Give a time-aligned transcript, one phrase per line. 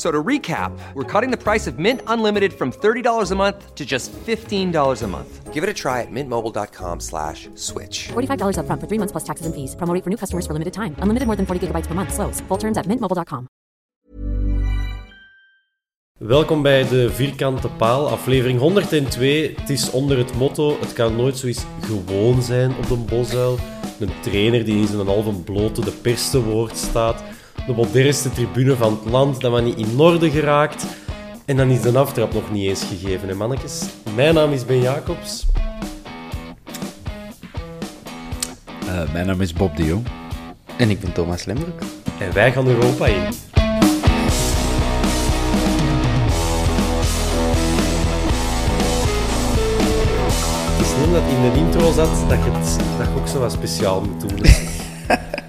[0.00, 3.84] So to recap, we're cutting the price of Mint Unlimited from $30 a month to
[3.84, 5.52] just $15 a month.
[5.52, 8.08] Give it a try at mintmobile.com slash switch.
[8.08, 9.76] $45 upfront for three months plus taxes and fees.
[9.76, 10.96] Promo for new customers for limited time.
[11.02, 12.14] Unlimited more than 40 gigabytes per month.
[12.14, 12.40] Slows.
[12.48, 13.44] Full terms at mintmobile.com.
[16.18, 19.54] Welkom bij de Vierkante Paal, aflevering 102.
[19.56, 23.58] Het is onder het motto: het kan nooit zoiets gewoon zijn op de Bosuil.
[24.00, 27.22] Een trainer die in zijn halve blote de pers te woord staat.
[27.66, 30.86] De modernste tribune van het land, dat maar niet in orde geraakt.
[31.44, 33.82] En dan is de aftrap nog niet eens gegeven, hè mannetjes.
[34.14, 35.46] Mijn naam is Ben Jacobs.
[38.86, 40.06] Eh, mijn naam is Bob de Jong.
[40.76, 41.80] En ik ben Thomas Lembroek.
[42.18, 43.22] En wij gaan Europa in.
[50.76, 53.38] Het is niet dat in de intro zat dat je, het, dat je ook zo
[53.38, 54.38] wat speciaal moet doen.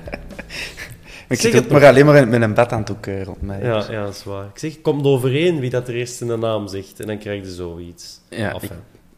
[1.31, 3.61] Ik Zeg zit het ook maar alleen maar met een badhanddoek eh, rond mij.
[3.61, 4.45] Ja, ja, dat is waar.
[4.45, 6.99] Ik zeg, kom overeen wie dat er eerst in de naam zegt.
[6.99, 8.19] En dan krijg je zoiets.
[8.29, 8.71] Ja, ik,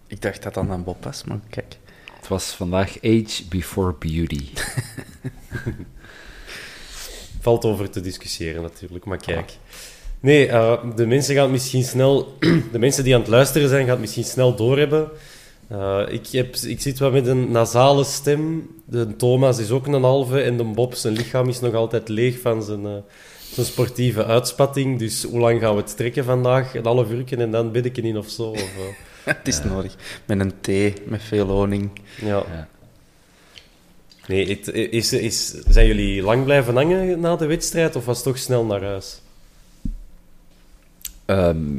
[0.07, 1.78] ik dacht dat dat aan Bob was, maar kijk.
[2.18, 4.47] Het was vandaag Age Before Beauty.
[7.41, 9.51] Valt over te discussiëren natuurlijk, maar kijk.
[10.19, 12.38] Nee, eh, de mensen gaan het misschien snel...
[12.72, 15.09] De mensen die aan het luisteren zijn, gaan het misschien snel doorhebben.
[15.68, 18.69] Eh ik, heb, ik zit wel met een nasale stem.
[18.85, 20.41] De Thomas is ook een halve.
[20.41, 22.91] En de Bob, zijn lichaam is nog altijd leeg van zijn, eh,
[23.53, 25.00] zijn sportieve uitspatting.
[25.00, 26.75] Dus hoe lang gaan we het trekken vandaag?
[26.75, 28.44] Een half uur en dan bid ik in of zo?
[28.44, 28.81] Of, eh,
[29.34, 29.96] Het is nodig.
[30.25, 31.90] Met een thee, met veel honing.
[32.22, 32.28] ja.
[32.28, 32.68] Ja.
[34.28, 37.95] Nee, het, is, is, zijn jullie lang blijven hangen na de wedstrijd?
[37.95, 39.22] Of was het toch snel naar huis?
[41.25, 41.78] Ehm,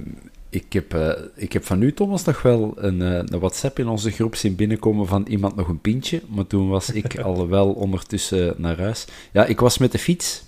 [0.55, 3.89] ik, heb, eh, ik heb van u, Thomas, nog wel een, eh, een WhatsApp in
[3.89, 6.23] onze groep zien binnenkomen van iemand nog een pintje.
[6.29, 9.05] Maar toen was ik al wel ondertussen naar huis.
[9.33, 10.43] Ja, ik was met de fiets.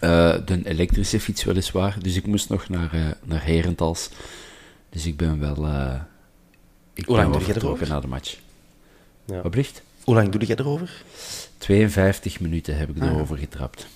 [0.00, 1.96] Eh, de elektrische fiets weliswaar.
[2.02, 4.08] Dus ik moest nog naar, naar Herentals.
[4.90, 5.56] Dus ik ben wel...
[6.94, 7.88] ik Hoe ben lang wel je erover?
[7.88, 8.36] na de match.
[9.24, 9.42] Ja.
[9.42, 9.82] Wat blieft?
[10.04, 11.02] Hoe lang doe jij erover?
[11.58, 13.08] 52 minuten heb ik Ah.
[13.08, 13.86] erover getrapt.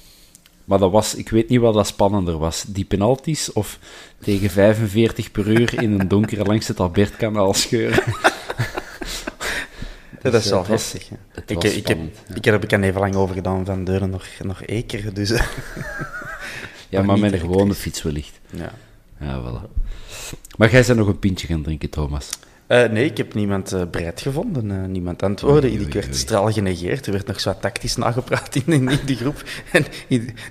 [0.64, 2.64] Maar dat was, ik weet niet wat dat spannender was.
[2.68, 3.78] Die penalties of
[4.18, 8.02] tegen 45 per uur in een donkere langs het Albertkanaal scheuren.
[10.22, 11.08] Ja, dat is eh, wel heftig.
[11.08, 11.16] hè.
[11.28, 12.34] het Ik, ik, heb, ja.
[12.34, 15.14] ik heb er even lang over gedaan van deuren nog, nog Eker.
[15.14, 15.46] Dus, eh,
[16.88, 18.40] Ja, Maar met een gewone fiets wellicht.
[18.50, 18.72] ja.
[19.20, 19.70] Ja, voilà.
[20.56, 22.28] Maar jij bent nog een pintje gaan drinken, Thomas.
[22.66, 24.70] Eh, nee, ik heb niemand eh, bereid gevonden.
[24.70, 25.66] eh, niemand antwoordde.
[25.68, 26.14] Oei, oei, ik werd oei.
[26.16, 27.06] straal genegeerd.
[27.06, 29.42] Er werd nog zo tactisch nagepraat in, in, die groep.
[29.72, 29.84] En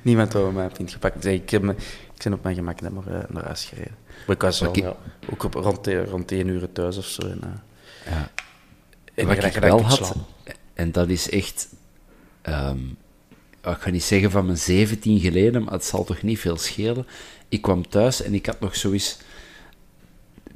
[0.02, 1.22] niemand wou mij pint gepakt.
[1.22, 1.72] Dus ik, heb me,
[2.16, 2.92] ik ben op mijn gemak naar,
[3.30, 3.96] naar huis gereden.
[4.28, 4.96] Maar ik was wel, Maar ik- ja,
[5.32, 7.22] ook op, rond, rond 1 uur thuis of zo.
[7.28, 7.62] En,
[8.06, 8.32] Ja.
[9.14, 10.26] en Wat ik wel had, slaan.
[10.74, 11.68] en dat is echt...
[12.42, 12.78] ehm,
[13.64, 17.06] ik ga niet zeggen van mijn 17 geleden, maar het zal toch niet veel schelen.
[17.50, 19.18] Ik kwam thuis en ik had nog zoiets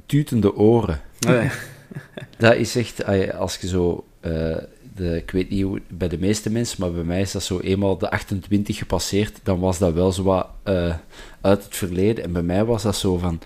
[0.06, 1.00] tutende oren.
[1.18, 1.50] Nee.
[2.38, 4.56] Dat is echt, ah als je zo, eh,
[4.94, 7.60] de, ik weet niet hoe, bij de meeste mensen, maar bij mij is dat zo
[7.60, 10.94] eenmaal de 28 gepasseerd, dan was dat wel zo wat eh,
[11.40, 12.24] uit het verleden.
[12.24, 13.40] En bij mij was dat zo van,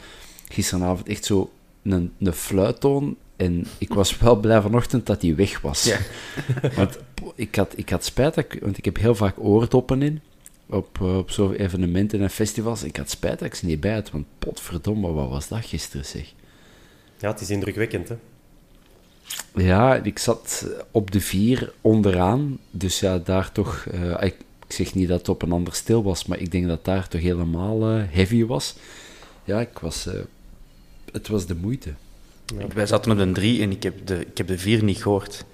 [0.48, 1.50] gisteravond echt zo
[1.82, 3.16] een, een fluittoon.
[3.36, 5.84] En ik was wel blij vanochtend dat die weg was.
[5.84, 5.98] Ja.
[6.76, 6.98] Want
[7.34, 10.20] ik had, ik had spijt, dat ik, want ik heb heel vaak oordoppen in.
[10.66, 12.82] Op, eh, op zo'n evenementen en festivals.
[12.82, 16.06] Ik had spijt dat ik ze niet bij had, want potverdomme, wat was dat gisteren
[16.06, 16.32] zeg.
[17.22, 18.16] Ja, het is indrukwekkend, hè?
[19.54, 22.58] Ja, ik zat op de vier onderaan.
[22.70, 23.86] Dus ja, daar toch...
[23.90, 24.36] eh, ik,
[24.72, 27.20] zeg niet dat het op een ander stil was, maar ik denk dat daar toch
[27.20, 28.74] helemaal eh, heavy was.
[29.44, 30.20] Ja, ik was, eh,
[31.12, 31.92] het was de moeite.
[32.74, 35.44] Wij zaten op de drie en ik heb de, ik heb de vier niet gehoord.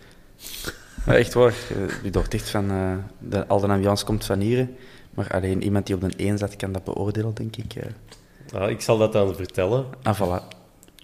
[1.06, 1.54] Ja, echt waar.
[2.02, 4.68] Je dacht echt van, eh, de, al de ambiance komt van hier.
[5.10, 7.74] Maar alleen iemand die op de één zat, kan dat beoordelen, denk ik.
[8.54, 9.86] Ah, ik zal dat dan vertellen.
[10.02, 10.57] Ah, voilà.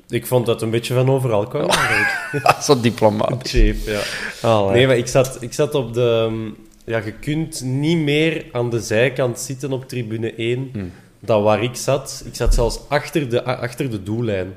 [0.09, 1.69] Ik vond dat een beetje van overal kwam.
[1.69, 2.57] eigenlijk.
[2.63, 3.51] Zo diplomatisch.
[3.51, 4.01] Cheap, ja.
[4.49, 4.73] Allee.
[4.75, 6.51] Nee, maar ik zat, ik zat op de...
[6.87, 10.93] Ja, je kunt niet meer aan de zijkant zitten op tribune 1 Hmm.
[11.21, 12.23] dan waar ik zat.
[12.27, 14.55] Ik zat zelfs achter de, achter de doellijn.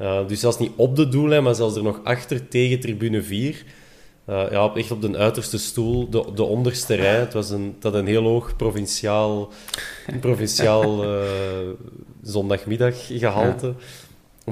[0.00, 3.64] Uh, dus zelfs niet op de doellijn, maar zelfs er nog achter tegen tribune 4.
[4.28, 7.18] Uh, ja, op- echt op de uiterste stoel, de, de onderste rij.
[7.18, 9.52] Het was een, had een heel hoog provinciaal,
[10.20, 11.10] provinciaal eh,
[12.22, 13.74] zondagmiddaggehalte.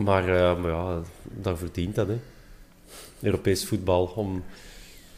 [0.02, 1.00] Maar, eh, maar ja,
[1.40, 2.16] daar verdient dat, hè.
[3.20, 4.42] Europees voetbal, om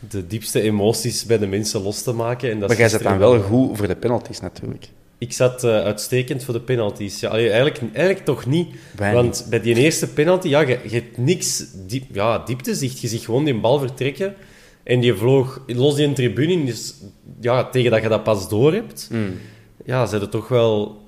[0.09, 2.51] de diepste emoties bij de mensen los te maken.
[2.51, 4.89] En dat Maar jij zit dan wel goed voor de penalties, natuurlijk.
[5.19, 7.21] Ik zat eh, uitstekend voor de penalties.
[7.21, 8.69] Ja, eigenlijk, eigenlijk toch niet.
[8.97, 9.23] Weinig.
[9.23, 13.01] Want bij die eerste penalty, ja, je, je hebt niks diep, ja, dieptezicht.
[13.01, 14.35] Je ziet gewoon die bal vertrekken.
[14.83, 16.65] En die vloog los die tribune.
[16.65, 16.95] Dus
[17.41, 19.39] ja, tegen dat je dat pas door hebt, Mm.
[19.85, 21.05] ja, zijn toch wel...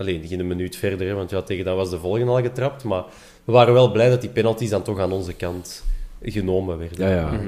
[0.00, 2.84] Alleen, een minuut verder, hè, want ja, tegen dan was de volgende al getrapt.
[2.84, 3.04] Maar
[3.44, 5.84] we waren wel blij dat die penalties dan toch aan onze kant
[6.22, 7.08] genomen werden.
[7.08, 7.40] Ja, ja.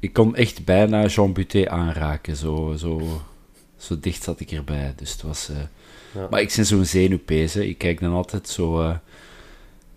[0.00, 2.36] Ik kon echt bijna Jean Buté aanraken.
[2.36, 3.20] Zo, zo,
[3.76, 4.92] zo dicht zat ik erbij.
[4.96, 5.48] Dus het was...
[5.48, 5.56] eh,
[6.14, 6.26] Ja.
[6.30, 7.54] Maar ik ben zo'n zenuwpees.
[7.54, 7.60] hè.
[7.62, 8.94] Ik kijk dan altijd zo eh,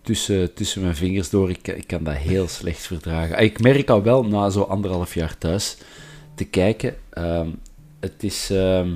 [0.01, 1.49] tussen, tussen mijn vingers door.
[1.49, 3.35] Ik, ik kan dat heel slecht verdragen.
[3.35, 5.77] Ah, Ik merk al wel, na zo anderhalf jaar thuis
[6.35, 6.95] te kijken...
[7.09, 7.49] ehm,
[7.99, 8.49] het is...
[8.49, 8.89] ehm,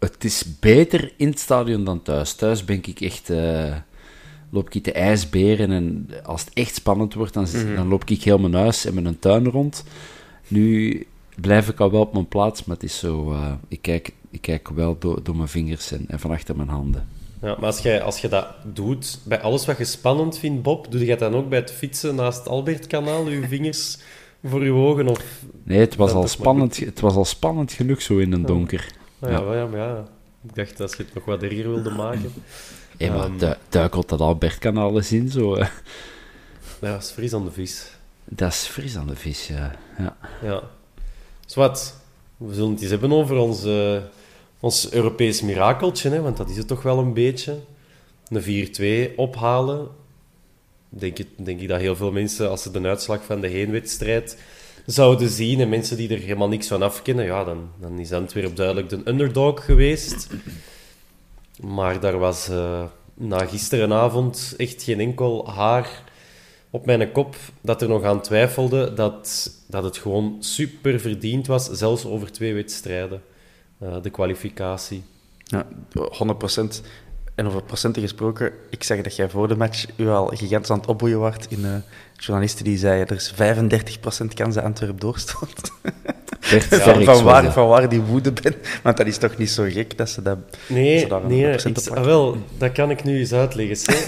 [0.00, 2.32] het is beter in het stadion dan thuis.
[2.34, 3.30] Thuis ben ik echt...
[3.30, 3.74] eh,
[4.50, 8.38] loop ik te ijsberen en als het echt spannend wordt, dan, dan loop ik heel
[8.38, 9.84] mijn huis en mijn tuin rond.
[10.48, 11.06] Nu
[11.40, 13.32] blijf ik al wel op mijn plaats, maar het is zo...
[13.32, 16.68] eh, ik, kijk, ik kijk wel door, door mijn vingers en, en van achter mijn
[16.68, 17.08] handen.
[17.42, 20.90] Ja, maar als je, als je dat doet, bij alles wat je spannend vindt, Bob,
[20.90, 23.98] doe je dat dan ook bij het fietsen naast het Albertkanaal, je vingers
[24.44, 25.08] voor je ogen?
[25.08, 25.22] Of...
[25.62, 28.98] Nee, het was, Dat al spannend, het was al spannend genoeg zo in een donker.
[29.20, 29.54] Nou ja, Ja.
[29.60, 30.04] ja, maar ja,
[30.42, 32.32] ik dacht als je het nog wat erger wilde maken.
[32.96, 33.38] Hé, maar Ehm.
[33.38, 35.56] du- duikelt dat Albertkanaal eens in, zo...
[35.58, 35.70] Ja,
[36.80, 37.90] dat is fris aan de vis.
[38.24, 39.70] Dat is fris aan de vis, ja.
[39.98, 40.16] ja.
[40.42, 40.62] Ja.
[41.44, 41.96] Dus wat,
[42.36, 43.96] we zullen het eens hebben over ons, eh,
[44.60, 47.58] ons Europees mirakeltje, hè, want dat is het toch wel een beetje.
[48.28, 49.88] Een 4-2 ophalen.
[50.88, 54.36] Denk, ik- denk ik dat heel veel mensen, als ze de uitslag van de heenwedstrijd
[54.92, 58.56] zouden zien, en mensen die er helemaal niks van afkennen, ja, dan, dan is Antwerp
[58.56, 60.28] duidelijk de underdog geweest.
[61.60, 62.84] Maar daar was eh,
[63.14, 66.02] na gisterenavond echt geen enkel haar
[66.70, 71.70] op mijn kop dat er nog aan twijfelde dat, dat het gewoon super verdiend was,
[71.70, 73.22] zelfs over twee wedstrijden,
[73.78, 75.02] eh, de kwalificatie.
[75.44, 76.82] Ja, 100%.
[77.34, 80.78] En over procenten gesproken, ik zag dat jij voor de match u al gigantisch aan
[80.78, 81.74] het opboeien waart in eh,
[82.20, 83.32] journalisten die zeiden er is
[84.24, 85.54] 35% kans dat Antwerp doorstond.
[86.40, 87.52] Van, van, waar, dat.
[87.52, 88.56] van waar die woede bent.
[88.82, 90.38] Want dat is toch niet zo gek dat ze dat...
[90.66, 93.94] Nee, Ze daar een nee ik, ah, wel, dat kan ik nu eens uitleggen.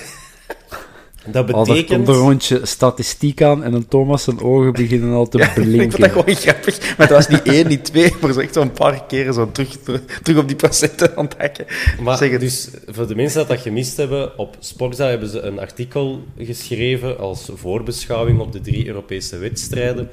[1.27, 1.87] Dat betekent...
[1.87, 5.53] komt een rondje statistiek aan en dan Thomas zijn ogen beginnen al te Ja, ik
[5.53, 6.01] vond blinken.
[6.01, 6.97] dat gewoon grappig.
[6.97, 9.77] Maar het was niet één, niet twee, maar zo echt zo'n paar keren zo terug,
[10.23, 11.67] terug op die procenten aan het hakken.
[12.01, 12.41] Maar Zeg het.
[12.41, 17.19] dus voor de mensen dat dat gemist hebben, op Sportza hebben ze een artikel geschreven
[17.19, 20.11] als voorbeschouwing op de drie Europese wedstrijden.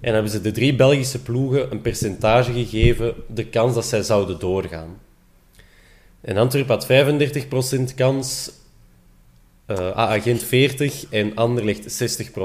[0.00, 4.38] En hebben ze de drie Belgische ploegen een percentage gegeven, de kans dat zij zouden
[4.38, 4.88] doorgaan.
[6.20, 8.50] En Antwerp had 35% kans,
[9.66, 12.36] eh Agent 40 en Anderlecht 60%.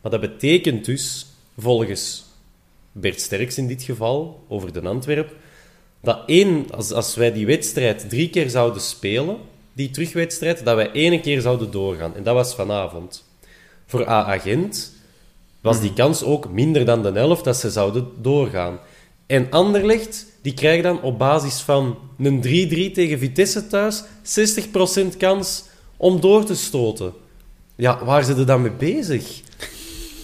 [0.00, 1.26] Maar dat betekent dus,
[1.58, 2.24] volgens
[2.92, 5.34] Bert Sterks in dit geval, over de Antwerp,
[6.02, 9.36] dat één, als, als wij die wedstrijd drie keer zouden spelen,
[9.72, 12.16] die terugwedstrijd, dat wij één keer zouden doorgaan.
[12.16, 13.24] En dat was vanavond.
[13.86, 14.92] Voor A-agent
[15.60, 18.78] was die kans ook minder dan de helft dat ze zouden doorgaan.
[19.26, 22.42] En Anderlecht, die krijgen dan op basis van een
[22.90, 24.02] 3-3 tegen Vitesse thuis
[25.12, 25.64] 60% kans
[26.00, 27.12] om door te stoten.
[27.76, 29.40] Ja, waar zijn ze dan mee bezig?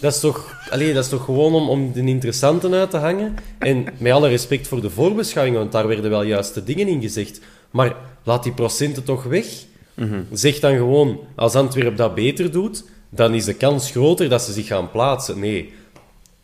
[0.00, 3.35] Dat is toch, allee, dat is toch gewoon om, om de interessanten uit te hangen?
[3.59, 7.40] En met alle respect voor de voorbeschouwing, want daar werden wel juiste dingen in gezegd.
[7.71, 9.47] Maar laat die procenten toch weg.
[10.33, 14.52] Zeg dan gewoon, als Antwerp dat beter doet, dan is de kans groter dat ze
[14.52, 15.38] zich gaan plaatsen.
[15.38, 15.73] Nee,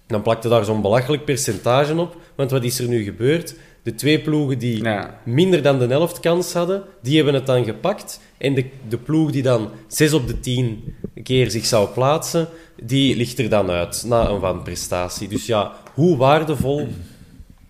[0.06, 2.16] dan plakte daar zo'n belachelijk percentage op.
[2.34, 3.54] Want wat is er nu gebeurd?
[3.82, 5.18] De twee ploegen die Ja.
[5.24, 8.20] minder dan de helft kans hadden, die hebben het dan gepakt.
[8.38, 12.48] En de, de ploeg die dan 6 op de 10 keer zich zou plaatsen,
[12.82, 15.28] die ligt er dan uit na een wanprestatie.
[15.28, 16.88] Dus ja, hoe waardevol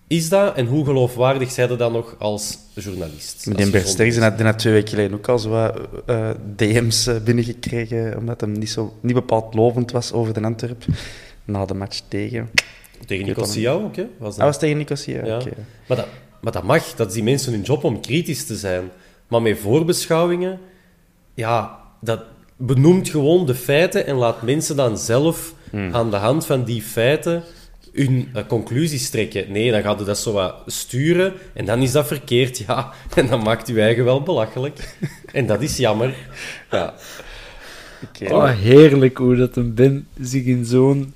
[0.07, 3.45] is dat en hoe geloofwaardig zij dat dan nog als journalist?
[3.45, 5.79] Met Als die Bert Sterks gezond- had, had twee weken geleden ook al zo wat,
[6.05, 10.85] eh, DM's eh, binnengekregen, omdat hem niet, zo, niet bepaald lovend was over de Antwerp.
[11.45, 12.49] Na de match tegen...
[13.05, 14.03] Tegen Nicosia ook, hè?
[14.17, 14.37] Was dat?
[14.37, 15.35] Hij was tegen Nicosia, Ja.
[15.35, 15.51] oké.
[15.87, 16.07] Maar, dat,
[16.41, 18.89] maar dat mag, dat is die mensen hun job om kritisch te zijn.
[19.27, 20.59] Maar met voorbeschouwingen,
[21.33, 22.21] ja, dat
[22.57, 25.95] benoemt gewoon de feiten en laat mensen dan zelf Hmm.
[25.95, 27.43] aan de hand van die feiten
[27.93, 29.51] hun eh, conclusies trekken.
[29.51, 32.91] Nee, dan gaat je dat zo wat sturen en dan is dat verkeerd, ja.
[33.15, 34.95] En dan maakt je eigen wel belachelijk.
[35.31, 36.15] En dat is jammer.
[36.71, 36.93] Ja.
[38.29, 41.13] Oh, heerlijk hoe dat een Ben zich in zo'n...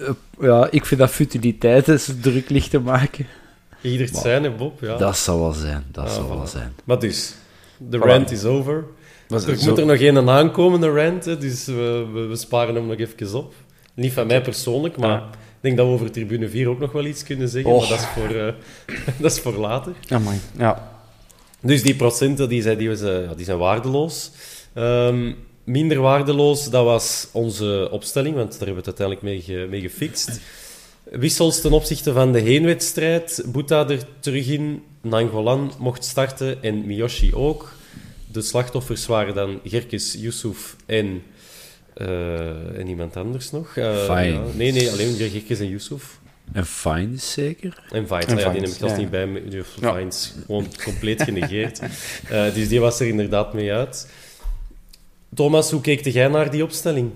[0.00, 0.10] eh,
[0.40, 3.26] ja, ik vind dat futiliteiten zo druk ligt te maken.
[3.80, 4.80] Ieder het zijn, hè, Bob.
[4.80, 4.96] Ja.
[4.96, 6.72] Dat zou wel zijn, dat zou wel zijn.
[6.84, 7.34] Maar dus,
[7.78, 8.00] de Voilà.
[8.00, 8.84] rant is over.
[9.28, 12.74] Was Er zo- moet er nog een aankomende rant, hè, dus we, we, we sparen
[12.74, 13.54] hem nog even op.
[13.94, 15.28] Niet van mij persoonlijk, maar Ja.
[15.30, 17.98] ik denk dat we over tribune 4 ook nog wel iets kunnen zeggen, maar dat
[17.98, 18.52] is, voor, eh,
[19.20, 19.92] dat is voor later.
[20.08, 20.92] Amai, ja.
[21.60, 24.30] Dus die procenten die zijn, die zijn, ja, die zijn waardeloos.
[24.72, 25.32] Ehm,
[25.64, 29.80] minder waardeloos, dat was onze opstelling, want daar hebben we het uiteindelijk mee, ge- mee
[29.80, 30.40] gefixt.
[31.10, 33.42] Wissels ten opzichte van de heenwedstrijd.
[33.46, 37.72] Boeta er terug in, Nangolan mocht starten en Miyoshi ook.
[38.32, 41.22] De slachtoffers waren dan Gerkes, Yusuf en,
[41.94, 43.76] eh, en iemand anders nog.
[43.76, 44.32] Eh, Fine.
[44.32, 44.42] ja.
[44.54, 46.18] Nee, nee, alleen Gerkes en Yusuf.
[46.52, 47.82] En fine zeker?
[47.90, 49.00] En ah ja, die neem ik zelfs ja.
[49.00, 50.00] niet bij heeft Ja.
[50.46, 51.80] Gewoon compleet genegeerd.
[52.28, 54.08] Eh, dus die was er inderdaad mee uit.
[55.34, 57.10] Thomas, hoe keek jij naar die opstelling?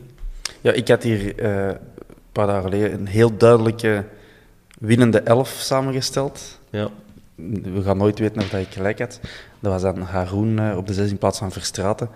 [0.60, 1.76] Ja, ik had hier eh, een
[2.32, 4.04] paar dagen geleden een heel duidelijke
[4.78, 6.58] winnende elf samengesteld.
[6.70, 6.88] Ja,
[7.62, 9.20] We gaan nooit weten of dat ik gelijk had.
[9.60, 12.08] Dat was dan Haroun eh, op de 16 plaats van Verstraten.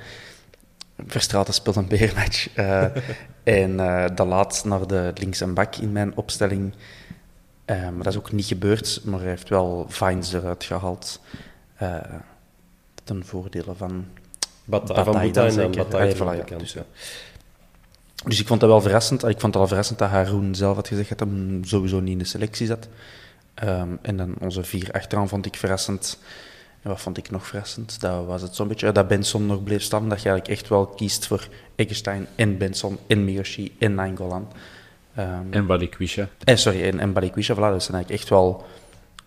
[1.07, 2.55] Verstraten speelt een beermatch.
[2.55, 2.85] eh,
[3.43, 3.77] en
[4.15, 6.73] de laat naar de links en bak in mijn opstelling.
[7.67, 11.21] Maar dat is ook niet gebeurd, maar hij heeft wel Vines eruit gehaald.
[11.77, 11.97] eh,
[13.05, 14.07] ten voordele van
[14.65, 15.71] Bata, van Boeta dan en.
[15.71, 16.45] Bataille terug voilà, ja.
[16.45, 16.85] kant, Dus, ja.
[18.25, 19.25] Dus ik vond dat wel verrassend.
[19.25, 22.19] Ik vond het al verrassend dat Haroun zelf had gezegd dat hij sowieso niet in
[22.19, 22.89] de selectie zat.
[23.55, 26.19] Ehm, en dan onze vier achteraan vond ik verrassend.
[26.83, 28.01] En wat vond ik nog verrassend?
[28.01, 30.09] Dat was het zo'n beetje dat Benson nog bleef staan.
[30.09, 34.49] Dat je eigenlijk echt wel kiest voor Eggestein en Benson en Miyoshi en Nainggolan.
[35.15, 36.29] Ehm En Balikwisha.
[36.45, 37.55] eh, sorry, en, en Balikwisha.
[37.55, 38.65] Voilà, dat zijn eigenlijk echt wel...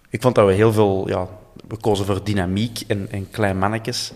[0.09, 1.07] Ik vond dat we heel veel...
[1.07, 1.27] Ja,
[1.67, 4.11] we kozen voor dynamiek en, en klein mannetjes.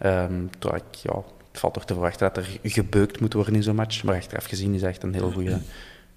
[0.00, 1.14] Ehm terwijl ik, ja,
[1.50, 4.04] het valt toch te verwachten dat er gebeukt moet worden in zo'n match.
[4.04, 5.60] Maar achteraf gezien is het echt een heel goede,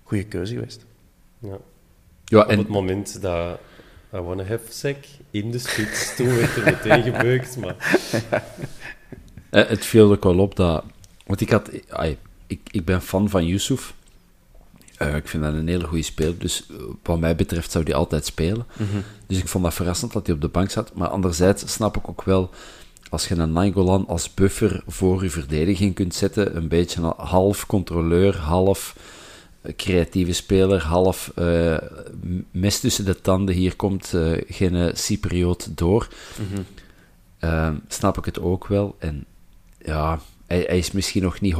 [0.04, 0.86] goede keuze geweest.
[1.40, 1.58] Ja.
[2.26, 3.60] Ja, Op het en moment dat
[4.14, 4.98] I wanna have sec
[5.32, 7.58] in de spits, toen werd er meteen gebeukt.
[7.58, 7.76] Maar
[9.50, 10.84] eh, het viel ook wel op dat...
[11.26, 11.70] Want ik had...
[11.90, 13.94] ai, ik, ik ben fan van Yusuf.
[14.98, 16.38] Eh, ik vind dat een hele goede speler.
[16.38, 18.66] Dus eh, wat mij betreft zou hij altijd spelen.
[19.28, 20.94] Dus ik vond dat verrassend dat hij op de bank zat.
[20.94, 22.50] Maar anderzijds snap ik ook wel...
[23.14, 27.66] Als je een Nainggolan als buffer voor je verdediging kunt zetten, een beetje een half
[27.66, 28.96] controleur, half
[29.62, 31.78] eh, creatieve speler, half eh,
[32.52, 36.08] mes tussen de tanden, hier komt eh, geen Cypriot door,
[37.40, 38.96] Ehm, snap ik het ook wel.
[39.00, 39.26] En
[39.78, 41.58] ja, hij, hij is misschien nog niet 100%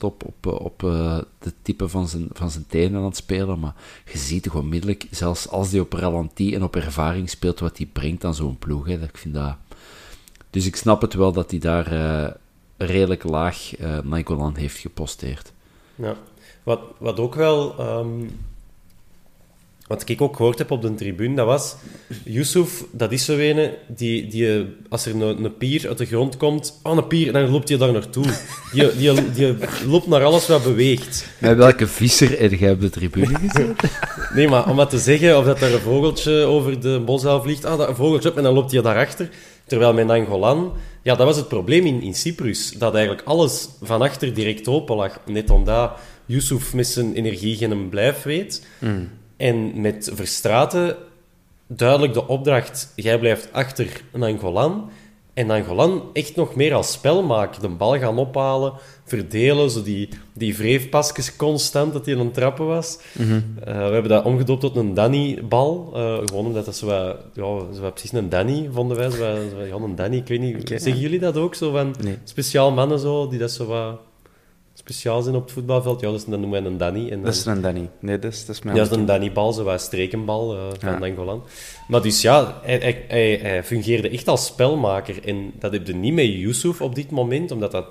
[0.00, 0.78] op, op, op
[1.38, 3.74] de type van zijn, van zijn tenen aan het spelen, maar
[4.12, 7.86] je ziet toch onmiddellijk, zelfs als hij op ralantie en op ervaring speelt, wat hij
[7.86, 8.86] brengt aan zo'n ploeg.
[8.86, 9.02] Hè.
[9.02, 9.56] Ik vind dat...
[10.52, 12.30] Dus ik snap het wel dat hij daar eh,
[12.76, 15.52] redelijk laag eh Nainggolan heeft geposteerd.
[15.94, 16.16] Ja.
[16.62, 17.78] Wat, wat ook wel...
[17.78, 18.24] ehm,
[19.92, 21.74] wat ik ook gehoord heb op de tribune, dat was...
[22.24, 26.36] Yusuf, dat is zo ene die, die als er een, een pier uit de grond
[26.36, 26.80] komt...
[26.82, 28.24] Oh, een pier, dan loopt hij daar naartoe.
[28.72, 29.54] Die, die, die
[29.86, 31.26] loopt naar alles wat beweegt.
[31.38, 33.76] Met welke visser heb jij op de tribune gezeten?
[34.34, 37.64] Nee, maar om maar te zeggen of dat er een vogeltje over de bosuil vliegt,
[37.64, 39.28] ah, dat een vogeltje, en dan loopt hij daarachter.
[39.66, 40.72] Terwijl met Angolan,
[41.02, 44.96] ja, dat was het probleem in, in Cyprus, dat eigenlijk alles van achter direct open
[44.96, 45.18] lag.
[45.26, 45.92] Net omdat
[46.26, 48.66] Yusuf met zijn energie geen blijf weet.
[49.42, 50.96] En met Verstraten
[51.66, 54.90] duidelijk de opdracht, jij blijft achter Angolan.
[55.34, 57.62] En Angolan echt nog meer als spel maken.
[57.62, 58.72] De bal gaan ophalen,
[59.04, 62.98] verdelen, zo die, die wreefpasjes constant, dat hij aan het trappen was.
[63.18, 63.26] Eh,
[63.64, 65.90] we hebben dat omgedoopt tot een Danny-bal.
[65.94, 69.10] eh, gewoon omdat dat zo wat, ja, zo precies een Danny, vonden wij.
[69.10, 70.68] Zo wat, zo wat- ja, een Danny, ik weet niet.
[70.68, 71.54] Zeggen jullie dat ook?
[71.54, 72.18] Zo van Nee.
[72.24, 74.00] speciaal mannen zo, die dat zo wat
[74.84, 76.00] speciaal zijn op het voetbalveld?
[76.00, 77.10] Ja, dus dan noemen wij een Danny.
[77.10, 77.88] En Dat is dan- een Danny.
[77.98, 78.76] Nee, dat is, dat is mijn...
[78.76, 81.38] ja, dat is een Danny-bal, zo wat strekenbal eh, van Ja.
[81.88, 85.24] Maar dus ja, hij, hij, hij, hij fungeerde echt als spelmaker.
[85.24, 87.86] En dat heb je niet met Yusuf op dit moment, omdat dat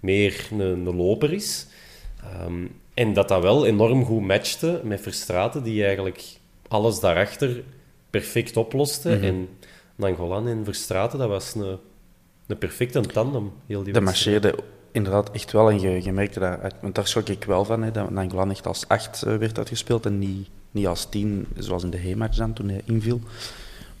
[0.00, 1.66] meer een, een loper is.
[2.22, 6.22] Ehm, en dat dat wel enorm goed matchte met Verstraten, die eigenlijk
[6.68, 7.62] alles daarachter
[8.10, 9.08] perfect oploste.
[9.08, 9.24] Mhm.
[9.24, 9.48] En
[9.96, 11.78] Nangolan en Verstraten, dat was een,
[12.46, 13.52] een perfecte tandem.
[13.66, 14.54] Heel die Dat marcheerde
[14.94, 15.70] inderdaad echt wel.
[15.70, 18.66] En je, je merkte dat, want daar schrok ik wel van, hè, dat Nangolan echt
[18.66, 22.52] als acht eh, werd uitgespeeld en niet, niet als tien, zoals in de H-match dan,
[22.52, 23.20] toen hij inviel.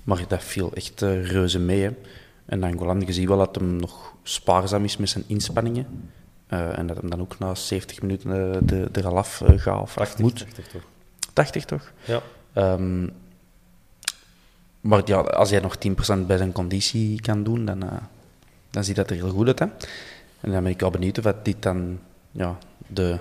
[0.04, 1.82] Maar dat viel echt eh, reuze mee.
[1.82, 1.90] Hè.
[2.44, 5.86] En Nangolan, je ziet wel dat hem nog spaarzaam is met zijn inspanningen.
[6.46, 9.80] Eh, en dat hem dan ook na 70 minuten eh, de, er al af gaat
[9.80, 10.38] of af 80, moet.
[10.38, 10.82] 80 toch?
[11.32, 11.92] 80 toch?
[12.04, 12.22] Ja.
[12.52, 13.08] Ehm,
[14.80, 17.82] maar ja, als hij nog 10% bij zijn conditie kan doen, dan,
[18.70, 19.58] dan ziet dat er heel goed uit.
[19.58, 19.66] Hè?
[20.44, 21.98] En dan ben ik al benieuwd of dit dan,
[22.30, 23.18] ja, de,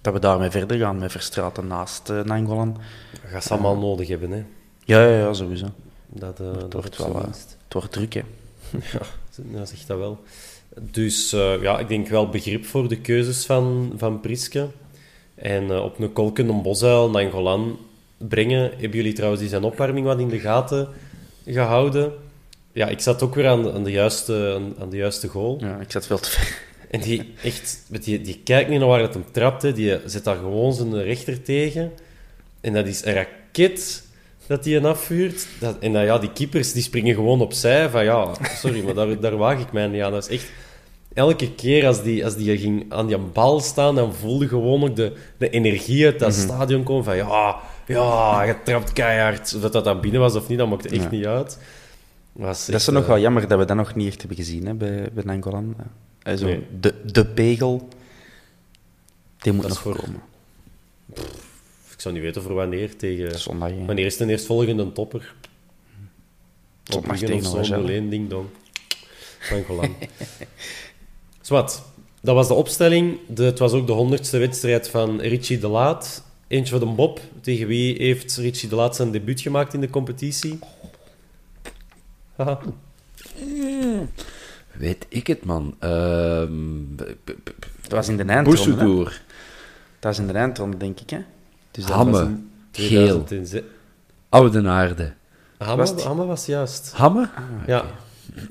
[0.00, 2.72] dat we daarmee verder gaan met Verstraten naast uh, Nangolan.
[3.22, 4.44] Dat gaat ze allemaal nodig hebben, hè.
[4.84, 5.66] Ja, ja, ja, sowieso.
[6.06, 7.24] Dat, eh, dat wordt wel, eh.
[7.24, 8.22] Het wordt druk, hè.
[8.92, 9.00] Ja,
[9.58, 10.20] dat zegt dat wel.
[10.78, 14.68] Dus eh, ja, ik denk wel begrip voor de keuzes van, van Priske.
[15.34, 17.78] En eh, op een kolken, een bosuil, naar Golan
[18.16, 18.70] brengen.
[18.70, 20.88] Hebben jullie trouwens die zijn opwarming wat in de gaten
[21.46, 22.12] gehouden?
[22.72, 25.56] Ja, ik zat ook weer aan de, aan de, juiste, aan, de juiste goal.
[25.60, 26.58] Ja, ik zat veel te ver.
[26.90, 29.62] En die, echt, met die, die kijkt niet naar waar het hem trapt.
[29.62, 29.72] Hè.
[29.72, 31.92] Die zet daar gewoon zijn rechter tegen.
[32.60, 34.02] En dat is een raket
[34.46, 35.46] dat hij een afvuurt.
[35.60, 37.88] Dat, en dan, ja, die keepers die springen gewoon opzij.
[37.88, 40.12] Van ja, sorry, maar daar, daar waag ik mij niet aan.
[40.12, 40.50] Dat is echt...
[41.14, 44.96] Elke keer als die, als die ging aan die bal staan, dan voelde gewoon ook
[44.96, 47.04] de, de energie uit dat stadion komen.
[47.04, 49.52] Van ja, ja, je trapt keihard.
[49.54, 51.10] Of dat dat dan binnen was of niet, dat maakte echt Ja.
[51.10, 51.58] niet uit.
[52.32, 54.66] Was Dat is nog eh, wel jammer dat we dat nog niet echt hebben gezien
[54.66, 55.74] hè, bij, bij Nangolan.
[56.22, 56.66] Eh, Nee.
[56.80, 57.88] de, de pegel,
[59.38, 60.20] die moet Dat nog voor- komen.
[61.92, 63.38] Ik zou niet weten voor wanneer tegen...
[63.38, 63.70] Zondag.
[63.86, 65.34] Wanneer is de eerstvolgende topper?
[66.82, 67.82] Zondag tegen of zo.
[67.82, 68.46] 0-1, ding dong.
[69.40, 69.94] Van Golan.
[71.40, 71.82] Zwat,
[72.20, 73.18] dat was de opstelling.
[73.28, 76.24] De, het was ook de honderdste wedstrijd van Richie de Laat.
[76.48, 77.20] Eentje voor de Bob.
[77.40, 80.58] Tegen wie heeft Richie de Laat zijn debuut gemaakt in de competitie?
[82.44, 82.58] Haha.
[84.72, 85.74] Weet ik het, man.
[85.78, 88.60] Ehm Dat was in de eindronde.
[88.60, 88.66] hè.
[88.66, 89.04] Boesoedoer.
[89.98, 91.10] Dat was in de eindronde, denk ik.
[91.10, 91.18] Hè?
[91.70, 92.12] Dus dat Hamme.
[92.12, 93.24] was een- Geel.
[93.24, 93.62] 2006.
[94.28, 95.12] Oude aarde.
[95.58, 96.92] Hamme Was het- Hamme was juist.
[96.94, 97.28] Hamme?
[97.66, 97.84] Ja,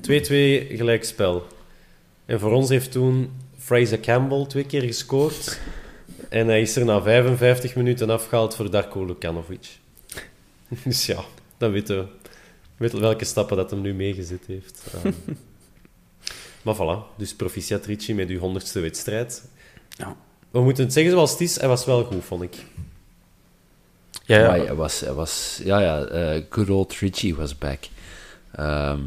[0.00, 1.46] 2-2 gelijkspel.
[2.26, 5.60] En voor ons heeft toen Fraser Campbell twee keer gescoord.
[6.28, 9.78] En hij is er na 55 minuten afgehaald voor Darko Lukanovic.
[10.84, 11.20] Dus ja,
[11.58, 12.04] dan weten we
[12.80, 14.82] weten welke stappen dat hem nu meegezet heeft.
[14.94, 15.12] Ehm,
[16.64, 19.44] maar voilà, dus proficiat Ricci met uw honderdste wedstrijd.
[19.88, 20.16] Ja.
[20.50, 22.54] We moeten het zeggen zoals het is, hij was wel goed, vond ik.
[24.24, 24.46] Ja, ja.
[24.46, 27.88] Maar hij was, hij was, ja, ja, eh, good old Richie was back.
[28.52, 29.00] Ehm,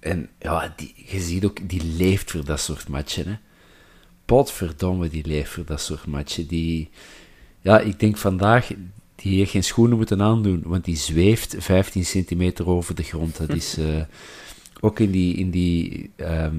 [0.00, 3.26] en ja, die, je ziet ook, die leeft voor dat soort matchen.
[3.26, 3.36] Hè.
[4.24, 6.46] Potverdomme, die leeft voor dat soort matchen.
[6.46, 6.90] Die,
[7.60, 8.70] ja, ik denk vandaag,
[9.22, 13.36] die heeft geen schoenen moeten aandoen, want die zweeft 15 centimeter over de grond.
[13.36, 14.02] Dat is eh,
[14.80, 16.56] ook in die, in die ehm,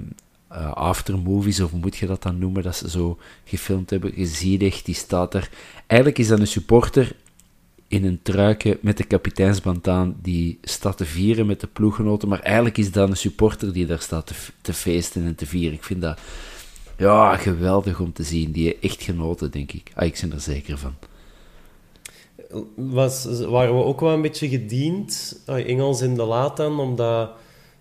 [0.48, 4.12] eh, aftermovies, of moet je dat dan noemen, dat ze zo gefilmd hebben.
[4.16, 5.50] Je ziet echt, die staat er.
[5.88, 7.16] Eigenlijk is dat een supporter
[7.88, 12.40] in een truikje met de kapiteinsband aan, die staat te vieren met de ploeggenoten, maar
[12.40, 15.74] eigenlijk is dat een supporter die daar staat te, te feesten en te vieren.
[15.74, 16.20] Ik vind dat
[16.98, 18.52] ja, geweldig om te zien.
[18.52, 19.92] Die echt genoten, denk ik.
[19.94, 20.94] Ah, ik ben er zeker van.
[22.76, 27.30] Was, waren we ook wel een beetje gediend, ah, Engels in de laat dan, omdat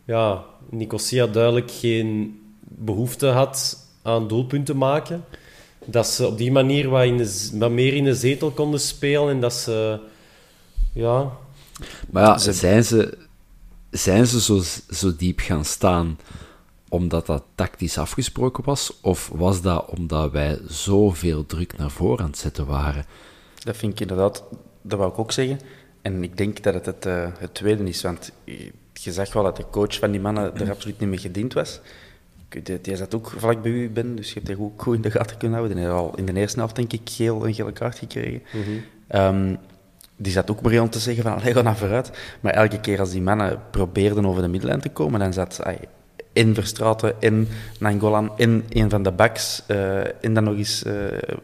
[0.04, 5.24] ja, Nicosia duidelijk geen behoefte had aan doelpunten maken.
[5.85, 10.00] Dat ze op die manier wat meer in de zetel konden spelen en dat ze...
[10.92, 11.33] Ja,
[12.11, 13.18] Maar ja, Ze- zijn ze,
[13.90, 16.18] zijn ze zo, zo diep gaan staan
[16.88, 18.92] omdat dat tactisch afgesproken was?
[19.02, 23.04] Of was dat omdat wij zoveel druk naar voren aan het zetten waren?
[23.64, 24.44] Dat vind ik inderdaad,
[24.83, 25.61] dat wou ik ook zeggen.
[26.03, 28.33] En ik denk dat het het, eh, het tweede is, want
[28.92, 31.81] je, zag wel dat de coach van die mannen er absoluut niet mee gediend was.
[32.81, 35.11] Die zat ook vlak bij u, Ben, dus je hebt die ook goed in de
[35.11, 35.77] gaten kunnen houden.
[35.77, 38.42] Die heeft al in de eerste helft, denk ik, geel, een gele kaart gekregen.
[39.07, 39.55] Ehm,
[40.16, 42.11] die zat ook maar om te zeggen van, allee, ga naar vooruit.
[42.40, 45.79] Maar elke keer als die mannen probeerden over de middenlijn te komen, dan zat ai,
[46.33, 50.94] in Verstraten, in Nangolan, in een van de backs, eh en dan nog eens eh,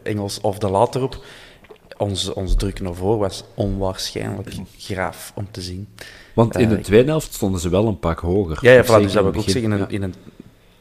[0.03, 1.25] Engels of de later op.
[1.97, 5.87] Ons, ons druk naar voren was onwaarschijnlijk graaf om te zien.
[6.33, 8.57] Want in de Eh, tweede helft stonden ze wel een pak hoger.
[8.61, 9.63] Ja, ja voilà, dus dat wil ik ook zeggen.
[9.63, 10.13] In, een- in een,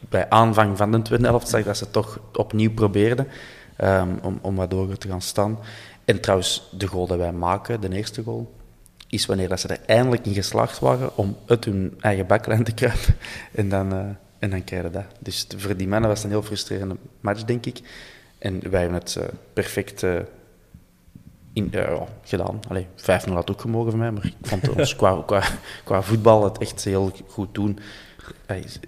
[0.08, 3.26] bij aanvang van de tweede helft zag ik dat ze toch opnieuw probeerden
[3.76, 5.58] ehm, om, om wat hoger te gaan staan.
[6.04, 8.52] En trouwens, de goal dat wij maken, de eerste goal,
[9.08, 12.72] is wanneer dat ze er eindelijk in geslaagd waren om uit hun eigen baklijn te
[12.74, 13.14] kruipen.
[13.54, 13.98] En dan, eh,
[14.38, 15.04] en dan krijg je dat.
[15.20, 17.80] Dus voor die mannen was het een heel frustrerende match, denk ik.
[18.38, 20.02] En wij hebben het eh, perfect,
[21.56, 21.72] in,
[22.22, 22.60] gedaan.
[22.68, 25.42] Allee, 5-0 had ook gemogen van mij, maar ik vond ons qua, qua,
[25.84, 27.78] qua voetbal het echt heel goed doen.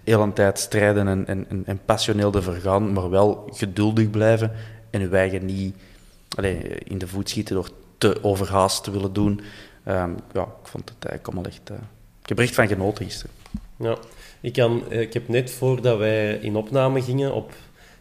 [0.05, 4.53] Heel een tijd strijden en, en, en, passioneel te vergaan, maar wel geduldig blijven
[4.91, 5.75] en eigen niet
[6.37, 9.41] allee, in de voet schieten door te overhaast te willen doen.
[9.85, 11.71] Ehm, ja, ik vond het eigenlijk allemaal echt...
[11.71, 11.77] eh,
[12.23, 13.35] ik heb er echt van genoten gisteren.
[13.77, 13.97] Ja,
[14.41, 17.53] ik, kan, eh, ik heb net voordat wij in opname gingen op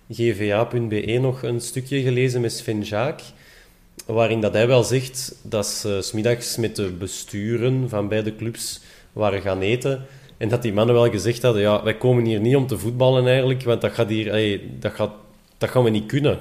[0.10, 3.22] gva.be nog een stukje gelezen met Sven Jaak,
[4.06, 8.82] waarin dat hij wel zegt dat ze 's middags met de besturen van beide clubs
[9.14, 10.06] waren gaan eten.
[10.38, 13.28] En dat die mannen wel gezegd hadden, ja, wij komen hier niet om te voetballen
[13.28, 15.12] eigenlijk, want dat, gaat hier, dat, gaat,
[15.58, 16.40] dat gaan we niet kunnen.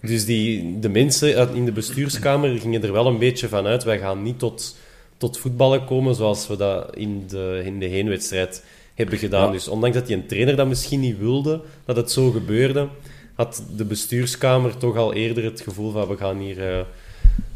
[0.00, 3.98] Dus die, de mensen in de bestuurskamer gingen er wel een beetje van uit, wij
[3.98, 4.76] gaan niet tot,
[5.16, 8.64] tot voetballen komen zoals we dat in de, in de heenwedstrijd
[8.94, 9.46] hebben gedaan.
[9.46, 9.52] Ja.
[9.52, 12.88] Dus ondanks dat die een trainer dat misschien niet wilde, dat het zo gebeurde,
[13.34, 16.78] had de bestuurskamer toch al eerder het gevoel van we gaan hier...
[16.78, 16.84] eh,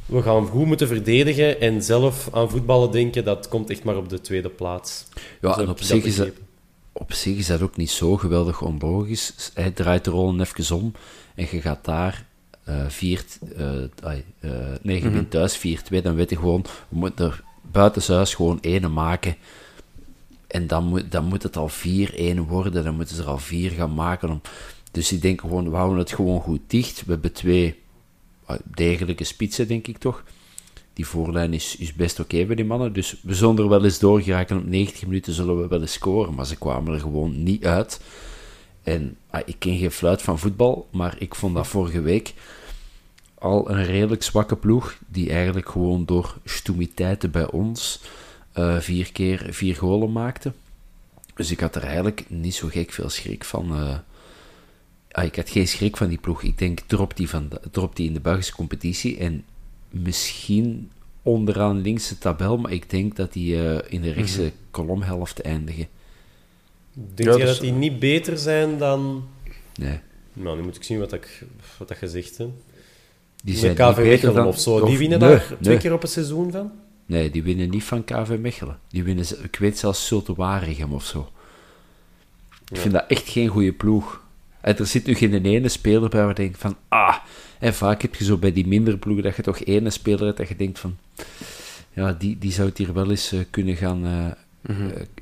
[0.06, 4.08] we gaan goed moeten verdedigen en zelf aan voetballen denken, dat komt echt maar op
[4.08, 5.04] de tweede plaats.
[5.40, 6.28] Ja, en op zich, is dat,
[6.92, 9.50] op zich is dat ook niet zo geweldig onlogisch.
[9.54, 10.92] Hij draait de rollen even om
[11.34, 12.26] en je gaat daar
[12.68, 13.24] eh vier,
[13.56, 13.66] eh
[14.02, 14.50] ai, eh,
[14.82, 18.88] nee, je wint thuis 4-2, dan weet je gewoon, we moeten er buitenshuis gewoon ene
[18.88, 19.36] maken.
[20.46, 23.70] En dan moet, dan moet het al 4-1 worden, dan moeten ze er al vier
[23.70, 24.30] gaan maken.
[24.30, 24.40] Om,
[24.98, 27.04] dus ik denk gewoon, we houden het gewoon goed dicht.
[27.04, 27.82] We hebben twee
[28.44, 30.24] ah, degelijke spitsen, denk ik toch.
[30.92, 32.92] Die voorlijn is, is best oké bij die mannen.
[32.92, 34.56] Dus we zullen er wel eens doorgeraken.
[34.56, 36.34] Op 90 minuten zullen we wel eens scoren.
[36.34, 38.00] Maar ze kwamen er gewoon niet uit.
[38.82, 40.88] En ah, ik ken geen fluit van voetbal.
[40.90, 42.34] Maar ik vond dat vorige week
[43.34, 44.98] al een redelijk zwakke ploeg.
[45.06, 48.00] Die eigenlijk gewoon door stoemiteiten bij ons
[48.52, 50.52] eh, vier keer vier golen maakte.
[51.34, 53.74] Dus ik had er eigenlijk niet zo gek veel schrik van.
[53.74, 53.98] eh.
[55.18, 56.42] Ah, ik had geen schrik van die ploeg.
[56.42, 59.16] Ik denk, drop die, van de- drop die in de Belgische competitie.
[59.18, 59.44] En
[59.90, 60.90] misschien
[61.22, 62.58] onderaan links de tabel.
[62.58, 65.86] Maar ik denk dat die eh, in de rechtse kolomhelft eindigen.
[66.92, 69.28] Denk Ja, jij dus- dat die niet beter zijn dan...
[69.74, 70.00] Nee.
[70.32, 71.44] Nou, nu moet ik zien wat, ik,
[71.78, 72.48] wat dat gezegd heb.
[73.44, 74.46] Die zijn KV niet beter Mechelen dan...
[74.46, 74.86] of zo.
[74.86, 75.76] Die winnen nee, daar twee nee.
[75.76, 76.72] keer op een seizoen van?
[77.06, 78.78] Nee, die winnen niet van KV Mechelen.
[78.88, 81.28] Die winnen, ik weet zelfs Zulte Waregem of zo.
[82.70, 84.26] Ik vind dat echt geen goede ploeg.
[84.60, 87.16] En er zit nu geen ene speler bij waar je denkt van, ah,
[87.58, 90.36] en vaak heb je zo bij die minder ploegen dat je toch ene speler hebt
[90.36, 90.96] dat je denkt van,
[91.92, 94.26] ja, die, die zou het hier wel eens eh, kunnen gaan, eh,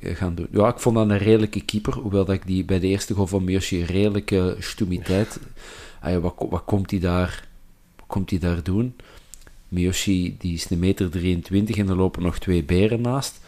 [0.01, 0.47] eh, gaan doen.
[0.51, 3.27] Ja, ik vond dat een redelijke keeper, hoewel dat ik die bij de eerste goal
[3.27, 5.39] van Miyoshi redelijke stoemiteit,
[6.01, 7.47] ah ja, wat, wat komt hij daar,
[7.95, 8.95] wat komt hij daar doen?
[9.67, 13.39] Miyoshi die is een meter 23 en er lopen nog twee beren naast.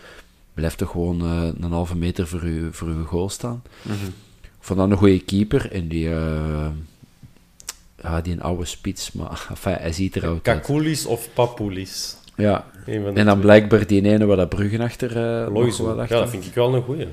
[0.54, 3.62] Blijft toch gewoon een halve meter voor uw, voor uw goal staan.
[3.84, 3.90] Ik
[4.60, 6.68] vond dat een goede keeper en die, eh,
[8.02, 10.42] ja, die een oude spits, maar enfin, hij ziet er uit.
[10.42, 12.18] Kakoulis of Papoulis?
[12.36, 13.40] Ja, van en dan twee.
[13.40, 15.86] blijkbaar die ene waar dat Bruggen achter eh nog Loizo.
[15.86, 16.18] wel Ja, achter.
[16.18, 17.08] dat vind ik wel een goeie.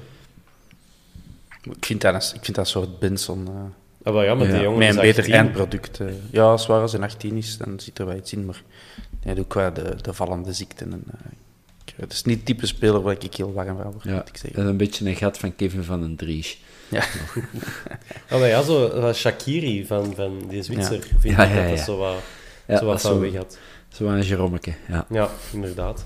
[1.62, 3.46] Ik vind dat een, ik vind dat een soort Benson...
[3.46, 3.52] eh,
[4.02, 4.52] Ah, maar ja, met Ja.
[4.52, 5.34] die jongen met is een beter 18.
[5.34, 6.00] eindproduct.
[6.00, 6.06] eh.
[6.30, 8.44] ja, als waar als een 18 is, dan zit er wel iets in.
[8.44, 8.62] Maar
[9.20, 10.92] hij doet qua de, de vallende ziekten.
[10.92, 11.30] En, eh,
[11.96, 14.62] het is niet het type speler waar ik heel warm van word, Ja, ik zeggen.
[14.62, 16.60] en een beetje een gat van Kevin van den Dries.
[16.88, 17.04] Ja.
[18.28, 21.00] Ah, maar ja, zo uh, Shakiri van, van die Zwitser.
[21.18, 22.14] Vind Ja, ik ja, dat dat zo wat,
[22.78, 23.58] zo wat van zo- weg had.
[23.88, 25.06] Zo een Jeromeke, ja.
[25.10, 26.04] Ja, inderdaad.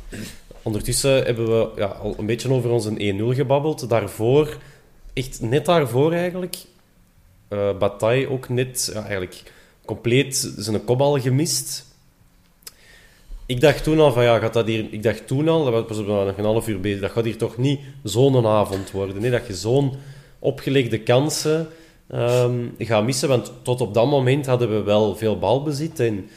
[0.63, 3.89] Ondertussen hebben we ja, al een beetje over onze 1-0 gebabbeld.
[3.89, 4.57] Daarvoor,
[5.13, 6.57] echt net daarvoor eigenlijk,
[7.49, 9.43] eh Bataille ook net ja, eigenlijk
[9.85, 11.87] compleet zijn kopbal gemist.
[13.47, 14.87] Ik dacht toen al van ja, gaat dat hier...
[14.91, 17.57] Ik dacht toen al, dat was nog een half uur bezig, dat gaat hier toch
[17.57, 19.21] niet zo'n avond worden.
[19.21, 19.95] Nee, dat je zo'n
[20.41, 21.69] opgelegde kansen
[22.09, 23.29] ehm, gaat missen.
[23.29, 26.29] Want tot op dat moment hadden we wel veel balbezit en,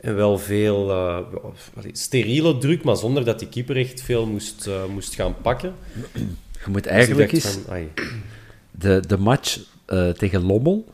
[0.00, 1.18] en wel veel eh,
[1.92, 5.74] steriele druk, maar zonder dat die keeper echt veel moest, eh, moest gaan pakken.
[6.64, 7.88] Je moet Dus eigenlijk eens van,
[8.70, 10.84] de, de match eh, tegen Lommel,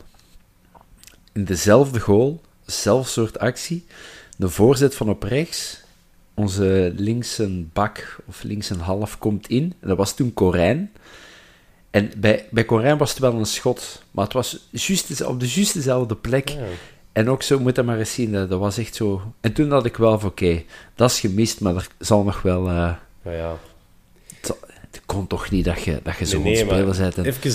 [1.33, 3.85] in dezelfde goal, zelfde soort actie,
[4.37, 5.83] de voorzet van op rechts,
[6.33, 10.91] onze linkse bak of linkse half komt in, dat was toen Corijn.
[11.95, 15.47] En bij, bij Corijn was het wel een schot, maar het was juist op de
[15.47, 16.49] juist dezelfde plek.
[16.49, 16.63] ja.
[17.11, 19.33] En ook zo, moet je maar eens zien, dat, dat was echt zo...
[19.41, 20.63] En toen had ik wel van, oké,
[20.95, 22.67] dat is gemist, maar er zal nog wel...
[22.69, 23.57] eh, Ja, ja.
[24.35, 24.57] het, zal-
[24.91, 27.17] het kon toch niet dat je, dat je zo'n Nee, speler bent.
[27.17, 27.51] en Even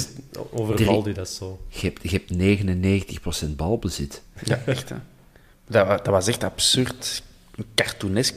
[0.51, 1.61] over Drie- Baldi, dat is zo.
[1.69, 4.23] Je hebt, je hebt 99% balbezit.
[4.45, 4.89] Ja, echt.
[4.89, 4.97] Hè.
[5.69, 7.23] Dat, dat was echt absurd.
[7.75, 8.35] Cartoonesk.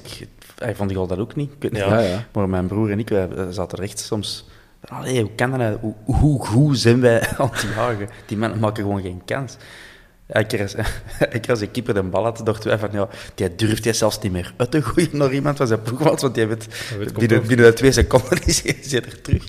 [0.58, 1.52] Hij vond ik al dat ook niet.
[1.52, 2.00] Ik weet niet Ja.
[2.02, 2.28] Ja, ja.
[2.34, 4.46] Maar mijn broer en ik wij zaten er echt soms...
[4.88, 5.30] Allee,
[5.82, 5.94] hoe?
[6.04, 8.10] Hoe, hoe goed zijn wij aan het jagen?
[8.26, 9.58] Die mannen maken gewoon geen kans.
[10.48, 10.76] keer als,
[11.42, 14.20] keer als de keeper de bal had, dachten wij van, ja, die durft hij zelfs
[14.20, 16.68] niet meer uit te gooien naar iemand van zijn ploegmaats, want die weet,
[17.18, 19.44] binnen, de twee seconden is hij is hij er terug.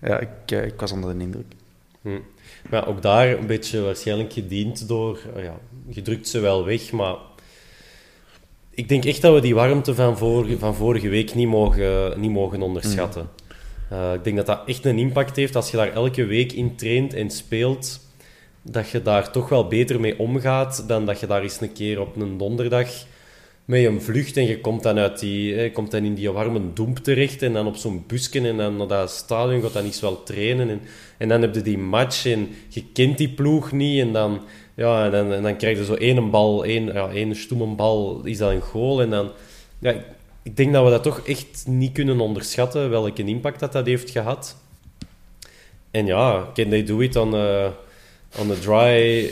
[0.00, 1.52] Ja, ik, eh, ik was onder de indruk.
[2.02, 2.18] Hm.
[2.70, 5.18] Maar ook daar een beetje waarschijnlijk gediend door...
[5.36, 7.16] eh, ja, je drukt ze wel weg, maar...
[8.70, 12.30] Ik denk echt dat we die warmte van, vorige, van vorige week niet mogen, niet
[12.30, 13.28] mogen onderschatten.
[13.90, 16.76] Eh, ik denk dat dat echt een impact heeft als je daar elke week in
[16.76, 18.00] traint en speelt.
[18.62, 22.00] Dat je daar toch wel beter mee omgaat dan dat je daar eens een keer
[22.00, 22.88] op een donderdag
[23.68, 26.98] met een vlucht en je komt dan, uit die, komt dan in die warme doemp
[26.98, 30.22] terecht en dan op zo'n busken en dan naar dat stadion gaat dan eens wel
[30.22, 30.80] trainen en,
[31.18, 34.40] en dan heb je die match en je kent die ploeg niet en dan,
[34.74, 37.36] ja, en dan, dan krijg je zo één bal, één, ja, één
[37.76, 39.30] bal, is dat een goal en dan...
[39.78, 39.94] Ja,
[40.48, 44.10] ik- denk dat we dat toch echt niet kunnen onderschatten, welke impact dat, dat heeft
[44.10, 44.56] gehad.
[45.90, 47.72] En ja, can they do it on a,
[48.38, 49.30] on a dry,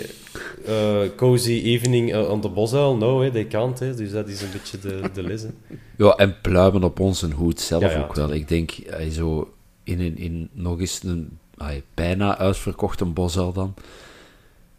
[0.69, 2.97] uh, cozy evening uh, on the Bosuil?
[2.97, 3.79] No, hè, they can't.
[3.79, 5.43] Dus dat is een beetje de, de les.
[5.43, 5.49] hè.
[5.97, 8.33] Ja, en pluimen op onze hoed zelf Ja, ja, ook wel.
[8.33, 9.53] Ik denk, hij zo
[9.85, 13.75] in, een, in nog eens een ay, bijna uitverkochte Bosuil dan.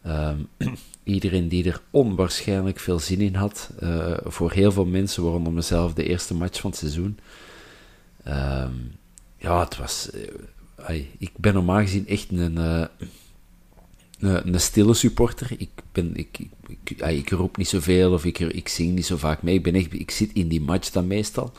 [0.03, 0.37] Ehm,
[1.07, 3.69] iedereen die er onwaarschijnlijk veel zin in had.
[3.79, 7.19] eh, voor heel veel mensen, waaronder mezelf, de eerste match van het seizoen.
[8.23, 8.71] Ehm,
[9.37, 10.09] ja, het was...
[10.75, 12.57] eh, ik ben normaal gezien echt een...
[12.57, 12.85] eh,
[14.19, 15.51] een, een stille supporter.
[15.57, 19.41] Ik, ben, ik, ik, ik roep niet zoveel of ik, ik zing niet zo vaak
[19.41, 19.55] mee.
[19.55, 21.51] Ik, ben echt, ik zit in die match dan meestal.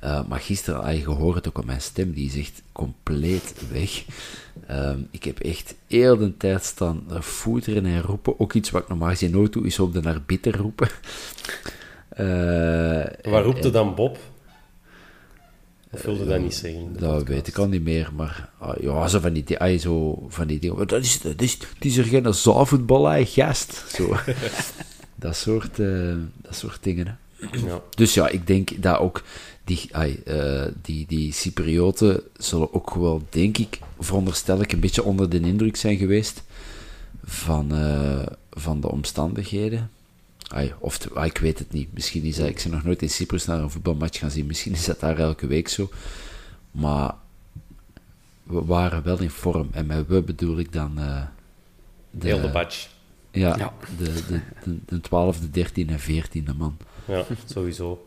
[0.00, 3.54] Eh, maar gisteren, ay, je hoort het ook op mijn stem, die is echt compleet
[3.72, 4.04] weg.
[4.66, 8.40] Ehm, ik heb echt heel de tijd staan voeteren en roepen.
[8.40, 10.88] Ook iets wat ik normaal gezien nooit doe, is op de naar bitter roepen.
[12.08, 12.24] Eh,
[13.30, 14.18] Waar roept en- je dan Bob?
[15.90, 16.92] Of wilde dat niet zeggen?
[16.92, 17.28] de Dat podcast?
[17.28, 20.46] weet ik al niet meer, maar ah, ja, zo van die, di- ah, zo van
[20.46, 20.86] die dingen.
[20.86, 23.84] Dat is, dat is, het is er geen zaalvoetbal, hè, gast.
[23.94, 24.16] Zo.
[25.14, 27.06] dat, soort, eh, dat soort dingen.
[27.06, 27.46] Hè.
[27.66, 27.80] Ja.
[27.94, 29.22] Dus ja, ik denk dat ook
[29.66, 35.02] die, ai, eh, die, die Cyprioten zullen ook wel, denk ik, veronderstel ik, een beetje
[35.04, 36.42] onder de indruk zijn geweest
[37.24, 39.90] van, eh, van de omstandigheden.
[40.48, 41.92] Ai, of te- ik weet het niet.
[41.92, 44.46] Misschien is dat, ik ben nog nooit in Cyprus naar een voetbalmatch gaan zien.
[44.46, 45.88] Misschien is dat daar elke week zo.
[46.70, 47.14] Maar
[48.42, 49.68] we waren wel in vorm.
[49.72, 51.22] En met we bedoel ik dan eh,
[52.10, 52.88] de, Heel de batch.
[53.30, 53.72] ja, Ja.
[53.98, 55.00] De, de, de, de
[55.34, 56.76] 12e, 13e en 14e man.
[57.04, 58.06] Ja, sowieso.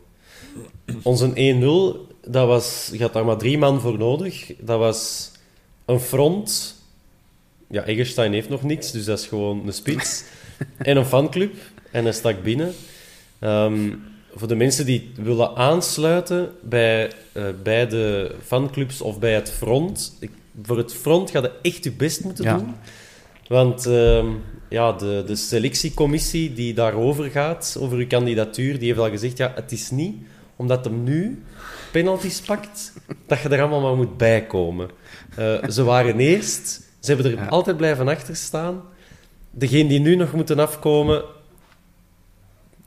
[1.02, 4.52] Onze 1-0, dat was, je had daar maar drie man voor nodig.
[4.58, 5.30] Dat was
[5.84, 6.78] een front.
[7.68, 10.24] Ja, Eggestein heeft nog niks, dus dat is gewoon een spits.
[10.78, 11.54] en een fanclub.
[11.90, 12.74] En hij stak binnen.
[13.38, 13.90] Ehm,
[14.34, 20.16] voor de mensen die willen aansluiten bij, eh, bij de fanclubs of bij het front.
[20.20, 20.30] Ik,
[20.62, 22.56] voor het front ga je echt je best moeten Ja.
[22.56, 22.74] doen.
[23.46, 24.26] Want ehm,
[24.68, 29.52] ja, de, de selectiecommissie die daarover gaat, over uw kandidatuur, die heeft al gezegd, ja,
[29.54, 30.16] het is niet
[30.60, 31.42] omdat hem nu
[31.90, 32.92] penalties pakt,
[33.26, 34.90] dat je er allemaal maar moet bijkomen.
[35.36, 37.46] Eh, ze waren eerst, ze hebben er Ja.
[37.46, 38.82] altijd blijven achter staan.
[39.50, 41.24] Degene die nu nog moeten afkomen,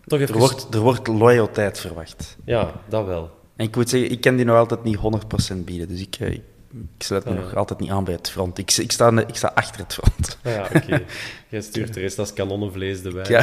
[0.06, 0.34] toch even...
[0.34, 2.38] Er wordt, er wordt loyaliteit verwacht.
[2.46, 3.32] Ja, dat wel.
[3.56, 5.88] En ik moet zeggen, ik kan die nog altijd niet 100% bieden.
[5.88, 6.42] Dus ik, eh, ik,
[6.74, 7.40] ik sluit me ja.
[7.40, 8.58] nog altijd niet aan bij het front.
[8.58, 10.38] Ik, ik, sta, ik sta achter het front.
[10.44, 11.04] Ah ja, oké.
[11.50, 13.26] Jij stuurt de rest als kanonnenvlees erbij.
[13.28, 13.42] Ja.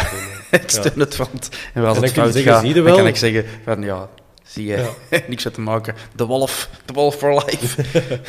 [0.51, 1.49] En, ik steun het front.
[1.75, 4.09] En als En dan het fout gaat, dan kan ik zeggen van ja,
[4.51, 4.93] zie je,
[5.29, 5.95] niks uit te maken.
[6.15, 7.83] De wolf, de wolf for life.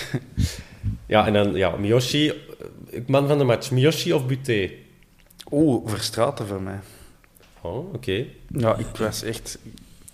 [1.05, 4.71] Ja, en dan, ja, Miyoshi, eh, man van de match, Miyoshi of Buté?
[5.51, 6.79] Oeh, verstraten voor mij.
[7.61, 8.25] Oh, oké.
[8.47, 9.57] Ja, ik was echt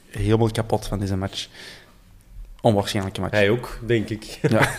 [0.10, 1.48] helemaal kapot van deze match.
[2.62, 3.34] Onwaarschijnlijke match.
[3.34, 4.24] Hij ook, denk ik.
[4.50, 4.76] Ja.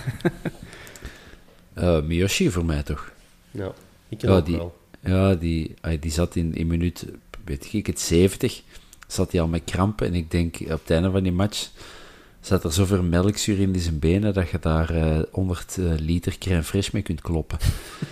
[1.75, 3.13] Eh Miyoshi voor mij toch?
[3.51, 3.73] Ja,
[4.09, 4.77] ik ken Ja, die- wel.
[5.01, 7.05] Ja, die, die zat in, in minuut,
[7.45, 8.63] weet ik het, 70.
[9.09, 10.07] Zat hij al met krampen.
[10.07, 11.69] En ik denk, op het einde van die match
[12.41, 16.65] zat er zoveel melkzuur in zijn benen dat je daar eh 100 eh, liter crème
[16.65, 17.59] fraîche mee kunt kloppen.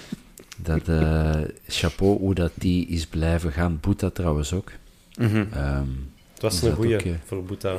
[0.57, 3.79] dat, eh, chapeau hoe dat die is blijven gaan.
[3.81, 4.73] Boeta trouwens ook.
[5.19, 5.45] Mhm.
[5.53, 5.87] Ehm,
[6.33, 7.13] Het was een dat goeie ook, eh?
[7.25, 7.77] voor Boeta.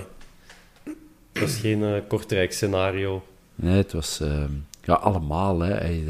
[1.32, 3.26] Het was geen eh, Kortrijk-scenario.
[3.56, 4.52] Nee, het was ehm,
[4.84, 5.60] ja, allemaal.
[5.60, 5.74] Hè.
[5.74, 6.04] Hij,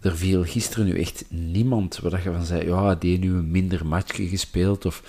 [0.00, 3.34] er viel gisteren nu echt niemand waar dat je van zei, ja, die heeft nu
[3.34, 5.02] een minder matchje gespeeld, of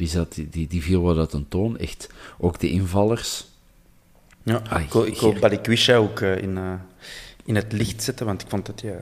[0.00, 1.78] die, zat, die, die, viel wat uit een toon.
[1.78, 2.08] Echt,
[2.38, 3.46] ook de invallers.
[4.42, 6.72] Ja, Ah, ik ik wil Balikwisha ook eh, in, eh,
[7.44, 8.98] in het licht zetten, want ik vond dat hij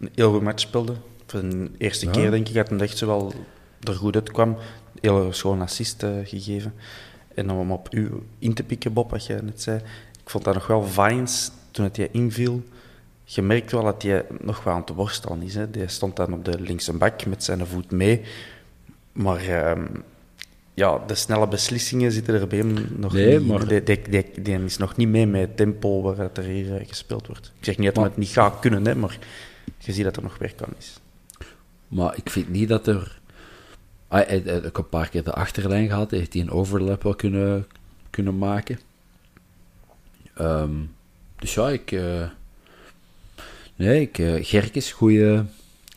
[0.00, 0.94] een heel goed match speelde.
[1.26, 2.12] Voor de eerste Ja.
[2.12, 3.32] keer denk ik dat hij echt zo wel
[3.80, 4.56] er goed uitkwam.
[5.00, 6.74] Heel schoon assist eh, gegeven.
[7.34, 9.76] En om op u in te pikken, Bob, wat jij net zei.
[10.22, 12.62] Ik vond dat nog wel Vines, toen het hij inviel,
[13.24, 15.54] je merkt wel dat hij nog wel aan het worstelen is.
[15.54, 15.70] Hè.
[15.70, 18.22] Die stond dan op de linkse bak met zijn voet mee.
[19.12, 19.86] Maar ehm,
[20.78, 23.48] ja, de snelle beslissingen zitten er bij hem nog Nee, niet.
[23.48, 26.44] maar- Die, die, die, die is nog niet mee met het tempo waar het er
[26.44, 27.52] hier eh, gespeeld wordt.
[27.58, 29.18] Ik zeg niet dat hij het niet gaat kunnen, hè, maar
[29.78, 30.98] je ziet dat er nog werk aan is.
[31.88, 33.20] Maar ik vind niet dat er...
[34.08, 36.10] Ah, Hij hij- ook een paar keer de achterlijn gehad.
[36.10, 37.66] Heeft hij een overlap wel kunnen,
[38.10, 38.78] kunnen maken.
[40.34, 40.70] Ehm,
[41.38, 41.92] dus ja, ik...
[41.92, 42.28] eh,
[43.76, 44.18] nee, ik...
[44.18, 45.44] eh Gerkes, goede...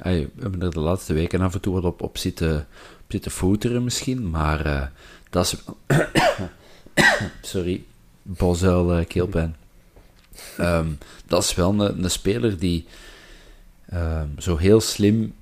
[0.03, 2.67] We hebben er de laatste weken af en toe wat op, op zitten,
[3.11, 4.29] zitten voeteren misschien.
[4.29, 4.85] Maar eh,
[5.29, 5.55] dat is...
[7.41, 7.83] Sorry.
[8.23, 9.55] Bozuil, eh, keelpijn.
[10.57, 10.87] Ehm,
[11.25, 12.85] dat is wel een, een speler die
[13.89, 15.33] ehm, zo heel slim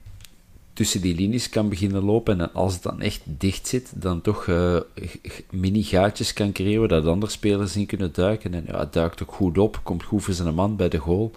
[0.74, 2.40] tussen die linies kan beginnen lopen.
[2.42, 4.76] En als het dan echt dicht zit, dan toch eh,
[5.28, 8.54] g- mini-gaatjes kan creëren dat andere spelers in kunnen duiken.
[8.54, 11.32] En ja, het duikt ook goed op, komt goed voor zijn man bij de goal.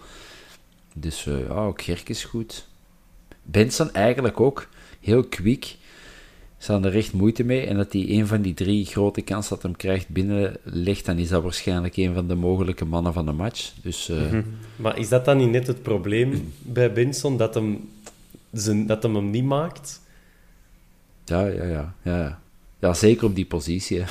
[0.95, 2.67] Dus ja, ook Gerk is goed.
[3.43, 4.67] Benson eigenlijk ook
[5.01, 5.77] heel kwik.
[6.63, 7.67] Ze hadden er echt moeite mee.
[7.67, 11.29] En dat hij een van die drie grote kansen dat hem krijgt binnenlegt, dan is
[11.29, 13.73] dat waarschijnlijk een van de mogelijke mannen van de match.
[13.83, 14.39] Dus eh,
[14.77, 17.89] Maar is dat dan niet net het probleem bij Benson, dat hem,
[18.53, 20.01] zijn, dat hem hem niet maakt?
[21.25, 22.41] ja, ja, ja, ja, ja.
[22.79, 24.01] Ja, zeker op die positie.
[24.01, 24.07] Hè.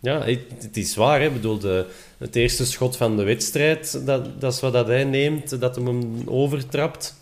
[0.00, 1.20] Ja, het, het is waar.
[1.20, 1.26] Hè.
[1.26, 1.86] Ik bedoel, de,
[2.18, 5.86] het eerste schot van de wedstrijd, dat, dat is wat dat hij neemt, dat hem
[5.86, 7.19] hem overtrapt.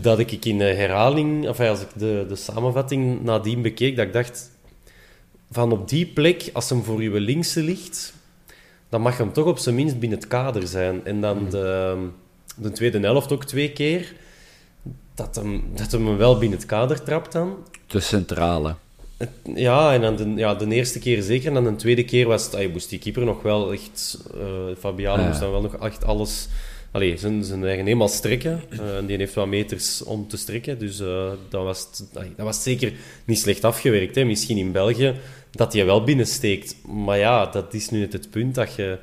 [0.00, 4.12] Dat ik in de herhaling, of als ik de, de samenvatting nadien bekeek, dat ik
[4.12, 4.50] dacht,
[5.50, 8.14] van op die plek, als hem voor uw linkse ligt,
[8.88, 11.04] dan mag hem toch op zijn minst binnen het kader zijn.
[11.04, 11.96] En dan de,
[12.56, 14.14] de tweede helft ook twee keer,
[15.14, 17.56] dat hem, dat hem wel binnen het kader trapt dan.
[17.86, 18.74] De centrale.
[19.54, 21.48] Ja, en dan de, ja, de eerste keer zeker.
[21.48, 24.18] En dan de tweede keer was het, ay, moest die keeper nog wel echt...
[24.34, 25.28] eh Fabiano Ja.
[25.28, 26.48] moest dan wel nog echt alles...
[26.90, 28.62] Allee, zijn, zijn eigen helemaal strekken.
[28.70, 30.78] Eh, die heeft wat meters om te strekken.
[30.78, 32.92] Dus eh dat, was dat was zeker
[33.24, 34.14] niet slecht afgewerkt.
[34.14, 34.24] Hè.
[34.24, 35.14] Misschien in België
[35.50, 36.76] dat hij wel binnensteekt.
[36.86, 38.98] Maar ja, dat is nu net het punt dat je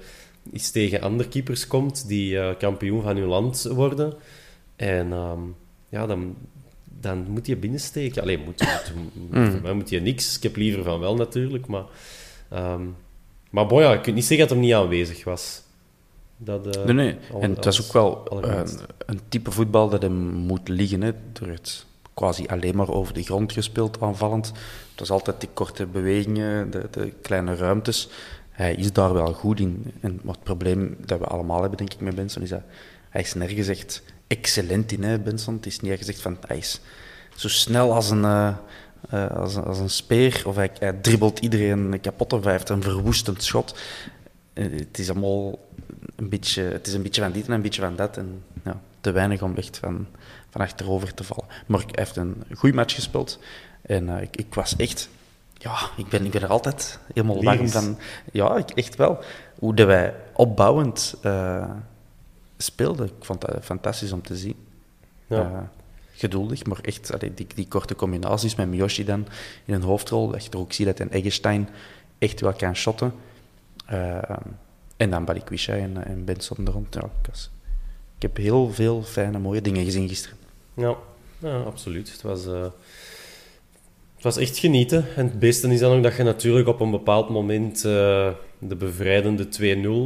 [0.53, 4.13] eens tegen andere keepers komt die eh, kampioen van hun land worden.
[4.75, 5.39] En ehm,
[5.89, 6.35] ja, dan,
[6.83, 8.21] dan moet je binnensteken.
[8.21, 8.63] Alleen moet,
[9.31, 10.37] moet, mij moet je niks.
[10.37, 11.85] Ik heb liever van wel natuurlijk, maar...
[12.49, 12.81] ehm,
[13.49, 15.61] maar boy, ja, je kunt niet zeggen dat hem niet aanwezig was.
[16.37, 17.17] Dat, eh, Nee, nee.
[17.41, 18.83] En het was ook wel eh, allerminst.
[19.05, 21.01] een type voetbal dat hem moet liggen.
[21.01, 24.47] Hè, door het quasi alleen maar over de grond gespeeld, aanvallend.
[24.91, 28.09] Het was altijd die korte bewegingen, de, de kleine ruimtes.
[28.49, 29.91] Hij is daar wel goed in.
[29.99, 32.61] En maar het probleem dat we allemaal hebben, denk ik, met Benson, is dat
[33.09, 35.55] hij is nergens echt excellent in, hè, Benson.
[35.55, 36.79] Het is niet gezegd van, hij is
[37.35, 38.23] zo snel als een...
[38.25, 38.53] eh,
[39.09, 42.69] eh, als, een- als een speer, of hij, hij dribbelt iedereen kapot, of hij heeft
[42.69, 43.79] een verwoestend schot.
[44.53, 45.59] Eh, Het is allemaal
[46.15, 48.17] een beetje, het is een beetje van dit en een beetje van dat.
[48.17, 50.07] En ja, te weinig om echt van,
[50.49, 51.45] van achterover te vallen.
[51.65, 53.39] Maar hij heeft een goede match gespeeld.
[53.81, 55.09] En eh, ik, ik was echt...
[55.53, 57.73] Ja, ik ben, ik ben er altijd helemaal warm Lyrisch.
[57.73, 57.97] van.
[58.31, 59.23] Ja, ik, echt wel.
[59.59, 61.69] Hoe dat wij opbouwend eh,
[62.57, 63.05] speelden.
[63.05, 64.55] Ik vond dat fantastisch om te zien.
[65.27, 65.39] Ja.
[65.39, 65.59] Eh,
[66.13, 69.27] geduldig, maar echt allee, die, die korte combinaties met Miyoshi dan
[69.65, 70.27] in een hoofdrol.
[70.27, 71.69] Dat je er ook ziet dat een Eggestein
[72.17, 73.13] echt wel kan shotten.
[74.97, 76.93] Eh, en dan Balikwisha en, en Benson er rond.
[76.93, 77.27] Ja, ik,
[78.15, 80.37] ik heb heel veel fijne, mooie dingen gezien gisteren.
[80.73, 80.95] Ja,
[81.39, 82.11] ja absoluut.
[82.11, 82.61] Het was, eh,
[84.15, 85.05] het was echt genieten.
[85.15, 88.29] En het beste is dan ook dat je natuurlijk op een bepaald moment eh,
[88.59, 89.47] de bevrijdende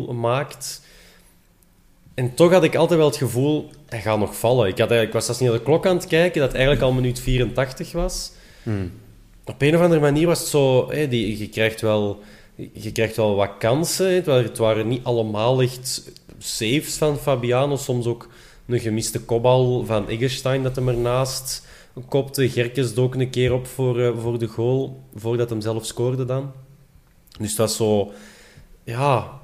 [0.10, 0.82] 2-0 maakt.
[2.14, 4.68] En toch had ik altijd wel het gevoel, hij gaat nog vallen.
[4.68, 6.92] Ik, had, ik was zelfs niet naar de klok aan het kijken, dat eigenlijk al
[6.92, 8.32] minuut 84 was.
[9.46, 10.86] Op een of andere manier was het zo...
[10.86, 12.20] Die, je, krijgt wel,
[12.74, 14.14] je krijgt wel wat kansen.
[14.14, 17.76] Het waren, het waren niet allemaal echt saves van Fabiano.
[17.76, 18.30] Soms ook
[18.66, 21.68] een gemiste kopbal van Eggestein dat hem ernaast
[22.08, 22.50] kopte.
[22.50, 26.52] Gerkes dook een keer op voor, eh, voor de goal, voordat hem zelf scoorde dan.
[27.40, 28.12] Dus het was zo...
[28.84, 29.38] Ja...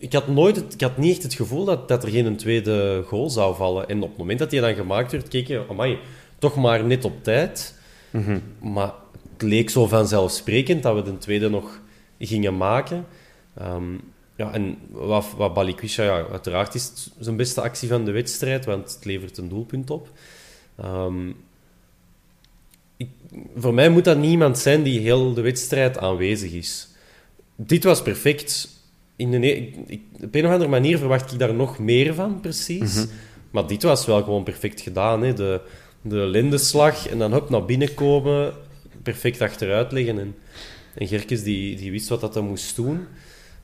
[0.00, 3.02] Ik had, nooit het, ik had niet echt het gevoel dat, dat er geen tweede
[3.06, 3.88] goal zou vallen.
[3.88, 5.64] En op het moment dat die dan gemaakt werd, keek je...
[5.68, 5.98] Amai,
[6.38, 7.74] toch maar net op tijd.
[8.60, 8.92] Maar
[9.32, 11.80] het leek zo vanzelfsprekend dat we de tweede nog
[12.18, 13.06] gingen maken.
[13.56, 13.92] Ehm,
[14.36, 18.64] ja, en wat, wat Balikwisha, ja, uiteraard is het zijn beste actie van de wedstrijd,
[18.64, 20.10] want het levert een doelpunt op.
[20.76, 21.28] Ehm,
[22.96, 23.08] ik,
[23.56, 26.88] voor mij moet dat niemand zijn die heel de wedstrijd aanwezig is.
[27.56, 28.68] Dit was perfect.
[29.16, 32.40] In de, ik, ik- op een of andere manier verwacht ik daar nog meer van,
[32.40, 33.06] precies.
[33.50, 35.22] Maar dit was wel gewoon perfect gedaan.
[35.22, 35.32] Hè?
[35.34, 35.60] De,
[36.02, 38.52] de lendenslag en dan hup, naar binnen komen,
[39.02, 40.18] perfect achteruit leggen.
[40.18, 40.36] En,
[40.98, 43.06] en Gerkes die, die wist wat dat hij moest doen.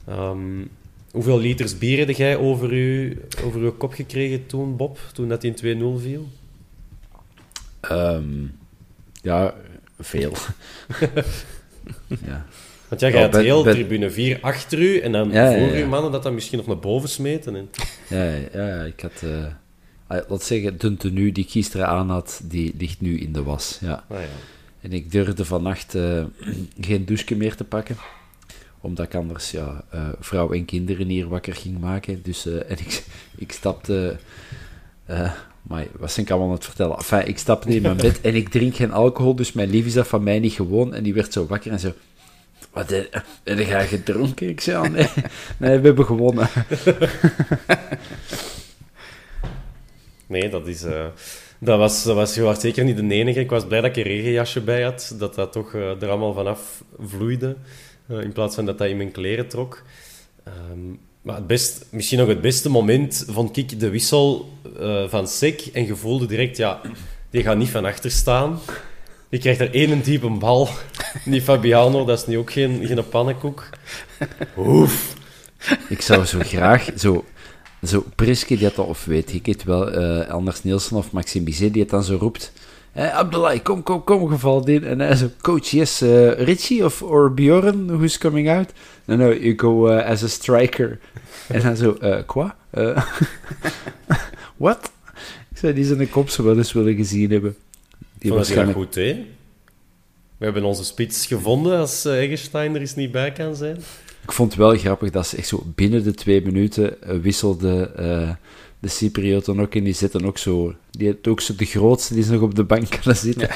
[0.07, 0.65] Ehm,
[1.11, 4.99] Hoeveel liters bier heb jij over, u, over uw kop gekregen toen, Bob?
[5.13, 6.29] Toen dat in 2-0 viel?
[7.81, 8.25] Ehm,
[9.23, 9.55] ja,
[10.01, 10.33] veel.
[12.27, 12.47] ja.
[12.89, 15.77] Want jij Ja, gaat bij- heel tribune 4 achter u en dan Ja, voor ja.
[15.81, 17.57] u mannen dat dan misschien nog naar boven smeten.
[17.57, 17.69] En...
[18.09, 19.23] Ja, ja, ja, ik had...
[20.07, 23.43] ah, laat zeggen, de tenue die ik gisteren aan had, die ligt nu in de
[23.43, 23.79] was.
[23.81, 24.05] Ja.
[24.09, 24.27] Ah, ja.
[24.85, 26.25] En ik durfde vannacht eh,
[26.81, 27.97] geen douche meer te pakken.
[28.81, 32.23] Omdat ik anders ja, eh, vrouw en kinderen hier wakker ging maken.
[32.23, 33.05] Dus, eh, en ik,
[33.37, 34.17] ik stapte...
[35.63, 36.97] maar wat ben ik allemaal aan het vertellen?
[36.97, 39.93] Enfin, ik stapte in mijn bed en ik drink geen alcohol, dus mijn lief is
[39.93, 40.95] dat van mij niet gewoon.
[40.95, 41.93] En die werd zo wakker en zo...
[42.73, 44.49] Wat heb jij gedronken?
[44.49, 45.09] Ik zei, ah, nee,
[45.57, 46.49] nee, we hebben gewonnen.
[50.27, 50.85] Nee, dat is...
[51.65, 53.41] dat was, dat was, was zeker niet de enige.
[53.41, 55.15] Ik was blij dat ik een regenjasje bij had.
[55.19, 57.57] Dat dat toch eh, er allemaal vanaf vloeide.
[58.09, 59.83] eh, in plaats van dat dat in mijn kleren trok.
[60.45, 60.79] Ehm,
[61.23, 64.49] maar het best, misschien nog het beste moment vond ik de wissel
[64.81, 65.61] eh, van Sek.
[65.73, 66.81] En je voelde direct, ja,
[67.31, 68.61] die gaat niet van achter staan.
[69.29, 70.69] Die krijgt er één diepe bal.
[71.25, 73.69] Die Fabiano, dat is nu ook geen, geen pannenkoek.
[74.57, 75.15] Oef.
[75.89, 77.25] Ik zou zo graag, zo,
[77.87, 81.73] zo Priske die dat, of weet ik het wel, eh, Anders Nielsen of Maxime Bizet
[81.73, 82.53] die het dan zo roept.
[82.93, 84.85] Eh, Abdullah, kom, kom, kom, gevalt in.
[84.85, 88.73] En hij zo, coach, yes, eh, Richie of or Bjorn, who's coming out?
[89.05, 90.99] No, no, you go eh, as a striker.
[91.49, 92.57] en dan zo, eh, qua?
[92.71, 93.05] Eh,
[94.57, 94.91] What?
[95.51, 97.57] Ik zei, die zijn de kop zo wel eens willen gezien hebben.
[98.19, 98.79] Die was waarschijnlijk...
[98.79, 99.27] goed, hè?
[100.37, 103.83] We hebben onze spits gevonden als uh, Eggestein er eens niet bij kan zijn.
[104.25, 107.91] Ik vond het wel grappig dat ze echt zo binnen de twee minuten eh, wisselde
[107.97, 108.31] eh,
[108.79, 110.75] de Cyprioten ook en die zitten ook zo...
[110.91, 113.49] Die heeft ook zo de grootste die is nog op de bank kunnen zitten.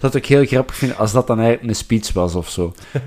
[0.00, 2.74] dat ik heel grappig vind als dat dan eigenlijk een speech was of zo.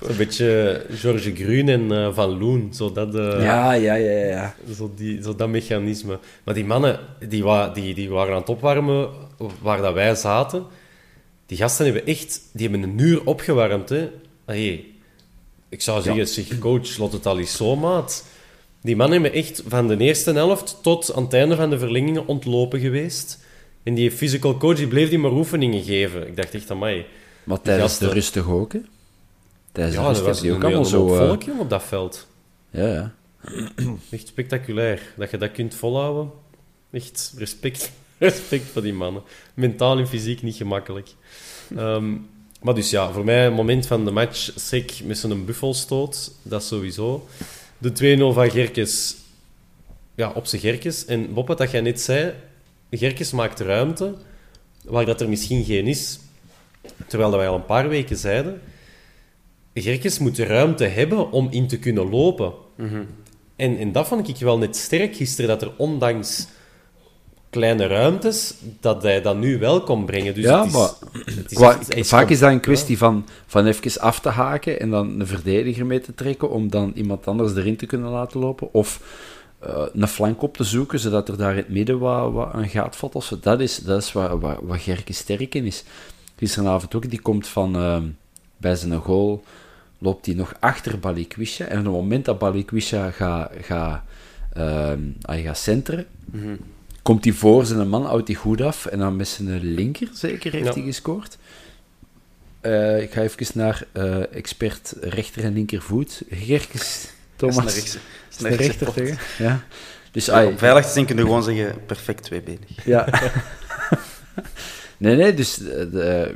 [0.00, 4.54] Een beetje George Grun en uh, Van Loen, zo dat, uh, ja, ja, ja, ja.
[4.76, 6.18] Zo, die, zo dat mechanisme.
[6.44, 9.08] Maar die mannen, die, wa die, die waren aan het opwarmen
[9.62, 10.64] waar dat wij zaten.
[11.46, 12.40] Die gasten hebben echt...
[12.52, 14.08] Die hebben een uur opgewarmd, hè.
[14.44, 14.84] Hey,
[15.70, 18.24] ik zou zeggen, zeg, coach, lot het al eens zo, maat.
[18.82, 22.26] Die mannen hebben echt van de eerste helft tot aan het einde van de verlengingen
[22.26, 23.38] ontlopen geweest.
[23.82, 26.26] En die physical coach die bleef die maar oefeningen geven.
[26.26, 27.06] Ik dacht echt, amai.
[27.44, 28.80] Maar tijdens de rust toch ook, hè?
[29.72, 31.06] Tijdens ja, de rust was die ook allemaal zo...
[31.06, 31.60] volk, uh...
[31.60, 32.26] op dat veld.
[32.70, 33.14] Ja, ja.
[34.10, 35.00] Echt spectaculair.
[35.16, 36.30] Dat je dat kunt volhouden.
[36.90, 39.22] Echt respect, respect voor die mannen.
[39.54, 41.08] Mentaal en fysiek niet gemakkelijk.
[41.78, 42.28] Um,
[42.60, 46.64] maar dus ja, voor mij, het moment van de match, Sek met zijn buffelstoot, dat
[46.64, 47.26] sowieso.
[47.78, 49.16] De 2-0 van Gerkes,
[50.14, 51.04] ja, op zijn Gerkes.
[51.04, 52.34] En Bob, wat jij net zei,
[52.90, 54.14] Gerkes maakt ruimte
[54.84, 56.18] waar dat er misschien geen is.
[57.06, 58.60] Terwijl wij al een paar weken zeiden,
[59.74, 62.52] Gerkes moet ruimte hebben om in te kunnen lopen.
[62.76, 63.06] Mm -hmm.
[63.56, 66.46] en, en dat vond ik wel net sterk gisteren, dat er ondanks
[67.50, 70.34] kleine ruimtes, dat hij dat nu wel kon brengen.
[70.34, 72.98] Dus ja, het is, maar het is echt, is vaak is dat een kwestie ja.
[72.98, 76.92] van, van even af te haken en dan een verdediger mee te trekken om dan
[76.94, 78.74] iemand anders erin te kunnen laten lopen.
[78.74, 79.00] Of
[79.66, 82.68] uh, een flank op te zoeken, zodat er daar in het midden wat, wat aan
[82.68, 83.14] gaat valt.
[83.14, 83.28] Of.
[83.40, 85.84] Dat is, dat is waar, waar, waar Gerke sterk in is.
[86.36, 87.98] Gisteravond ook, die komt van uh,
[88.56, 89.44] bij zijn goal,
[89.98, 91.64] loopt hij nog achter Balikwisha.
[91.64, 94.04] En op het moment dat Balikwisha gaat ga,
[94.56, 94.92] uh,
[95.22, 96.58] ga centeren, mm -hmm
[97.02, 98.86] komt hij voor zijn man, houdt hij goed af.
[98.86, 100.72] En dan met zijn linker, zeker, heeft ja.
[100.72, 101.38] hij gescoord.
[102.62, 106.22] Uh, ik ga even naar uh, expert rechter en linkervoet.
[106.30, 107.56] Gerkes, Thomas.
[107.56, 107.98] Dat is
[108.38, 109.18] een rechter tegen.
[109.38, 109.64] Ja.
[110.10, 112.84] Dus, ja, om veilig te zijn kun je gewoon zeggen, perfect tweebenig.
[112.84, 113.08] Ja.
[114.98, 116.34] nee, nee, dus de, de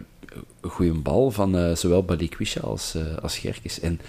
[0.60, 3.80] goede bal van uh, zowel Balikwisha als, als Gerkes.
[3.80, 4.00] En,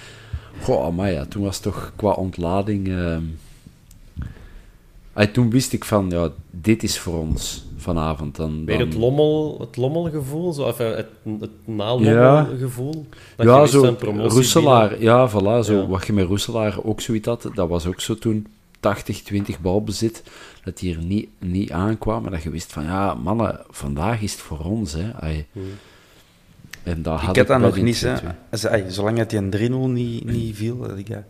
[0.62, 2.88] goh, maar ja, toen was toch qua ontlading...
[2.88, 3.24] ehm,
[5.16, 8.36] Ay, toen wist ik van, ja, dit is voor ons vanavond.
[8.36, 8.66] Dan, dan...
[8.66, 11.08] Weer het, lommel, het lommelgevoel, zo, of het,
[11.40, 13.06] het nalommelgevoel.
[13.38, 15.88] Ja, ja zo Roeselaar, ja, voilà, zo, ja.
[15.88, 18.48] wat je met Roeselaar ook zoiets had, dat was ook zo toen
[18.80, 20.24] 80, 20 balbezit,
[20.64, 24.32] dat die er niet, niet aankwam, maar dat je wist van, ja, mannen, vandaag is
[24.32, 25.14] het voor ons, hè.
[25.14, 25.48] Ay.
[25.52, 25.64] Hmm.
[26.84, 28.90] En dat ik had ik dat nog niet, hè.
[28.90, 31.24] Zolang het die een 3-0 niet, niet viel, had ik dat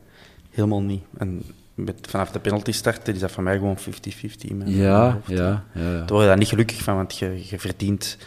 [0.49, 1.03] helemaal niet.
[1.17, 1.43] En
[1.75, 3.81] met, vanaf de penalty starten is dat voor mij gewoon 50-50.
[4.65, 5.97] Ja, ja, ja, ja.
[5.97, 8.17] Daar word je daar niet gelukkig van, want je, je verdient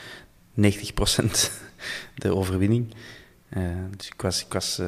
[0.61, 0.63] 90%
[2.15, 2.95] de overwinning.
[3.57, 3.65] Uh,
[3.97, 4.87] dus ik was, ik was uh,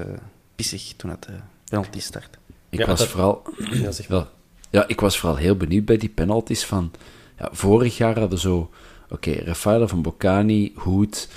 [0.54, 1.32] pissig toen het de
[1.64, 2.38] penalty startte.
[2.68, 3.08] Ik ja, was dat...
[3.08, 3.42] vooral...
[3.82, 4.26] Ja, zeg.
[4.70, 6.90] Ja, ik was vooral heel benieuwd bij die penalties van...
[7.38, 8.70] Ja, vorig jaar hadden we zo...
[9.04, 11.28] Oké, okay, Rafael van Boccani, Hoed...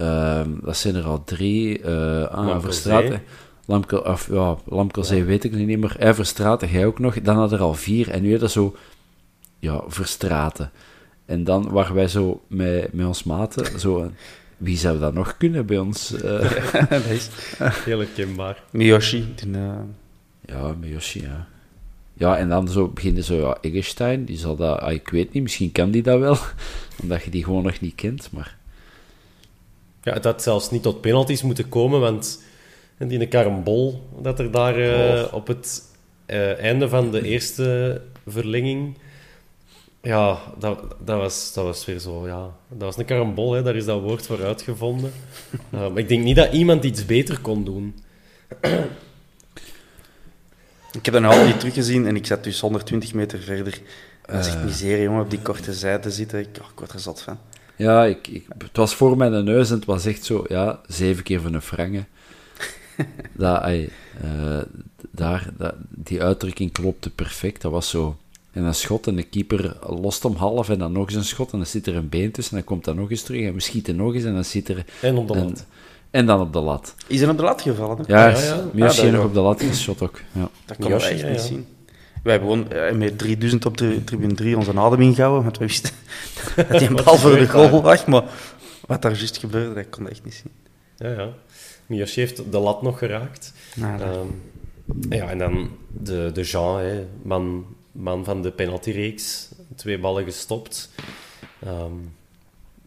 [0.00, 1.80] Uh, dat zijn er al drie.
[1.80, 2.64] Uh, ah.
[3.66, 5.94] Lamke, of ja, Lamkelzee weet ik niet meer.
[5.98, 7.20] Hij Verstraten, jij ook nog.
[7.20, 8.10] Dan had er al vier.
[8.10, 8.76] En nu had er zo,
[9.58, 10.70] ja, Verstraten.
[11.24, 14.10] En dan waren wij zo met, met ons maten, zo,
[14.56, 16.12] wie zou dat nog kunnen bij ons?
[16.12, 16.50] eh?
[16.90, 18.62] dat is Heel herkenbaar.
[18.70, 19.34] Miyoshi.
[19.52, 19.60] Eh,
[20.46, 21.46] ja, met Yoshi, ja.
[22.14, 25.42] Ja, en dan zo beginnen zo, ja, Eggestein, die zal dat, ah, ik weet niet,
[25.42, 26.36] misschien kan die dat wel,
[27.02, 28.56] omdat je die gewoon nog niet kent, maar...
[30.02, 32.42] Ja, het had zelfs niet tot penalties moeten komen, want
[32.98, 35.82] die een karambol dat er daar eh, op het
[36.26, 38.98] eh, einde van de eerste verlenging...
[40.02, 42.50] Ja, dat, dat, was, dat was weer zo, ja.
[42.68, 43.62] Dat was een karambol, hè.
[43.62, 45.12] daar is dat woord voor uitgevonden.
[45.70, 47.94] Eh, maar ik denk niet dat iemand iets beter kon doen.
[50.92, 53.80] Ik heb dat nog altijd niet teruggezien en ik zat dus 120 meter verder.
[54.26, 56.38] Dat is echt miserie, jongen, op die korte zijde zitten.
[56.38, 57.38] Ik, oh, ik word er zat van.
[57.76, 61.22] Ja, ik, ik, het was voor mijn neus en het was echt zo, ja, zeven
[61.22, 62.06] keer van een frangen.
[63.32, 63.88] Dat, ai,
[64.22, 64.58] eh,
[65.10, 67.62] daar, dat, die uitdrukking klopte perfect.
[67.62, 68.16] Dat was zo...
[68.52, 71.52] En een schot en de keeper lost hem half en dan nog eens een schot
[71.52, 73.54] en dan zit er een been tussen en dan komt dat nog eens terug en
[73.54, 74.84] we schieten nog eens en dan zit er...
[75.00, 75.66] En op de en- lat.
[76.10, 76.94] En dan op de lat.
[77.06, 77.96] Is er op de lat gevallen?
[77.96, 78.02] Hè?
[78.06, 78.64] Ja, Ja, ja.
[78.72, 80.20] Miyoshi Ah, dat nog op de lat geschot ook.
[80.32, 80.48] Ja.
[80.64, 81.46] Dat kon we Yoshi, echt ja, niet ja.
[81.46, 81.66] zien.
[82.22, 85.66] Wij hebben gewoon eh, met 3000 op de tribune 3 onze adem ingehouden, want we
[85.66, 85.90] wisten
[86.68, 88.24] dat die een bal voor de goal lag, maar
[88.86, 90.52] wat daar juist gebeurde, dat kon ik echt niet zien.
[90.96, 91.28] Ja, ja.
[91.86, 93.52] Miyoshi heeft de lat nog geraakt.
[93.76, 94.26] Nou, Ehm,
[95.14, 95.70] ja, en dan
[96.02, 99.48] de, de Jean, hè, man, man van de penaltyreeks.
[99.74, 100.90] Twee ballen gestopt.
[101.62, 101.92] Ehm,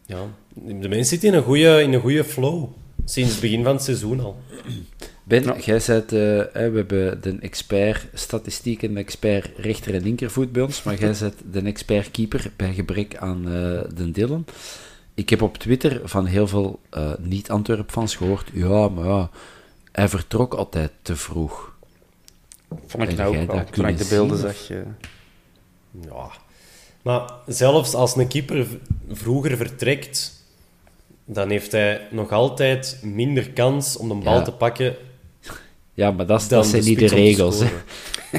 [0.06, 0.18] ja,
[0.54, 2.64] de mensen zitten in een goede in een goede flow.
[3.04, 4.36] Sinds het begin van het seizoen al.
[5.24, 5.56] Ben, Ja.
[5.58, 10.62] jij bent, eh, we hebben de expert statistiek en de expert rechter- en linkervoet bij
[10.62, 13.52] ons, maar jij bent de expert keeper bij gebrek aan eh
[13.94, 14.44] de Dylan.
[15.20, 19.30] Ik heb op Twitter van heel veel eh, niet-Antwerp-fans gehoord, ja, maar ja,
[19.92, 21.72] hij vertrok altijd te vroeg.
[22.86, 23.64] vond ik nou ook wel.
[23.64, 24.70] Toen ik de beelden zien, zag.
[24.70, 24.76] eh,
[26.10, 26.30] Ja.
[27.02, 28.66] Maar zelfs als een keeper
[29.10, 30.44] vroeger vertrekt,
[31.24, 34.42] dan heeft hij nog altijd minder kans om een bal Ja.
[34.42, 34.96] te pakken
[35.94, 37.62] Ja, maar dat, dat zijn de niet de regels.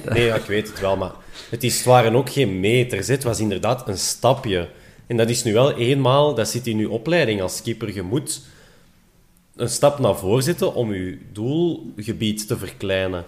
[0.09, 1.11] Nee, ja, ik weet het wel, maar
[1.49, 3.07] het, is, het waren ook geen meters.
[3.07, 3.13] hè.
[3.13, 4.69] Het was inderdaad een stapje.
[5.11, 7.93] En dat is nu wel eenmaal, dat zit in uw opleiding als keeper.
[7.93, 8.41] Je moet
[9.55, 13.25] een stap naar voren zetten om je doelgebied te verkleinen.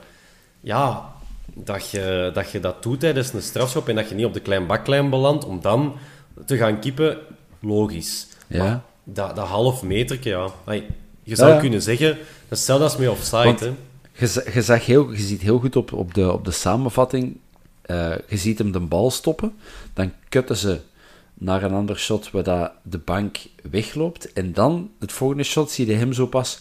[0.62, 1.14] Ja,
[1.54, 4.40] dat je, dat je dat doet tijdens een strafschop en dat je niet op de
[4.40, 5.96] klein baklijn belandt om dan
[6.46, 7.18] te gaan kippen,
[7.60, 8.28] logisch.
[8.48, 8.64] Ja.
[8.64, 10.50] Maar dat, dat half meterke, ja.
[11.24, 11.60] Je zou Ja.
[11.60, 13.44] kunnen zeggen, dat is hetzelfde als met offside.
[13.44, 13.72] Want- hè.
[14.18, 17.38] Je, za- je, zag heel, je ziet heel goed op, op, de, op de samenvatting.
[17.82, 19.54] eh, je ziet hem de bal stoppen.
[19.94, 20.80] Dan kutten ze
[21.44, 23.38] naar een ander shot waar dat de bank
[23.72, 24.34] wegloopt.
[24.34, 26.60] En dan, het volgende shot, zie je hem zo pas.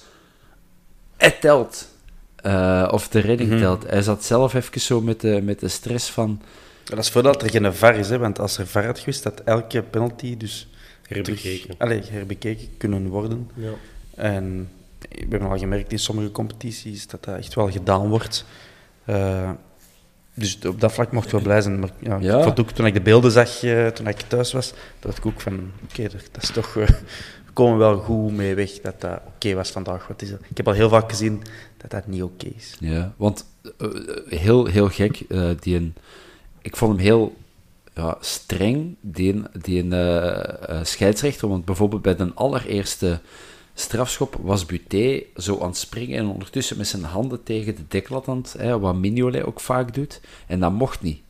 [1.17, 1.89] Het telt.
[2.37, 3.91] Eh, of de redding telt.
[3.91, 6.43] Hij zat zelf even zo met de, met de stress van.
[6.85, 9.41] Dat is voordat er geen VAR is, hè, want als er VAR had geweest, had
[9.41, 10.69] elke penalty dus
[11.09, 11.77] Herbekeken.
[11.79, 13.51] terug- herbekeken kunnen worden.
[13.55, 13.71] Ja.
[14.15, 14.69] En
[14.99, 18.45] we hebben al gemerkt in sommige competities dat dat echt wel gedaan wordt.
[19.05, 19.51] Eh,
[20.35, 21.79] dus op dat vlak mochten we blij zijn.
[21.79, 22.45] Maar ja, Ja.
[22.47, 25.41] Ik ook, toen ik de beelden zag, eh, toen ik thuis was, dacht ik ook
[25.41, 26.77] van, oké, dat dat is toch...
[26.77, 26.87] eh,
[27.47, 30.07] we komen wel goed mee weg dat dat oké was vandaag.
[30.07, 30.39] Wat is dat?
[30.51, 31.43] Ik heb al heel vaak gezien
[31.77, 32.77] dat dat niet oké is.
[32.81, 33.45] Ja, want
[33.79, 33.89] eh,
[34.29, 35.23] heel, heel gek.
[35.61, 35.95] die een,
[36.61, 37.37] ik vond hem heel
[37.95, 41.49] ja, streng, die, een- die een, scheidsrechter.
[41.49, 43.21] Want bijvoorbeeld bij de allereerste
[43.75, 48.29] strafschop was Buté zo aan het springen en ondertussen met zijn handen tegen de deklat
[48.29, 50.21] aan het, hè, wat Mignolet ook vaak doet.
[50.47, 51.21] En dat mocht niet.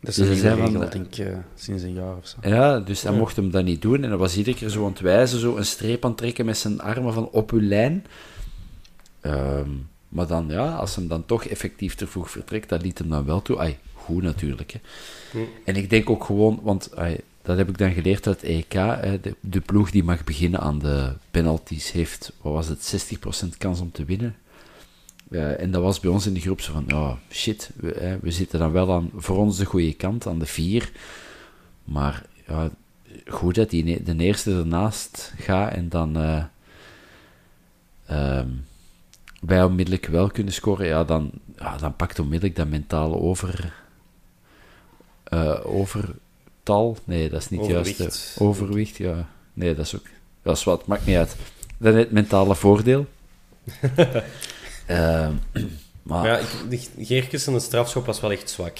[0.00, 2.26] Dat is Dus een zijn van regel, de- denk ik, eh, sinds een jaar of
[2.26, 2.36] zo.
[2.48, 4.02] Ja, dus hij mocht hem dat niet doen.
[4.02, 6.44] En hij was iedere keer zo aan het wijzen, zo een streep aan het trekken
[6.44, 8.04] met zijn armen van op uw lijn.
[9.20, 9.70] Ehm,
[10.08, 13.24] maar dan, ja, als hem dan toch effectief te vroeg vertrekt, dat liet hem dan
[13.24, 13.58] wel toe.
[13.58, 14.72] Ai, goed natuurlijk.
[14.72, 14.78] Hè.
[15.64, 19.36] En ik denk ook gewoon, want ai, dat heb ik dan geleerd het EK, de,
[19.40, 23.16] de ploeg die mag beginnen aan de penalties heeft, wat was het,
[23.54, 24.36] 60% kans om te winnen.
[25.30, 28.30] Eh, en dat was bij ons in de groep zo van, ja, shit, we, we
[28.30, 30.92] zitten dan wel aan, voor ons de goede kant, aan de vier.
[31.84, 32.70] Maar ja,
[33.26, 36.44] goed dat die de eerste ernaast gaat en dan eh,
[38.06, 38.48] ehm,
[39.40, 43.74] wij onmiddellijk wel kunnen scoren, ja, dan, ja, dan pakt onmiddellijk dat mentale over,
[45.24, 45.60] eh,
[46.70, 46.96] overtal.
[47.04, 47.98] Nee, dat is niet Overwicht.
[47.98, 48.34] juist.
[48.38, 48.44] hè.
[48.44, 49.28] Overwicht, ja.
[49.52, 50.06] Nee, dat is ook...
[50.42, 51.36] Dat is wat, maakt niet uit.
[51.78, 53.06] Dat is het mentale voordeel.
[54.86, 55.62] Ehm, maar
[56.02, 58.78] Maar ja, ik- de Geerkes een strafschop was wel echt zwak.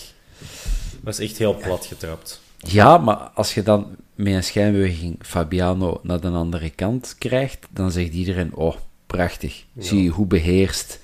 [1.00, 2.40] Was echt heel plat getrapt.
[2.58, 7.90] Ja, maar als je dan met een schijnbeweging Fabiano naar de andere kant krijgt, dan
[7.92, 8.74] zegt iedereen, oh,
[9.06, 9.64] prachtig.
[9.78, 11.00] Zie je hoe beheerst.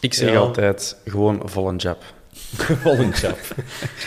[0.00, 0.38] Ik zeg Ja.
[0.38, 2.02] altijd, gewoon vol een jab.
[2.82, 3.38] Vol een chap.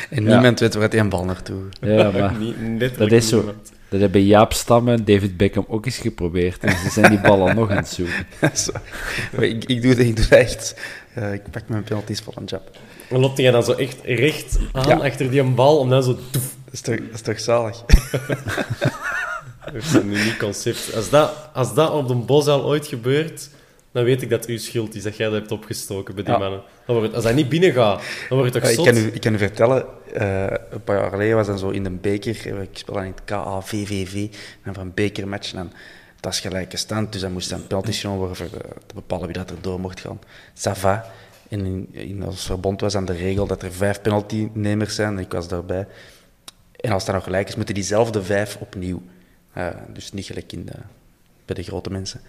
[0.09, 0.29] En Ja.
[0.33, 3.35] niemand weet waar hij een bal naartoe Ja, maar Niet- dat is zo.
[3.37, 3.71] niemand.
[3.89, 6.63] Dat hebben Jaap Stam en David Beckham ook eens geprobeerd.
[6.63, 8.25] En ze zijn die ballen nog aan het zoeken.
[8.53, 8.71] Zo.
[9.31, 10.75] Maar ik, ik, doe, dat- ik doe echt.
[11.13, 12.69] Eh, ik pak mijn penalties vol een jab.
[13.09, 14.95] Dan loopt hij dan zo echt recht aan Ja.
[14.95, 16.17] achter die een bal, om dan zo...
[16.31, 17.83] toef, Dat is toch, dat is toch zalig?
[19.65, 20.91] Dat is een uniek concept.
[20.95, 23.49] Als dat, als dat op de bos al ooit gebeurt,
[23.91, 26.33] dan weet ik dat het uw schuld is dat jij dat hebt opgestoken bij die
[26.33, 26.39] Ja.
[26.39, 26.61] mannen.
[26.85, 29.09] Dan wordt het, als dat niet binnen gaat, dan wordt het toch ik, kan u,
[29.13, 32.55] ik kan u vertellen, eh, een paar jaar geleden was dan zo in de beker,
[32.55, 34.27] eh, ik speel dan in het KAVVV,
[34.63, 35.71] en van een bekermatch, en
[36.19, 39.25] dat is gelijke stand, dus dan moest dan penalty genomen worden voor eh, te bepalen
[39.25, 40.19] wie dat er door mocht gaan.
[40.55, 41.05] Ça va.
[41.49, 45.23] En in, in ons verbond was dan de regel dat er vijf penaltynemers zijn, en
[45.23, 45.87] ik was daarbij.
[46.75, 49.01] En als dat nog gelijk is, moeten diezelfde vijf opnieuw.
[49.93, 50.71] Dus niet gelijk in de,
[51.45, 52.21] bij de grote mensen.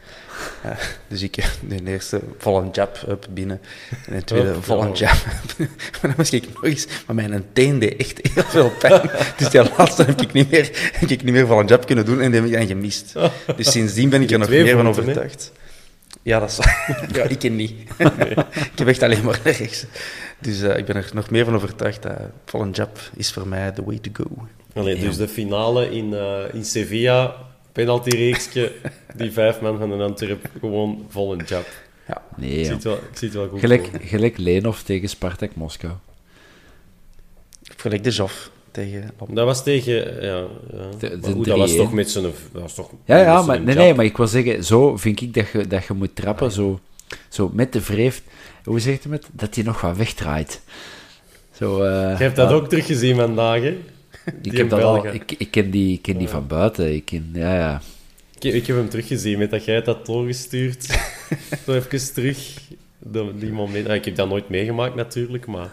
[0.62, 0.70] Eh,
[1.08, 1.34] dus ik
[1.68, 3.60] de eerste vol een jab up binnen.
[4.06, 4.94] En de tweede Hup, vol een ja.
[4.94, 5.16] jab.
[6.02, 6.86] maar dan ik nog eens...
[7.06, 9.10] Maar mijn teen deed echt heel veel pijn.
[9.38, 12.04] dus die laatste heb ik niet meer, heb ik niet meer vol een jab kunnen
[12.04, 12.20] doen.
[12.20, 13.12] En die heb ik dan gemist.
[13.56, 15.52] Dus sindsdien ben ik er nog meer van overtuigd.
[16.22, 16.58] Ja, dat is...
[17.16, 17.74] ja, ik ken niet.
[17.98, 19.86] ik heb echt alleen maar rechts.
[20.38, 23.48] Dus eh, ik ben er nog meer van overtuigd dat vol een jab is voor
[23.48, 24.46] mij the way to go.
[24.74, 27.34] Allee, dus de finale in, eh, in Sevilla,
[27.72, 28.72] penaltyreeksje,
[29.16, 31.66] die vijf man van de Antwerp, gewoon vol een jab.
[32.08, 32.22] Ja.
[32.36, 35.54] Nee, Ik zie het wel, ik zie het wel goed Gelijk, gelijk Lenov tegen Spartak
[35.54, 35.92] Moskou.
[37.76, 39.10] Gelijk de Joff tegen...
[39.28, 40.22] Dat was tegen...
[40.22, 40.36] Ja,
[40.72, 40.88] ja.
[40.98, 41.76] De- goed, dat was 3-1.
[41.76, 42.24] toch met zijn...
[42.24, 45.34] Dat was toch Ja, ja, maar, nee, nee, maar ik wil zeggen, zo vind ik
[45.34, 46.80] dat je, dat je moet trappen, zo,
[47.28, 48.22] zo met de wreef.
[48.64, 49.28] Hoe zegt hij het?
[49.32, 50.60] Dat hij nog wat wegdraait.
[51.52, 53.76] Zo, eh, Je hebt dat ja, ook teruggezien vandaag, hè?
[54.42, 56.94] Ik, heb dat al, ik, ik ken die, ik ken die van buiten.
[56.94, 57.82] Ik ken, ja, ja.
[58.38, 60.84] Ik, ik heb hem teruggezien met dat jij het had doorgestuurd.
[61.66, 62.58] Zo even terug.
[63.38, 63.88] Die moment.
[63.88, 65.70] Ah, ik heb dat nooit meegemaakt natuurlijk, maar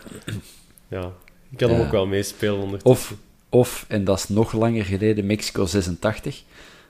[0.87, 1.13] ja,
[1.51, 2.79] ik kan hem ook wel meespelen onder.
[2.83, 3.13] Of,
[3.49, 6.43] of, en dat is nog langer geleden, Mexico 86.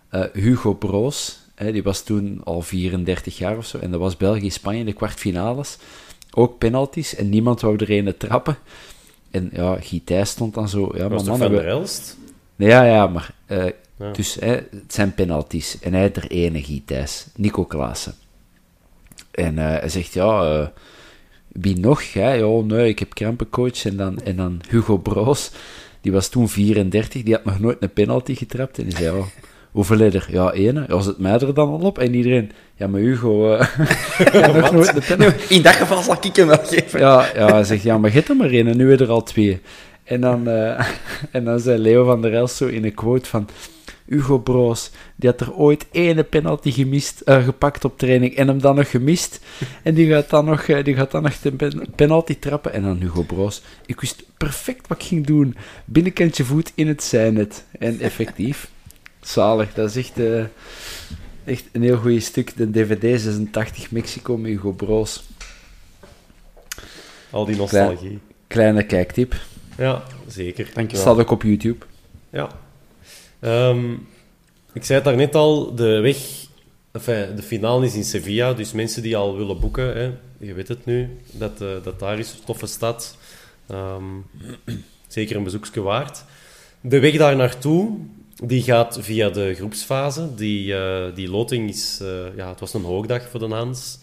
[0.10, 3.78] eh, Hugo Broos, hè, die was toen al 34 jaar of zo.
[3.78, 5.78] En dat was België-Spanje, de kwartfinales.
[6.32, 8.57] Ook penalties en niemand wou er een trappen.
[9.32, 10.92] En ja, Guy Thijs stond dan zo.
[10.94, 12.18] Ja, maar mannen, Van we- der Elst?
[12.56, 13.34] Nee, ja, ja, maar...
[13.46, 13.66] eh,
[13.98, 14.12] Ja.
[14.12, 15.80] Dus hè, het zijn penalties.
[15.80, 17.26] En hij heeft er ene, Guy Thijs.
[17.36, 18.14] Nico Klaassen.
[19.32, 20.60] En eh, hij zegt, ja...
[20.60, 20.68] eh,
[21.48, 22.14] wie nog?
[22.14, 22.32] Hè?
[22.34, 23.86] Ja, nee, ik heb krampencoach.
[23.86, 25.52] En dan, en dan Hugo Broos.
[26.02, 27.24] Die was toen 34.
[27.24, 28.78] Die had nog nooit een penalty getrapt.
[28.78, 29.24] En die zei, ja...
[29.72, 30.28] Hoeveel er?
[30.30, 30.86] Ja, ene.
[30.88, 31.97] Ja, zit mij er dan al op?
[31.97, 32.51] En iedereen...
[32.76, 33.53] Ja, maar Hugo...
[33.53, 35.15] eh, nog nooit.
[35.49, 36.99] In dat geval zal ik hem wel geven.
[36.99, 39.24] Ja, ja, hij zegt, ja, maar hebt er maar één en nu je er al
[39.24, 39.61] twee.
[40.03, 40.88] En dan, eh,
[41.32, 43.47] en dan zei Leo van der Els zo in een quote van...
[44.09, 48.61] Hugo Broos, die had er ooit ene penalty gemist, eh, gepakt op training en hem
[48.61, 49.39] dan nog gemist.
[49.84, 52.74] En die gaat dan nog, die gaat dan nog de pen- penalty trappen.
[52.74, 53.61] En dan Hugo Broos.
[53.86, 55.55] Ik wist perfect wat ik ging doen.
[55.86, 57.65] Binnenkantje voet in het zijnet.
[57.80, 58.70] En effectief.
[59.22, 59.74] Zalig.
[59.74, 60.43] Dat is echt, eh,
[61.45, 62.57] echt een heel goed stuk.
[62.57, 65.24] De DVD 86 Mexico met Hugo Broos.
[67.30, 68.20] Al die nostalgie.
[68.47, 69.36] Kleine kijktip.
[69.78, 70.70] Ja, zeker.
[70.74, 71.05] Dankjewel.
[71.05, 71.86] Staat ook op YouTube.
[72.30, 72.49] Ja.
[73.39, 73.93] Ehm,
[74.74, 76.47] ik zei het daarnet al, de weg...
[76.91, 80.67] Enfin, de finale is in Sevilla, dus mensen die al willen boeken, hè, je weet
[80.67, 83.17] het nu, dat, eh, dat daar is, een toffe stad.
[83.67, 84.03] Ehm,
[85.07, 86.24] zeker een bezoekje waard.
[86.82, 87.97] De weg daar naartoe,
[88.44, 90.36] die gaat via de groepsfase.
[90.36, 92.00] Die, eh, die loting is...
[92.02, 94.00] eh, ja, het was een hoogdag voor de Hans.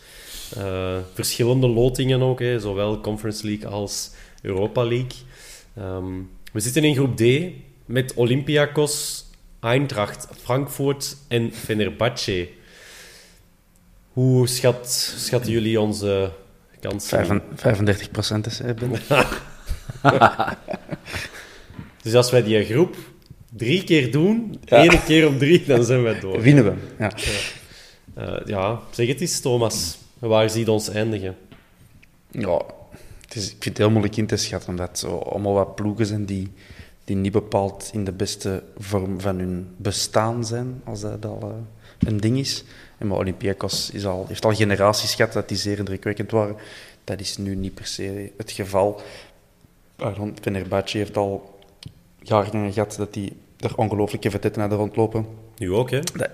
[0.56, 4.10] Eh, verschillende lotingen ook, hè, zowel Conference League als
[4.42, 5.18] Europa League.
[5.76, 6.12] Ehm,
[6.52, 7.22] we zitten in groep D
[7.84, 9.24] met Olympiakos,
[9.60, 12.48] Eintracht, Frankfurt en Fenerbahce.
[14.12, 16.30] Hoe schat, schatten jullie onze
[16.80, 17.08] kansen?
[17.08, 18.92] Vijfen- 35 procent is, Ben.
[22.02, 22.96] Dus als wij die groep
[23.56, 24.76] drie keer doen, Ja.
[24.76, 26.40] één keer op drie, dan zijn wij door.
[26.40, 26.72] Winnen we.
[26.98, 27.12] Ja.
[28.14, 29.98] Eh, ja, zeg het eens, Thomas.
[30.18, 31.36] Waar zie je ons eindigen?
[32.30, 32.60] ja
[33.20, 35.74] het is, ik vind het heel moeilijk in te schatten, omdat het zo allemaal wat
[35.74, 36.52] ploegen zijn die,
[37.04, 42.08] die niet bepaald in de beste vorm van hun bestaan zijn, als dat al eh,
[42.08, 42.64] een ding is.
[42.98, 46.56] En maar Olympiakos is al, heeft al generaties gehad dat die zeer indrukwekkend waren.
[47.04, 49.00] Dat is nu niet per se het geval.
[49.96, 51.58] Pardon, Fenerbahce heeft al
[52.22, 55.26] jaren gehad dat die er ongelooflijke vedetten naar de rondlopen.
[55.56, 56.00] Nu ook, hè?
[56.14, 56.28] Nee.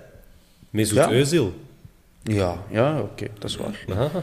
[0.70, 1.10] Mesut Ja.
[1.10, 1.52] Özil.
[2.22, 3.84] Ja, ja oké, dat is waar.
[3.88, 4.22] Aha.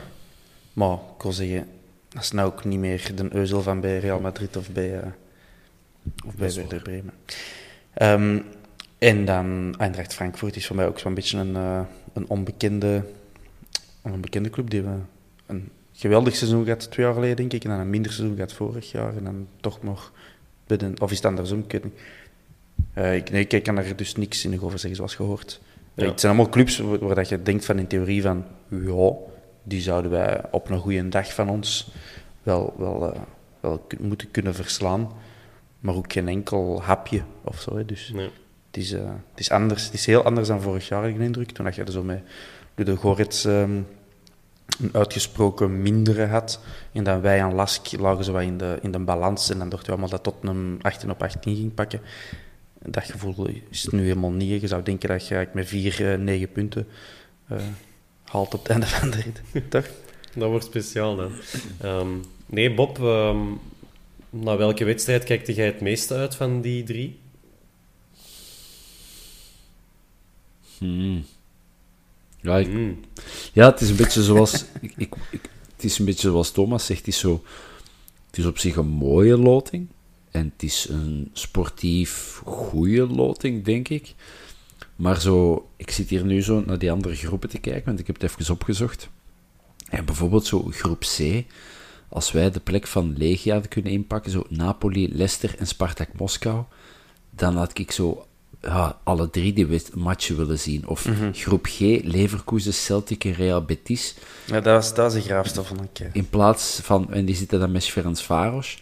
[0.73, 1.67] Maar ik wil zeggen,
[2.09, 5.07] dat is nou ook niet meer de euzel van bij Real Madrid of bij, eh,
[6.25, 7.13] of bij Werder Bremen.
[7.93, 8.39] Ehm,
[8.97, 11.81] en dan Eindracht Frankfurt is voor mij ook zo'n beetje een, eh,
[12.13, 13.03] een onbekende,
[14.03, 14.95] een bekende club die we
[15.45, 17.63] een geweldig seizoen gehad twee jaar geleden, denk ik.
[17.63, 19.17] En dan een minder seizoen gehad vorig jaar.
[19.17, 20.11] En dan toch nog...
[20.67, 21.59] Bij de, of is het andersom?
[21.59, 21.99] Ik weet niet.
[22.99, 25.61] Eh, ik, nee, ik kan daar dus niks in over zeggen, zoals gehoord.
[25.93, 26.05] Ja.
[26.05, 28.45] Het zijn allemaal clubs waar, waar dat je denkt van in theorie van...
[28.67, 29.11] Ja,
[29.63, 31.91] die zouden wij op een goede dag van ons
[32.43, 33.21] wel, wel, eh,
[33.59, 35.11] wel moeten kunnen verslaan.
[35.79, 37.77] Maar ook geen enkel hapje of zo.
[37.77, 37.85] Hè.
[37.85, 38.29] Dus Nee.
[38.67, 39.85] het, is, eh, het is anders.
[39.85, 41.51] Het is heel anders dan vorig jaar, ik de indruk.
[41.51, 42.21] Toen dat je er zo met
[42.75, 43.81] Ludo Gorets ehm,
[44.81, 46.59] een uitgesproken mindere had.
[46.91, 49.49] En dan wij aan Lask lagen zo wat in de, in de balans.
[49.49, 52.01] En dan dachten we allemaal dat Tottenham 18 op 18 ging pakken.
[52.85, 54.61] Dat gevoel is het nu helemaal niet.
[54.61, 56.87] Je zou denken dat je eigenlijk met 4, 9 punten
[57.47, 57.57] eh,
[58.23, 59.41] haalt op het einde van de rit.
[59.69, 59.87] Toch?
[60.35, 61.31] Dat wordt speciaal dan.
[61.81, 62.07] Ehm,
[62.45, 63.39] nee, Bob, ehm,
[64.29, 67.19] naar welke wedstrijd kijkte jij het meeste uit van die drie?
[70.77, 71.25] Hmm.
[72.41, 72.99] Ja, ik, Hmm.
[73.53, 74.53] Ja, het is een beetje zoals...
[74.81, 76.99] ik, ik, ik- het is een beetje zoals Thomas zegt.
[76.99, 77.43] Het is, zo,
[78.27, 79.87] het is op zich een mooie loting.
[80.31, 84.13] En het is een sportief goede loting, denk ik.
[84.95, 85.67] Maar zo...
[85.75, 88.31] Ik zit hier nu zo naar die andere groepen te kijken, want ik heb het
[88.31, 89.09] even opgezocht.
[89.89, 91.43] En bijvoorbeeld zo groep C.
[92.09, 96.63] Als wij de plek van Legia hadden kunnen inpakken, zo Napoli, Leicester en Spartak Moskou,
[97.29, 98.25] dan had ik zo
[98.61, 100.87] ja, alle drie die matchen willen zien.
[100.87, 104.15] Of groep G, Leverkusen, Celtic en Real Betis.
[104.45, 106.09] Ja, dat was, dat was een graafstof van een keer.
[106.13, 108.81] In plaats van, en die zitten dan met Ferenc Varos.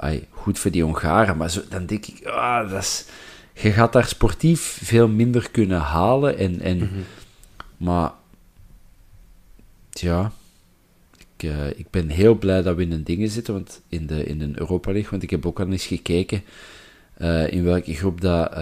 [0.00, 3.04] Ai, goed voor die Hongaren, maar zo, dan denk ik, ah, dat is,
[3.54, 6.38] je gaat daar sportief veel minder kunnen halen.
[6.38, 6.90] En, en,
[7.76, 8.12] Maar,
[9.90, 10.32] ja,
[11.36, 14.24] ik, eh, ik ben heel blij dat we in een dingen zitten, want in, de,
[14.24, 16.42] in een Europa League, want ik heb ook al eens gekeken
[17.14, 18.52] eh, in welke groep dat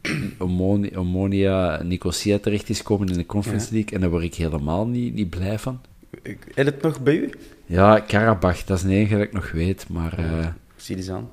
[0.38, 3.90] Omoni- Omonia Nicosia terecht is komen in de Conference League.
[3.92, 5.80] En daar word ik helemaal niet, niet blij van.
[6.22, 7.30] Je het nog bij u?
[7.66, 10.18] Ja, Karabach, dat is de enige dat ik nog weet, maar...
[10.18, 10.46] eh,
[10.76, 11.30] Zie eens aan.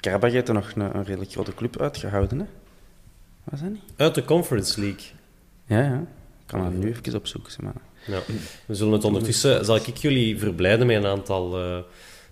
[0.00, 2.44] Karabach heeft er nog een, een redelijk grote club uitgehouden, hè?
[3.44, 3.80] Was dat niet?
[3.96, 5.02] Uit de Conference League.
[5.66, 5.98] Ja, ja.
[6.40, 7.74] Ik kan het nu even opzoeken, zeg maar.
[8.06, 8.20] Ja.
[8.66, 9.64] We zullen het ondertussen...
[9.64, 11.78] Zal ik jullie verblijden met een aantal, eh,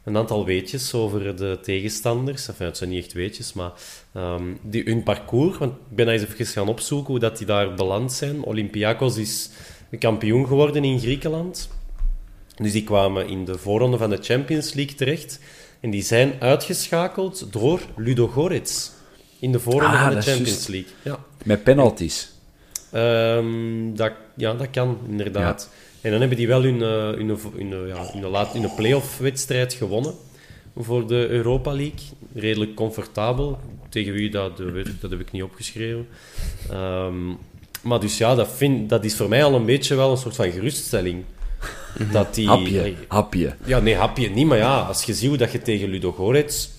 [0.05, 2.49] een aantal weetjes over de tegenstanders.
[2.49, 3.73] Enfin, het zijn niet echt weetjes, maar
[4.13, 5.59] ehm, die, hun parcours.
[5.59, 8.43] Want ik ben daar eens even gaan opzoeken hoe dat die daar beland zijn.
[8.43, 9.51] Olympiakos is
[9.99, 11.69] kampioen geworden in Griekenland.
[12.59, 15.41] Dus die kwamen in de voorronde van de Champions League terecht.
[15.81, 18.91] En die zijn uitgeschakeld door Ludogorets.
[19.39, 20.67] In de voorronde Ah, van de Champions.
[20.67, 20.91] League.
[21.03, 21.19] Ja.
[21.45, 22.31] met penalties.
[22.93, 25.71] Ehm, dat, ja, dat kan, inderdaad.
[26.01, 29.73] En dan hebben die wel hun, eh, hun, hun, eh, ja, hun, laat, hun play-off-wedstrijd
[29.75, 30.15] gewonnen
[30.77, 32.01] voor de Europa League.
[32.35, 33.59] Redelijk comfortabel.
[33.89, 34.57] Tegen wie, dat,
[35.01, 36.09] dat heb ik niet opgeschreven.
[36.71, 37.29] Ehm,
[37.83, 40.37] maar dus ja, dat, vind, dat is voor mij al een beetje wel een soort
[40.37, 41.25] van geruststelling.
[42.13, 43.55] Dat die, Hapje, hapje.
[43.65, 44.47] ja, nee, hapje niet.
[44.47, 46.71] Maar ja, als je ziet hoe dat je tegen Ludo Gorets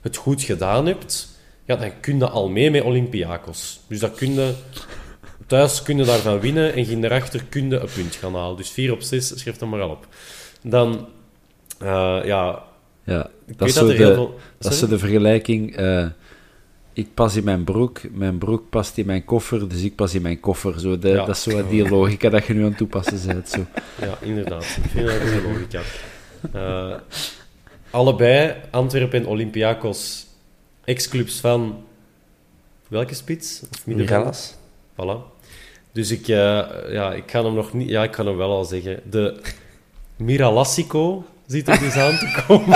[0.00, 1.28] het goed gedaan hebt,
[1.64, 3.80] ja, dan kun je al mee met Olympiakos.
[3.88, 4.52] Dus dat kun je,
[5.46, 8.56] thuis kun je daarvan winnen en ging daarachter kun je een punt gaan halen.
[8.56, 10.06] Dus 4 op 6, schrijf dat maar al op.
[10.62, 11.08] Dan,
[11.78, 12.62] eh, ja,
[13.04, 14.38] Ja, dat is de, veel...
[14.58, 15.76] dat is de vergelijking.
[15.76, 16.06] eh,
[16.94, 20.22] ik pas in mijn broek, mijn broek past in mijn koffer, dus ik pas in
[20.22, 20.80] mijn koffer.
[20.80, 21.24] Zo de, Ja.
[21.24, 23.48] Dat is zo die logica dat je nu aan het toepassen bent.
[23.48, 23.66] Zo.
[24.00, 24.62] Ja, inderdaad.
[24.62, 25.80] Ik vind dat een logica.
[26.52, 26.94] Eh,
[27.90, 30.26] allebei, Antwerpen en Olympiakos,
[30.84, 31.84] ex-clubs van...
[32.88, 33.62] Welke spits?
[33.62, 33.82] Of.
[34.92, 35.32] Voilà.
[35.92, 37.88] Dus ik, eh, ja, ik ga hem nog niet...
[37.88, 39.00] Ja, ik kan hem wel al zeggen.
[39.10, 39.40] De
[40.16, 42.73] Miralassico zit er dus aan te komen.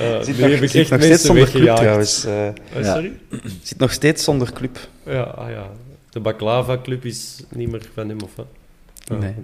[0.00, 1.80] Eh, Zit nu nog, heb ik zit echt nog steeds mensen zonder club weggejaagd.
[1.80, 2.24] trouwens.
[2.24, 2.46] eh.
[2.48, 2.92] Eh, Ja.
[2.94, 3.12] sorry?
[3.62, 4.78] zit nog steeds zonder club.
[5.06, 5.70] Ja, ah, ja.
[6.10, 8.46] De Baklava Club is niet meer van hem, of wat?
[9.08, 9.34] Ah, nee.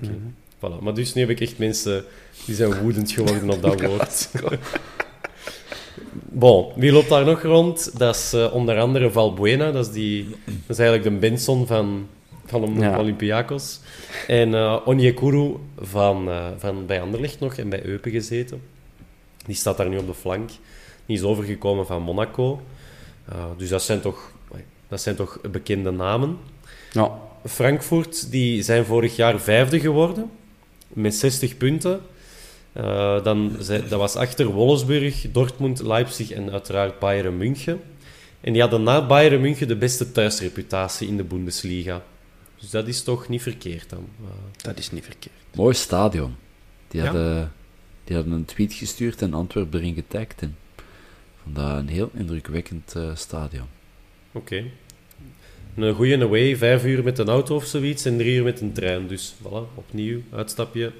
[0.56, 0.80] Voilà.
[0.82, 2.04] Maar dus nu heb ik echt mensen
[2.44, 4.28] die zijn woedend geworden op dat woord.
[6.12, 7.98] bon, wie loopt daar nog rond?
[7.98, 9.70] Dat is eh, onder andere Valbuena.
[9.72, 12.06] Dat is, die, dat is eigenlijk de Benson van,
[12.46, 12.98] van Ja.
[12.98, 13.80] Olympiakos.
[14.26, 18.60] En eh Onyekuru van, eh, van bij Anderlecht nog en bij Eupen gezeten.
[19.46, 20.50] Die staat daar nu op de flank.
[21.06, 22.62] Die is overgekomen van Monaco.
[23.32, 24.30] Uh, dus dat zijn, toch,
[24.88, 26.38] dat zijn toch bekende namen.
[26.92, 27.18] Ja.
[27.46, 30.30] Frankfurt die zijn vorig jaar vijfde geworden
[30.88, 32.00] met 60 punten.
[32.76, 37.80] Uh, dan, zij- dat was achter Wolfsburg, Dortmund, Leipzig en uiteraard Bayern München.
[38.40, 42.02] En die hadden na Bayern München de beste thuisreputatie in de Bundesliga.
[42.60, 44.06] Dus dat is toch niet verkeerd dan.
[44.22, 44.26] Uh,
[44.62, 45.34] Dat is niet verkeerd.
[45.54, 46.34] Mooi stadion.
[46.88, 47.06] Die Ja.
[47.06, 47.52] hadden,
[48.04, 50.42] die hadden een tweet gestuurd en Antwerpen erin getagd.
[50.42, 50.56] En
[51.42, 53.66] vond dat een heel indrukwekkend eh, stadion.
[54.32, 54.64] Oké.
[55.76, 58.72] een goede away, vijf uur met een auto of zoiets en drie uur met een
[58.72, 59.06] trein.
[59.06, 60.92] Dus voilà, opnieuw, uitstapje.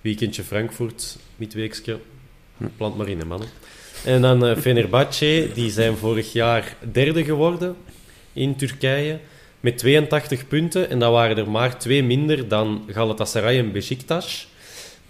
[0.00, 1.98] Weekendje Frankfurt, midweekske.
[2.76, 3.48] Plant maar in, hè, mannen.
[4.04, 7.76] En dan eh Fenerbahce, die zijn vorig jaar derde geworden
[8.32, 9.18] in Turkije
[9.60, 10.90] met 82 punten.
[10.90, 14.49] En dat waren er maar twee minder dan Galatasaray en Besiktas.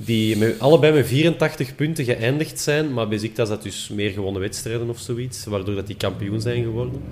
[0.04, 2.92] Die met, allebei met 84 punten geëindigd zijn.
[2.92, 5.44] Maar Besiktas had dus meer gewonnen wedstrijden of zoiets.
[5.44, 7.02] Waardoor dat die kampioen zijn geworden.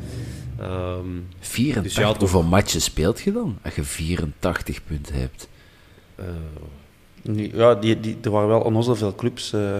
[0.60, 1.06] Ehm,
[1.40, 1.82] 84.
[1.82, 3.58] Dus ja, toch- Hoeveel matchen speelt je dan?
[3.62, 5.48] Als je 84 punten hebt.
[6.14, 6.24] eh,
[7.22, 9.52] Nu, ja, die, die, er waren wel onnozel veel clubs.
[9.52, 9.72] eh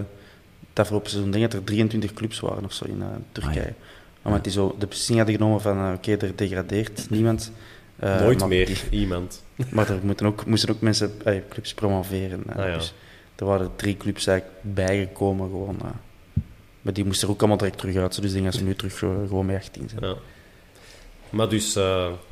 [0.73, 3.61] dat afgelopen seizoen denk ik dat er 23 clubs waren of zo in eh, Turkije.
[3.61, 3.73] Ah, ja.
[4.23, 7.53] Omdat die zo de beslissing hadden genomen van eh, oké, er degradeert niemand.
[7.97, 9.43] Eh, nooit maar meer die- iemand.
[9.71, 12.43] Maar er moeten ook, moesten ook mensen, eh, clubs promoveren.
[12.49, 12.75] Ah, ja.
[12.75, 12.95] Dus
[13.37, 15.51] er waren drie clubs eigenlijk bijgekomen.
[15.51, 15.91] Gewoon, eh.
[16.83, 18.15] maar die moesten er ook allemaal direct terug uit.
[18.15, 20.11] Dus ik denk dat ze nu terug eh, gewoon met 18 zijn.
[20.11, 20.17] Ja.
[21.31, 21.75] Maar dus,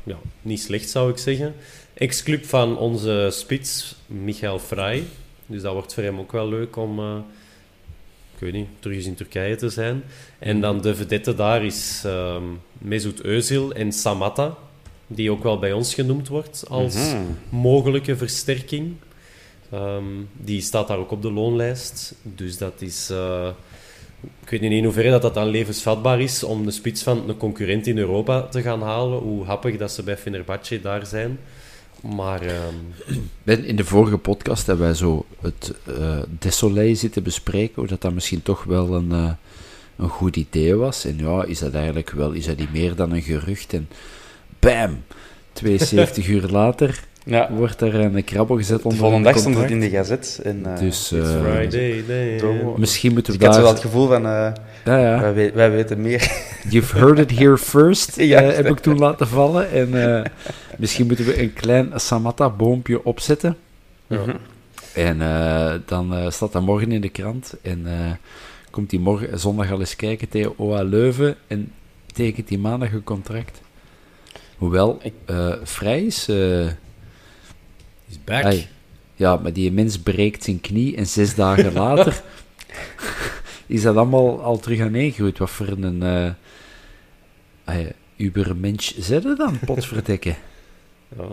[0.03, 1.55] ja, niet slecht zou ik zeggen.
[1.93, 5.03] Ex-club van onze spits, Michael Frey.
[5.47, 7.17] Dus dat wordt voor hem ook wel leuk om, eh,
[8.33, 10.03] ik weet niet, terug eens in Turkije te zijn.
[10.39, 12.43] En dan de vedette daar is ehm
[12.77, 14.57] Mesut Özil en Samatta,
[15.07, 17.21] die ook wel bij ons genoemd wordt als Mhm.
[17.49, 18.93] mogelijke versterking.
[19.71, 20.03] Ehm,
[20.33, 22.15] die staat daar ook op de loonlijst.
[22.21, 23.09] Dus dat is...
[23.09, 23.49] eh,
[24.43, 27.37] ik weet niet in hoeverre dat, dat dan levensvatbaar is om de spits van een
[27.37, 29.19] concurrent in Europa te gaan halen.
[29.19, 31.39] Hoe happig dat ze bij Fenerbahce daar zijn.
[32.01, 32.41] Maar
[33.43, 38.01] Ben- In de vorige podcast hebben wij zo het eh Desolé zitten bespreken, hoe dat,
[38.01, 39.31] dat misschien toch wel een, eh,
[39.95, 41.05] een goed idee was.
[41.05, 43.73] En ja, is dat eigenlijk wel, is dat niet meer dan een gerucht?
[43.73, 43.89] En
[44.71, 45.03] bam,
[45.53, 47.51] 72 uur later Ja.
[47.51, 50.39] wordt er een krabbel gezet De onder volgende een dag stond het in de gazet.
[50.43, 52.03] En, eh, Dus eh, Friday.
[52.39, 52.75] Domo.
[52.77, 53.81] misschien moeten dus we ik had zo wel daar...
[53.81, 54.51] het gevoel van, eh,
[54.85, 55.19] Ja, ja.
[55.21, 56.31] wij, we- wij weten meer.
[56.69, 58.41] You've heard it here first, Ja.
[58.41, 59.71] eh, heb ik toen laten vallen.
[59.71, 60.25] En eh,
[60.77, 63.57] misschien moeten we een klein Samatta-boompje opzetten.
[64.07, 64.19] Ja.
[64.93, 67.53] En eh, dan eh, staat dat morgen in de krant.
[67.61, 68.11] En eh,
[68.71, 71.35] komt hij morgen, zondag al eens kijken tegen OA Leuven.
[71.47, 71.71] En
[72.13, 73.61] tekent hij maandag een contract.
[74.57, 76.27] Hoewel, Ik- eh, vrij is...
[76.27, 76.67] eh,
[78.07, 78.43] He's back.
[78.43, 78.67] ai,
[79.15, 82.21] ja, maar die mens breekt zijn knie en zes dagen later
[83.65, 85.37] is dat allemaal al terug aaneengegroeid.
[85.37, 86.31] Wat voor een eh
[87.65, 90.35] ai, ubermensch zitten dan, potverdikken.
[91.17, 91.29] Ja, ja.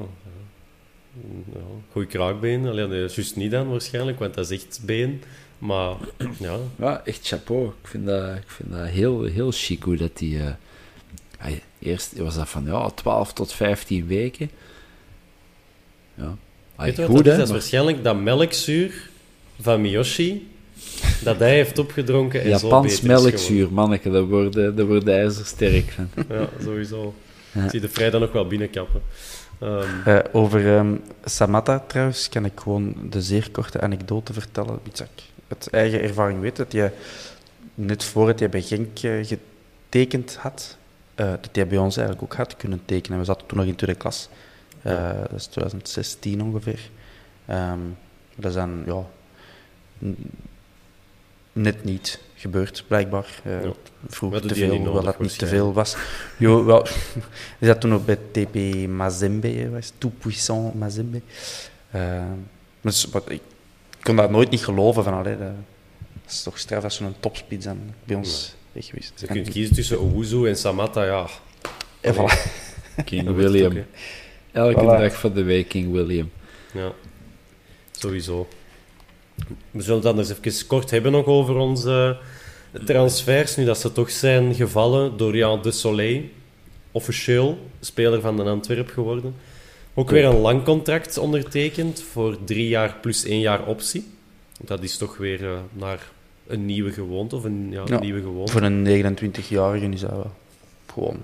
[1.53, 1.61] ja.
[1.93, 2.67] Goeie kraakbeen.
[2.67, 5.23] Alleen nee, juist niet dan waarschijnlijk, want dat is echt been.
[5.59, 5.95] Maar
[6.39, 7.67] ja, Ja, echt chapeau.
[7.83, 10.39] Ik vind dat, ik vind dat heel, heel chic hoe dat die...
[10.39, 10.53] eh,
[11.79, 14.51] eerst was dat van ja, 12 tot 15 weken.
[16.15, 16.37] Ja.
[16.77, 17.33] Weet je wat goed, dat is?
[17.33, 19.11] Dat is maar- waarschijnlijk dat melkzuur
[19.61, 20.49] van Miyoshi
[21.23, 24.11] dat hij heeft opgedronken en zo Japans beter is melkzuur, manneke,
[24.75, 26.09] daar worden ijzer sterk van.
[26.15, 26.49] geworden.
[26.59, 27.15] Ja, sowieso.
[27.53, 27.65] Ja.
[27.65, 29.03] Ik zie de vrij dan nog wel binnenkappen.
[29.61, 34.79] Ehm, Eh, over ehm, Samatta trouwens kan ik gewoon de zeer korte anekdote vertellen.
[34.87, 36.57] Iets dat ik uit eigen ervaring weet.
[36.57, 36.91] Dat je
[37.75, 40.77] net voordat hij bij Genk eh, getekend had,
[41.15, 43.19] eh, dat hij bij ons eigenlijk ook had kunnen tekenen.
[43.19, 44.29] We zaten toen nog in tweede klas.
[44.83, 46.91] Eh, Dat is 2016 ongeveer.
[47.47, 47.79] Ehm,
[48.37, 49.07] dat is dan, ja,
[51.53, 53.41] net niet gebeurd, blijkbaar.
[53.45, 53.73] Eh Ja.
[54.09, 55.97] Vroeg We hadden te veel, hoewel dat niet te veel was.
[56.39, 56.87] Jo, wel,
[57.61, 59.93] je zat toen nog bij TP Mazembe, hè, was?
[59.99, 61.21] Tout Puissant Mazembe.
[61.91, 62.23] Eh,
[62.81, 63.43] dus, maar ik
[64.03, 65.49] kon dat nooit niet geloven van, allee, dat,
[66.23, 69.13] dat is toch straf als zo'n topspits dan bij ons weg geweest.
[69.21, 71.27] je En- kunt kiezen tussen Owuzu en Samatta, ja.
[72.01, 72.51] en voilà.
[73.05, 73.77] King William.
[73.77, 73.85] ook.
[74.53, 74.99] Elke Voilà.
[75.01, 76.31] dag van de week King William.
[76.73, 76.93] Ja,
[77.93, 78.49] sowieso.
[79.71, 82.17] We zullen het anders even kort hebben nog over onze
[82.85, 83.57] transfers.
[83.57, 85.17] Nu dat ze toch zijn gevallen.
[85.17, 86.23] Dorian de Soleil,
[86.93, 89.35] officieel speler van de Antwerp geworden.
[89.95, 94.07] Ook weer een lang contract ondertekend voor drie jaar plus één jaar optie.
[94.61, 95.99] Dat is toch weer eh, naar
[96.47, 98.53] een nieuwe gewoonte, of een, ja, een Ja, nieuwe gewoonte.
[98.53, 98.85] Voor een
[99.17, 100.31] 29-jarige is dat wel
[100.93, 101.23] gewoon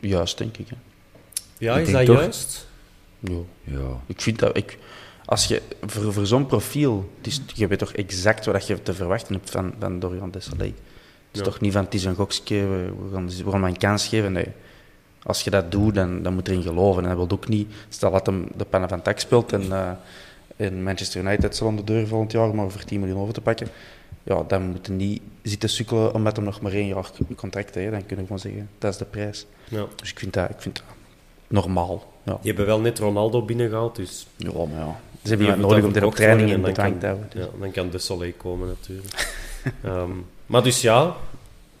[0.00, 0.68] juist, denk ik.
[0.68, 0.76] Hè.
[1.58, 2.66] Ja, Ik is denk dat toch- juist?
[3.18, 3.36] Ja.
[3.64, 4.00] Ja.
[4.06, 4.56] Ik vind dat...
[4.56, 4.78] Ik,
[5.24, 8.94] als je, voor, voor zo'n profiel, het is, je weet toch exact wat je te
[8.94, 10.64] verwachten hebt van, van Dorian Desailly.
[10.66, 10.74] Het
[11.32, 11.42] is Ja.
[11.44, 14.32] toch niet van, het is een gokje, we, gaan, we gaan hem een kans geven.
[14.32, 14.46] Nee.
[15.22, 17.02] Als je dat doet, dan, dan moet je erin geloven.
[17.02, 19.90] En dat wil ook niet, stel dat hem de pannen van tak speelt en, eh,
[20.56, 23.34] en Manchester United zal aan de deur volgend jaar om maar voor 10 miljoen over
[23.34, 23.68] te pakken.
[24.24, 27.90] Ja, dan moet je niet zitten sukkelen omdat hem nog maar één jaar contract heeft.
[27.90, 29.46] Dan kun je gewoon zeggen, dat is de prijs.
[29.68, 29.86] Ja.
[29.96, 30.84] Dus ik vind dat, ik vind dat
[31.46, 32.12] normaal.
[32.22, 32.32] Ja.
[32.32, 35.00] Die hebben wel net Ronaldo binnengehaald, dus Ja, maar ja.
[35.22, 37.30] Ze hebben nodig om op verkocht training in te houden.
[37.34, 39.42] Ja, dan kan de Soleil komen natuurlijk.
[39.82, 40.10] Ehm,
[40.46, 41.16] maar dus ja,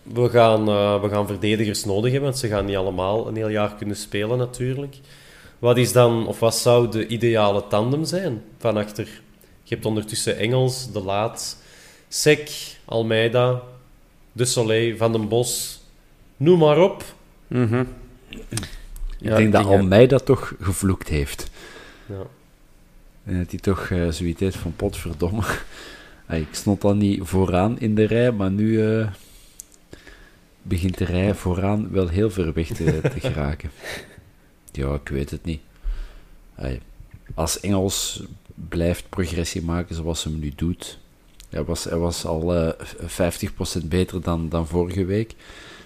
[0.02, 3.48] we gaan, eh, we gaan verdedigers nodig hebben, want ze gaan niet allemaal een heel
[3.48, 4.96] jaar kunnen spelen natuurlijk.
[5.58, 9.08] Wat is dan, of wat zou de ideale tandem zijn van achter?
[9.62, 11.56] Je hebt ondertussen Engels, De Laat,
[12.14, 12.50] Sek,
[12.84, 13.62] Almeida,
[14.32, 15.80] De Soleil, Van den Bos,
[16.36, 17.04] noem maar op.
[17.46, 17.84] Mhm.
[19.20, 21.50] Ik denk dat Almeida toch gevloekt heeft.
[22.06, 22.26] Ja.
[23.24, 25.42] En dat hij toch eh, zoiets heeft van potverdomme.
[26.26, 29.08] Ah, ik stond dan niet vooraan in de rij, maar nu eh,
[30.62, 33.70] begint de rij vooraan wel heel ver weg te, te geraken.
[34.72, 35.60] Ja, ik weet het niet.
[36.54, 36.80] Ay,
[37.34, 38.22] als Engels
[38.54, 40.98] blijft progressie maken zoals hij nu doet.
[41.54, 42.72] Hij was, hij was al eh
[43.82, 45.34] 50% beter dan, dan vorige week.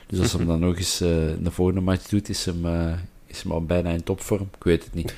[0.07, 1.09] Dus als hij hem dan nog eens eh
[1.41, 2.93] de volgende match doet, is hem, eh,
[3.27, 4.49] is hem al bijna in topvorm.
[4.57, 5.15] Ik weet het niet.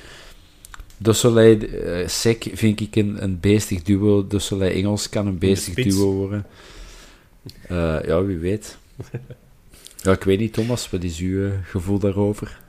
[0.97, 1.59] De Soleil
[2.05, 4.27] Sek vind ik een, een beestig duo.
[4.27, 6.45] De Soleil Engels kan een beestig duo worden.
[7.67, 8.77] Eh, ja, wie weet.
[10.03, 12.59] Ja, ik weet niet, Thomas, wat is uw gevoel daarover?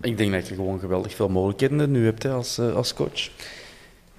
[0.00, 3.30] Ik denk dat je gewoon geweldig veel mogelijkheden nu hebt hè, als, als coach.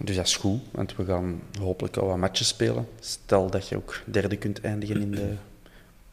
[0.04, 2.88] Dus dat is goed, want we gaan hopelijk al wat matches spelen.
[3.00, 5.34] Stel dat je ook derde kunt eindigen in de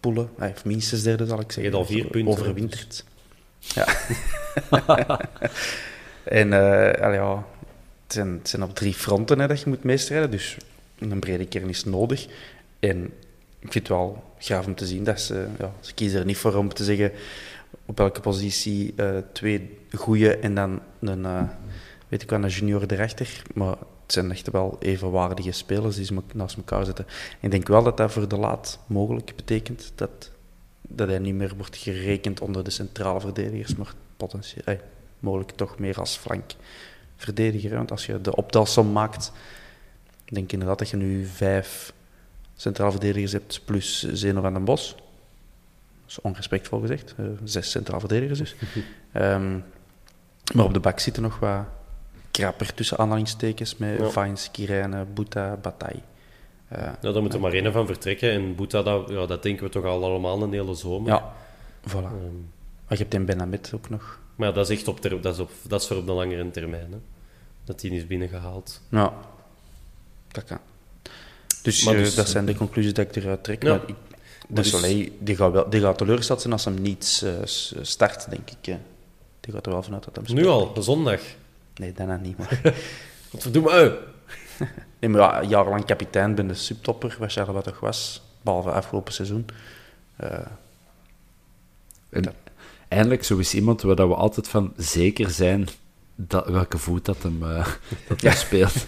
[0.01, 1.63] poelen, of minstens derde zal ik zeggen.
[1.63, 3.05] Je hebt al vier Dus punten, Overwinterd.
[3.59, 3.87] Ja.
[6.25, 7.47] en eh, ja,
[8.03, 10.57] het, zijn, het zijn op drie fronten hè, dat je moet meestrijden, dus
[10.99, 12.27] een brede kern is nodig.
[12.79, 13.05] En
[13.59, 16.37] ik vind het wel gaaf om te zien dat ze, ja, ze kiezen er niet
[16.37, 17.13] voor om te zeggen
[17.87, 21.43] op welke positie eh, twee goede en dan een, eh,
[22.09, 23.43] weet ik wel, een junior erachter.
[23.55, 27.07] Maar het zijn echt wel evenwaardige spelers die ze naast elkaar zetten.
[27.07, 30.31] En ik denk wel dat dat voor de laat mogelijk betekent dat,
[30.81, 34.79] dat hij niet meer wordt gerekend onder de centrale verdedigers, maar potentieel, eh,
[35.19, 37.77] mogelijk toch meer als flankverdediger.
[37.77, 39.33] Want als je de optelsom maakt,
[40.25, 41.93] denk ik inderdaad dat je nu vijf
[42.57, 44.95] centraal verdedigers hebt plus Zeno van den Bos.
[44.95, 45.05] Dat
[46.07, 47.15] is onrespectvol gezegd.
[47.17, 48.55] Eh, zes centraal verdedigers dus.
[49.13, 49.59] Ehm,
[50.55, 51.65] maar op de bak zitten nog wat
[52.41, 54.09] krapper tussen aanhalingstekens met Ja.
[54.11, 56.01] Vines, Kirijne, Boeta, Bataille.
[56.71, 58.31] Ja, daar moeten we maar één van vertrekken.
[58.31, 61.13] En Boeta, dat, ja, dat denken we toch al allemaal een hele zomer.
[61.13, 61.33] ja,
[61.89, 61.93] voilà.
[61.93, 62.37] Ehm,
[62.89, 64.19] Maar je hebt in Benamet ook nog.
[64.35, 66.13] maar ja, dat is echt op, ter, dat is op, dat is voor op de
[66.13, 66.91] langere termijn.
[66.93, 66.99] Hè.
[67.65, 68.81] Dat die is binnengehaald.
[68.89, 69.13] Ja,
[70.33, 70.59] dat kan.
[71.63, 73.63] Dus, Maar eh, dus- dat zijn de conclusies die ik eruit trek.
[73.63, 73.69] Ja.
[73.69, 73.95] Maar ik-
[74.49, 77.33] de dus- Soleil die gaat, wel, die gaat teleurgesteld zijn als hem niet eh,
[77.83, 78.77] start, denk ik.
[79.41, 81.21] Die gaat er wel vanuit dat hem Nu al, zondag.
[81.77, 82.39] Nee, daarna niet.
[82.39, 82.61] Maar,
[83.31, 83.99] Wat verdomme, uit.
[85.01, 88.23] nee, maar ja, jarenlang kapitein ben de subtopper, wat Charles wat toch was.
[88.43, 89.47] Behalve afgelopen seizoen.
[90.17, 90.39] Eh,
[92.11, 92.33] En
[92.89, 95.69] eindelijk zo is iemand waar dat we altijd van zeker zijn
[96.15, 97.67] dat, welke voet dat hem, eh,
[98.09, 98.87] dat hem speelt.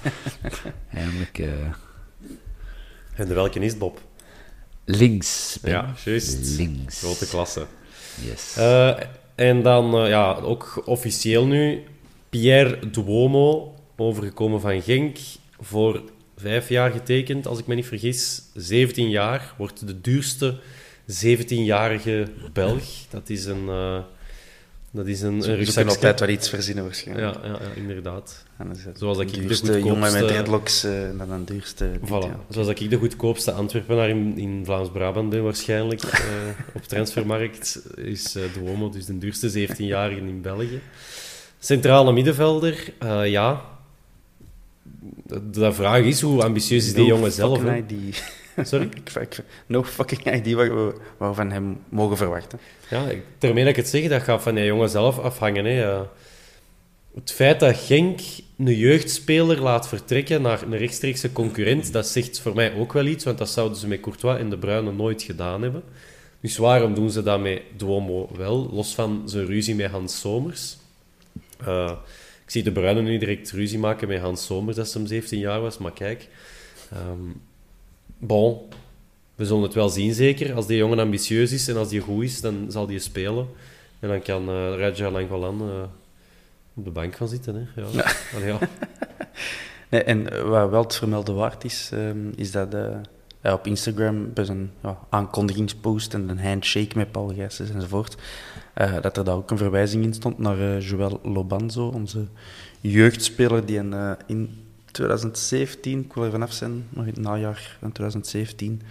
[0.92, 1.48] eindelijk eh,
[3.14, 4.00] En de welke is het, Bob?
[4.84, 5.58] links.
[5.62, 5.70] Ben.
[5.72, 6.56] Ja, juist.
[6.56, 6.98] Links.
[6.98, 7.66] Grote klasse.
[8.20, 8.56] Yes.
[8.56, 8.96] Eh,
[9.34, 11.84] en dan, eh, ja, ook officieel nu,
[12.30, 15.16] Pierre Duomo, overgekomen van Genk,
[15.60, 16.02] voor
[16.36, 18.42] vijf jaar getekend, als ik me niet vergis.
[18.54, 20.54] 17 jaar, wordt de duurste
[21.26, 22.82] 17-jarige Belg.
[23.10, 23.98] Dat is een, eh
[24.90, 25.90] dat is een, een ze kunnen rugzakje.
[25.90, 27.34] altijd wel iets verzinnen waarschijnlijk.
[27.34, 28.44] Ja, ja, ja, inderdaad.
[28.94, 31.90] Zoals dat ik de goedkoopste- jongen met dreadlocks eh, dan een duurste...
[32.04, 32.08] Voilà.
[32.08, 32.40] ja.
[32.48, 36.20] Zoals dat ik de goedkoopste Antwerpenaar in, in Vlaams-Brabant ben waarschijnlijk eh,
[36.74, 40.80] op transfermarkt, is eh Duomo dus de duurste 17-jarige in België.
[41.58, 43.64] Centrale middenvelder, eh, ja.
[45.22, 47.62] De, de vraag is, hoe ambitieus is die No jongen zelf?
[47.62, 47.76] hè?
[47.76, 48.12] idea.
[48.64, 48.88] Sorry?
[49.66, 52.58] No fucking idea wat we, wat we van hem mogen verwachten.
[52.90, 53.04] Ja,
[53.38, 55.64] termijn dat ik het zeg, dat gaat van die jongen zelf afhangen.
[55.64, 55.82] Hè.
[55.82, 56.00] Eh,
[57.14, 58.20] het feit dat Genk
[58.58, 63.24] een jeugdspeler laat vertrekken naar een rechtstreekse concurrent, dat zegt voor mij ook wel iets,
[63.24, 65.82] want dat zouden ze met Courtois en De Bruyne nooit gedaan hebben.
[66.40, 70.77] Dus waarom doen ze dat met Duomo wel, los van zijn ruzie met Hans Somers?
[71.66, 71.92] Eh,
[72.44, 75.38] ik zie De Bruyne nu direct ruzie maken met Hans Somers, dat ze hem 17
[75.38, 76.28] jaar was, maar kijk...
[76.90, 77.30] ehm,
[78.18, 78.60] bon,
[79.34, 80.54] we zullen het wel zien, zeker.
[80.54, 83.48] Als die jongen ambitieus is en als die goed is, dan zal die spelen.
[84.00, 85.82] En dan kan uh, Raja eh,
[86.74, 87.54] op de bank gaan zitten.
[87.54, 87.80] Hè.
[87.80, 88.12] Ja.
[88.34, 88.58] Allee, ja.
[89.90, 92.72] Nee, en wat wel het vermelden waard is, ehm, is dat
[93.40, 98.16] hij op Instagram bij zijn ja, aankondigingspost en een handshake met Paul Gijsens enzovoort,
[98.78, 102.26] eh, dat er daar ook een verwijzing in stond naar eh, Joël Lobanzo, onze
[102.80, 107.76] jeugdspeler die in, eh, in 2017, ik wil er vanaf zijn, nog in het najaar
[107.80, 108.82] van 2017,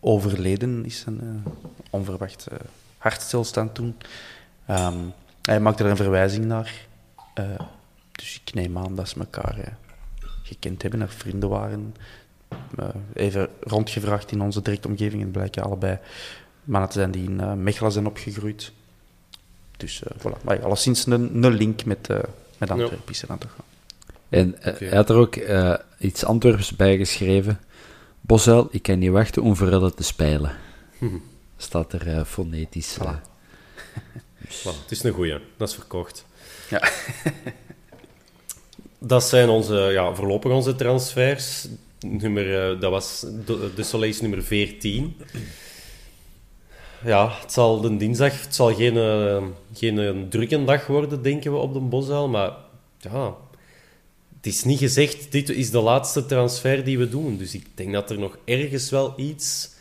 [0.00, 1.04] overleden is.
[1.06, 1.42] Een
[1.90, 2.46] onverwacht
[2.98, 3.96] hartstilstand toen.
[4.66, 4.98] Ehm,
[5.42, 6.86] hij maakte er een verwijzing naar.
[8.12, 9.76] Dus ik neem aan dat ze elkaar
[10.42, 11.94] gekend hebben of vrienden waren.
[13.12, 15.98] Even rondgevraagd in onze directe omgeving en blijken allebei
[16.64, 18.72] mannen te zijn die in Mechelen zijn opgegroeid.
[19.76, 20.42] Dus uh, voilà.
[20.42, 22.18] Maar ja, alleszins een, een link met, uh,
[22.58, 23.64] met Antwerpen is er aan te gaan.
[24.28, 24.74] En okay.
[24.78, 25.36] hij had er ook
[25.98, 27.60] iets Antwerps bij geschreven.
[28.20, 30.56] Bosuil, ik kan niet wachten om voor te spelen.
[31.56, 32.98] Staat er fonetisch.
[33.00, 33.20] Voilà.
[34.38, 34.62] Dus.
[34.62, 36.24] Het is een goeie, dat is verkocht.
[36.70, 36.88] Ja.
[38.98, 41.68] dat zijn onze, ja, voorlopig onze transfers.
[42.00, 45.16] Nummer, dat was de, de Soleil's nummer 14
[47.04, 49.42] ja, het zal de dinsdag het zal geen, uh,
[49.74, 52.28] geen drukke dag worden, denken we, op de Boszaal.
[52.28, 52.52] Maar
[52.98, 53.34] ja,
[54.36, 57.36] het is niet gezegd, dit is de laatste transfer die we doen.
[57.36, 59.74] Dus ik denk dat er nog ergens wel iets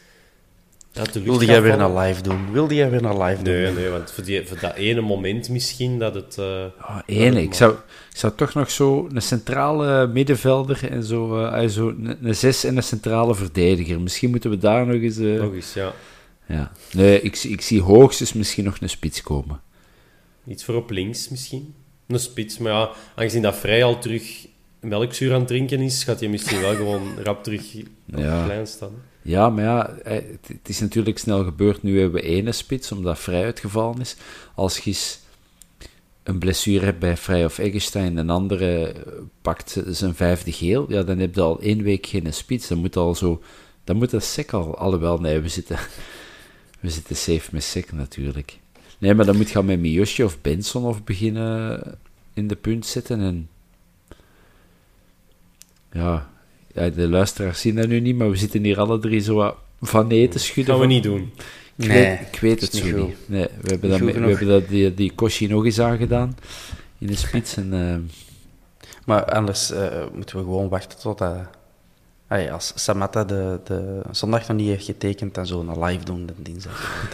[0.94, 2.52] uit de lucht Wilde jij weer naar live doen?
[2.52, 3.54] Wilde jij weer naar live doen?
[3.54, 6.36] Nee, nee want voor, die, voor dat ene moment misschien dat het...
[6.40, 6.46] Uh,
[6.82, 7.42] oh, ene.
[7.42, 7.72] Ik zou,
[8.12, 12.64] ik zou toch nog zo een centrale middenvelder en zo, uh, zo een, een zes
[12.64, 14.02] en een centrale verdediger.
[14.02, 15.18] Misschien moeten we daar nog eens...
[15.18, 15.94] nog eens, ja.
[16.48, 16.72] Ja.
[16.92, 19.62] Nee, ik, ik zie hoogstens misschien nog een spits komen.
[20.48, 21.74] Iets voor op links misschien.
[22.08, 22.58] Een spits.
[22.58, 24.48] Maar ja, aangezien dat Vrij al terug
[24.80, 28.36] melkzuur aan het drinken is, gaat hij misschien wel gewoon rap terug op ja.
[28.36, 28.94] het plein staan.
[29.22, 29.96] Ja, maar ja,
[30.48, 31.84] het is natuurlijk snel gebeurd.
[31.84, 34.16] Nu hebben we ene spits, omdat Vrij uitgevallen is.
[34.56, 35.16] Als je
[36.24, 38.96] een blessure hebt bij Vrij of Eggestein, en een andere
[39.42, 42.68] pakt zijn vijfde geel, ja, dan heb je al één week geen spits.
[42.68, 43.42] Dan moet al zo...
[43.84, 44.78] Dan moet dat sec al...
[44.78, 45.78] Alhoewel, nee, we zitten...
[46.86, 48.60] We zitten safe met Sek natuurlijk.
[48.98, 51.82] Nee, maar dan moet je met Miosje of Benson of beginnen
[52.34, 53.20] in de punt zetten.
[53.22, 53.50] En
[55.92, 56.30] ja,
[56.74, 60.40] de luisteraars zien dat nu niet, maar we zitten hier alle drie zo van eten
[60.40, 60.66] schudden.
[60.66, 61.32] Dat gaan we niet doen.
[61.76, 63.16] Ik, nee, weet, ik weet het zo niet.
[63.26, 66.38] Nee, we hebben, dat, we hebben dat, die, die Koshi nog eens aangedaan
[66.98, 67.58] in de spits.
[67.58, 67.96] En, uh...
[69.06, 71.48] Maar anders uh, moeten we gewoon wachten tot dat
[72.28, 76.06] Allee, als Samatta de, de zondag nog niet heeft getekend, dan zullen we een live
[76.06, 77.08] doen de dinsdag.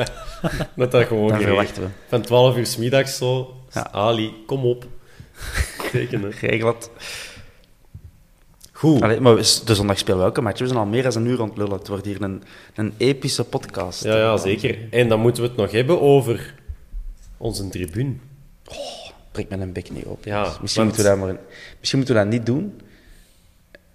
[0.76, 1.88] Met dat gewoon dan verwachten we.
[2.08, 3.54] Van 12 uur s middags zo.
[3.72, 3.90] Ja.
[3.92, 4.86] Ali, kom op.
[5.92, 6.30] Tekenen.
[6.40, 6.90] Regel het.
[8.72, 9.02] Goed.
[9.02, 10.58] Allee, maar de zondag spelen we elke match.
[10.58, 11.78] We zijn al meer dan een uur ontlullen.
[11.78, 12.42] Het wordt hier een,
[12.74, 14.04] een epische podcast.
[14.04, 14.78] Ja, ja, zeker.
[14.90, 16.54] En dan moeten we het nog hebben over
[17.36, 18.14] onze tribune.
[18.68, 20.24] Oh, prik met een bek niet op.
[20.24, 21.36] Ja, dus misschien, moeten we dat maar,
[21.78, 22.80] misschien moeten we dat niet doen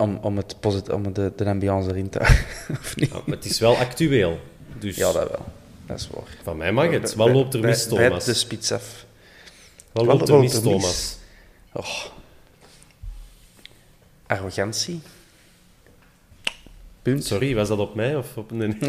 [0.02, 2.20] om, om, het om de, de ambiance erin te
[2.82, 3.12] of niet?
[3.12, 4.40] Ja, het is wel actueel.
[4.80, 5.46] Dus ja, dat wel.
[5.86, 6.38] Dat is waar.
[6.44, 7.16] Van mij mag het.
[7.16, 8.26] Wat loopt er mis, Thomas?
[8.26, 9.06] de spits af.
[9.92, 11.18] Wat loopt er mis, Thomas?
[11.72, 12.06] Oh.
[14.28, 15.02] Arrogantie.
[17.02, 17.26] Punt.
[17.26, 18.80] Sorry, was dat op mij of op een...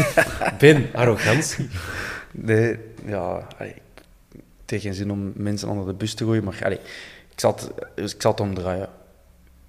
[0.58, 1.68] ben, arrogantie.
[2.30, 3.46] Nee, ja...
[3.58, 3.74] Allee,
[4.64, 6.78] tegen zin om mensen onder de bus te gooien, maar allee,
[7.30, 8.88] ik, zal het, ik zal het omdraaien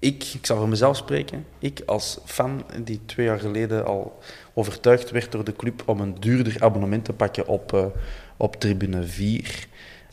[0.02, 4.18] ik, ik zal voor mezelf spreken, ik als fan die twee jaar geleden al
[4.54, 7.86] overtuigd werd door de club om een duurder abonnement te pakken op, uh,
[8.36, 9.66] op tribune 4.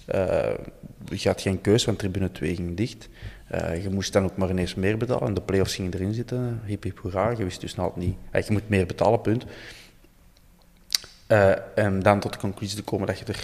[0.07, 0.59] Uh, eh,
[1.05, 3.09] je had geen keus, want tribune 2 ging dicht.
[3.51, 5.33] Uh, je moest dan ook maar ineens meer betalen.
[5.33, 6.61] De play-offs gingen erin zitten.
[6.65, 7.29] Hip hip hoera.
[7.29, 8.15] Je wist dus nou niet...
[8.31, 9.45] je moet meer betalen, punt.
[11.75, 13.43] en dan tot de conclusie te komen dat je er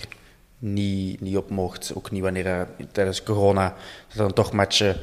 [0.57, 1.91] niet, niet op mocht.
[1.95, 3.75] Ook niet wanneer tijdens corona
[4.07, 4.95] dat dan toch matchen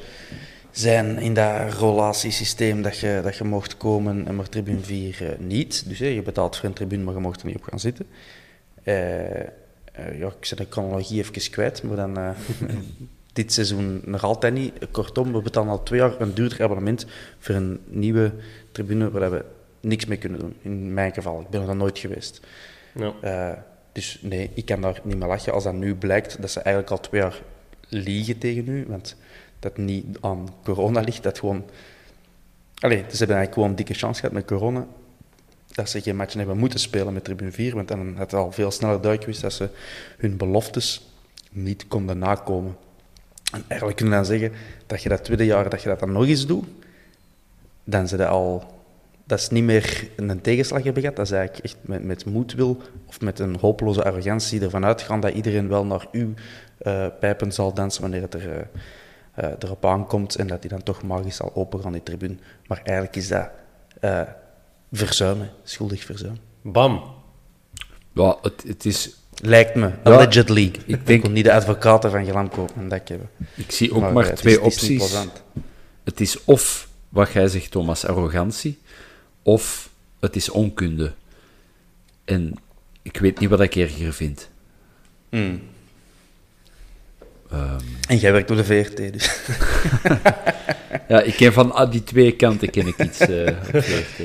[0.73, 5.31] zijn in dat relatiesysteem dat je, dat je mocht komen en maar tribune 4 uh,
[5.31, 5.89] eh, niet.
[5.89, 8.07] Dus je betaalt voor een tribune, maar je mocht er niet op gaan zitten.
[8.85, 12.19] Uh, uh, ja, ik zet de chronologie even kwijt, maar dan
[13.33, 14.73] dit seizoen nog altijd niet.
[14.91, 17.07] Kortom, we betalen al twee jaar een duurder abonnement
[17.39, 18.33] voor een nieuwe
[18.73, 19.45] tribune waar we
[19.81, 20.57] niks mee kunnen doen.
[20.63, 22.41] In mijn geval, ik ben er dan nooit geweest.
[22.95, 23.65] Ja.
[23.93, 26.91] dus nee, ik kan daar niet meer lachen als dat nu blijkt dat ze eigenlijk
[26.91, 27.43] al twee jaar
[27.89, 28.85] liegen tegen u.
[28.89, 29.17] Want
[29.63, 31.65] dat niet aan corona ligt, dat gewoon...
[32.79, 34.87] Allee, ze hebben eigenlijk gewoon een dikke chance gehad met corona,
[35.75, 38.53] dat ze geen matchen hebben moeten spelen met Tribune 4, want dan had het al
[38.53, 39.69] veel sneller duidelijk geweest dat ze
[40.19, 41.11] hun beloftes
[41.51, 42.77] niet konden nakomen.
[43.53, 44.53] En eigenlijk kunnen dan zeggen
[44.87, 46.65] dat je dat tweede jaar dat je dat dan nog eens doet,
[47.85, 48.81] dan ze dat al...
[49.25, 52.83] Dat is niet meer een tegenslag hebben gehad, dat is eigenlijk echt met, met moedwil
[53.07, 56.35] of met een hopeloze arrogantie ervan uitgaan dat iedereen wel naar uw
[56.83, 58.57] uh, pijpen zal dansen wanneer het er...
[58.57, 58.63] Uh,
[59.39, 62.37] uh, erop aankomt en dat hij dan toch magisch zal opengaan, die tribune.
[62.67, 63.49] Maar eigenlijk is dat
[64.01, 64.23] uh,
[64.93, 66.37] verzuimen, schuldig verzuim.
[66.63, 67.15] Bam.
[68.13, 69.17] Ja, het, het is...
[69.45, 70.73] Lijkt me, allegedly.
[70.87, 71.29] Ik denk...
[71.29, 73.21] niet de advocaten van Gelam kopen dat ik heb.
[73.55, 75.27] Ik zie ook maar, twee opties.
[76.05, 78.79] Het is of, wat jij zegt Thomas, arrogantie,
[79.43, 79.91] of
[80.21, 81.13] het is onkunde.
[82.25, 82.55] En
[83.03, 84.51] ik weet niet wat ik erger vind.
[85.31, 85.63] Mm.
[87.55, 87.77] Um...
[88.09, 89.41] En jij werkt op de VRT, dus.
[91.09, 94.19] ja, ik ken van die twee kanten ken ik iets uh, op VRT.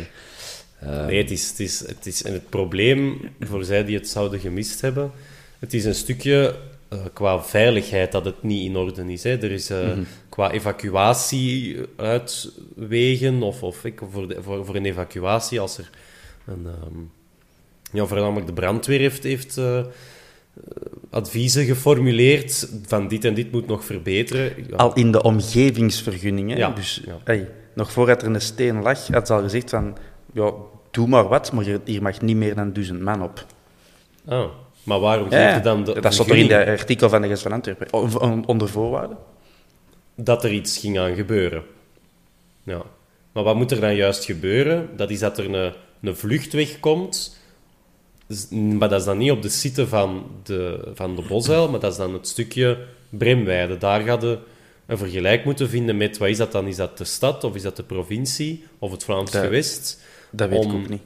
[0.80, 4.40] Nee, het is, het, is, het is en het probleem voor zij die het zouden
[4.40, 5.12] gemist hebben.
[5.60, 6.56] Het is een stukje
[6.90, 9.24] eh, qua veiligheid dat het niet in orde is.
[9.24, 9.38] Hè.
[9.38, 9.90] Er is eh,
[10.30, 15.90] qua evacuatie uitwegen, of, of ik, voor, de- voor, voor een evacuatie, als er
[16.48, 16.66] een.
[16.66, 17.00] ehm,
[17.92, 19.86] ja, voornamelijk de brandweer heeft, heeft eh,
[21.10, 24.54] adviezen geformuleerd van dit en dit moet nog verbeteren.
[24.70, 26.50] Ja, Al in de omgevingsvergunning.
[26.52, 26.58] Hè?
[26.58, 27.18] Ja, Dus ja.
[27.24, 29.98] hey, nog voordat er een steen lag, had ze al gezegd van...
[30.34, 30.52] Ja,
[30.92, 33.46] doe maar wat, maar hier- mag niet meer dan duizend man op.
[34.26, 34.46] Ah,
[34.84, 35.56] maar waarom Ja, geef ja.
[35.56, 37.92] je dan de dat stond er in het artikel van de Gest van Antwerpen.
[38.48, 39.18] Onder voorwaarden.
[40.16, 41.64] dat er iets ging aan gebeuren?
[42.64, 42.82] Ja.
[43.32, 44.90] Maar wat moet er dan juist gebeuren?
[44.96, 47.38] Dat is dat er een, een vluchtweg komt,
[48.50, 51.92] maar dat is dan niet op de site van de, van de Bosuil, maar dat
[51.92, 52.78] is dan het stukje
[53.10, 53.78] Bremweide.
[53.78, 54.40] Daar gaat je
[54.86, 56.68] een vergelijk moeten vinden met, wat is dat dan?
[56.68, 60.02] Is dat de stad, of is dat de provincie, of het Vlaams Dat- gewest?
[60.32, 61.02] Dat weet Om- ik ook niet.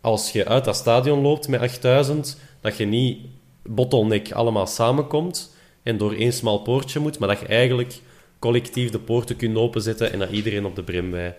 [0.00, 3.18] als je uit dat stadion loopt met 8000, dat je niet
[3.62, 8.00] bottleneck allemaal samenkomt en door één smal poortje moet, maar dat je eigenlijk
[8.38, 11.34] collectief de poorten kunt openzetten en dat iedereen op de Bremwei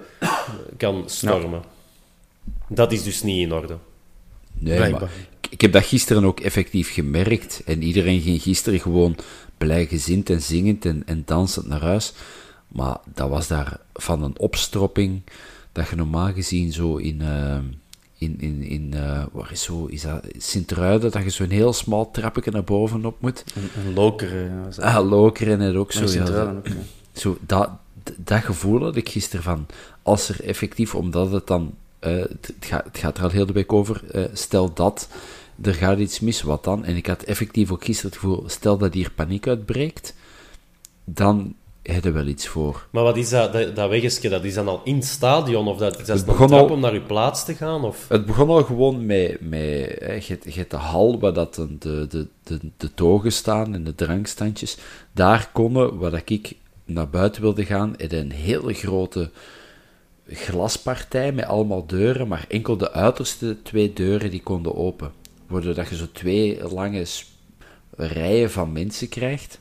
[0.77, 1.61] kan stormen.
[2.67, 3.77] Dat is dus niet in orde.
[4.59, 5.01] Nee, Blijkbaar.
[5.01, 5.11] maar
[5.49, 7.61] ik, heb dat gisteren ook effectief gemerkt.
[7.65, 9.15] En iedereen ging gisteren gewoon
[9.57, 12.13] blijgezind en zingend en, en dansend naar huis.
[12.67, 15.21] Maar dat was daar van een opstropping
[15.71, 17.21] dat je normaal gezien zo in...
[17.21, 17.57] eh,
[18.17, 22.11] in, in, in eh, waar is zo, is dat Sint-Truiden, dat je zo'n heel smal
[22.11, 23.43] trappetje naar boven op moet.
[23.55, 24.51] Een, een loker.
[24.65, 24.85] was dat.
[24.85, 26.05] Ah, Lokeren en ook zo.
[26.05, 26.73] Ja, ook, ja.
[27.13, 27.69] zo, dat,
[28.17, 29.65] dat gevoel had ik gisteren van,
[30.03, 31.73] als er effectief, omdat het dan,
[32.11, 35.07] het, het gaat, het gaat er al heel de week over, eh, stel dat
[35.61, 36.85] er gaat iets mis, wat dan?
[36.85, 40.15] En ik had effectief ook gisteren het gevoel, stel dat hier paniek uitbreekt,
[41.03, 42.87] dan heb je wel iets voor.
[42.89, 43.91] Maar wat is dat, dat, dat?
[44.21, 45.67] Dat is dan al in het stadion?
[45.67, 47.83] Of dat, dat is Het een trap al- om naar je plaats te gaan?
[47.83, 48.05] Of?
[48.09, 51.55] Het begon al gewoon met, met eh, je, hebt- je hebt de hal waar dat
[51.55, 54.77] de, de, de, de, de togen staan en de drankstandjes.
[55.11, 56.55] Daar konden, waar dat ik
[56.85, 59.29] naar buiten wilde gaan, in een hele grote
[60.27, 65.11] glaspartij met allemaal deuren, maar enkel de uiterste twee deuren die konden open.
[65.47, 67.05] Waardoor dat je zo twee lange
[67.95, 69.59] rijen van mensen krijgt.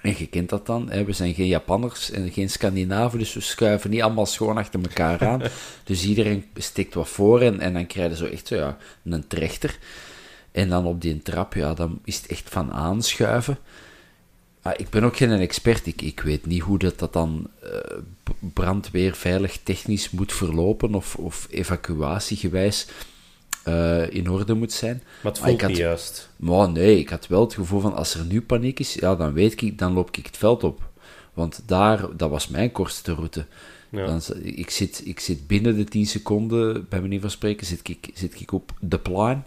[0.00, 1.04] En je kent dat dan, hè?
[1.04, 5.26] we zijn geen Japanners en geen Scandinaven, dus we schuiven niet allemaal schoon achter elkaar
[5.26, 5.42] aan.
[5.84, 9.26] dus iedereen steekt wat voor en, en dan krijg je zo echt zo, ja, een
[9.26, 9.78] trechter.
[10.52, 13.58] En dan op die trap, ja, dan is het echt van aanschuiven.
[14.66, 17.50] Ah, ik ben ook geen expert, ik, ik weet niet hoe dat, dat dan
[18.22, 22.86] b- brandweer veilig technisch moet verlopen of, of evacuatiegewijs
[23.64, 25.02] eh, in orde moet zijn.
[25.22, 26.30] Maar het Maar voelt had- juist.
[26.36, 29.32] maar nee, ik had wel het gevoel van als er nu paniek is, ja, dan
[29.32, 30.82] weet ik, dan loop ik het veld op.
[31.34, 33.46] Want daar, dat was mijn kortste route.
[33.90, 34.06] Ja.
[34.06, 38.10] Dan, ik, zit, ik zit binnen de 10 seconden, bij manier van spreken, zit ik,
[38.14, 39.44] zit ik op de plan.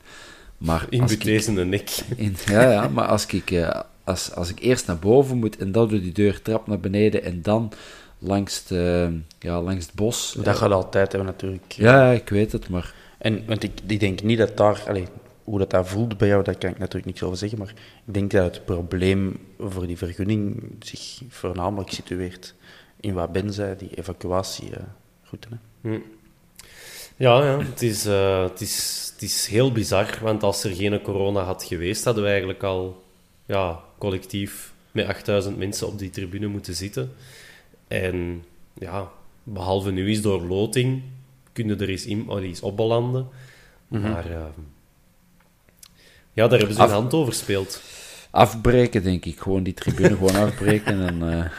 [0.57, 1.89] Maar In deze nek.
[2.15, 5.71] in, ja, ja, maar als ik, eh, als, als ik eerst naar boven moet en
[5.71, 7.71] dan door die deur trap naar beneden en dan
[8.19, 10.35] langs, de, ja, langs het bos.
[10.43, 11.71] Dat gaat altijd hebben, natuurlijk.
[11.71, 14.83] ja, ik weet het, maar En, want ik, ik denk niet dat daar...
[14.87, 15.05] Allee,
[15.43, 17.57] hoe dat daar voelt bij jou, daar kan ik natuurlijk niks over zeggen.
[17.57, 17.73] Maar
[18.05, 22.55] ik denk dat het probleem voor die vergunning zich voornamelijk situeert
[22.99, 25.47] in wat Ben zei, die evacuatieroute.
[25.81, 25.89] hè.
[27.15, 31.01] Ja, ja het, is, eh, het, is, het is heel bizar, want als er geen
[31.01, 33.05] corona had geweest, hadden we eigenlijk al
[33.47, 37.11] ja, collectief met 8000 mensen op die tribune moeten zitten.
[37.87, 38.43] En
[38.73, 39.11] ja,
[39.43, 41.01] behalve nu is door loting,
[41.53, 43.27] kunnen er eens, in, oh, eens opbelanden.
[43.87, 44.45] Maar eh,
[46.33, 47.81] ja, daar hebben ze hun Af- hand over gespeeld.
[48.31, 49.39] afbreken, denk ik.
[49.39, 51.39] Gewoon die tribune gewoon afbreken en...
[51.39, 51.51] eh,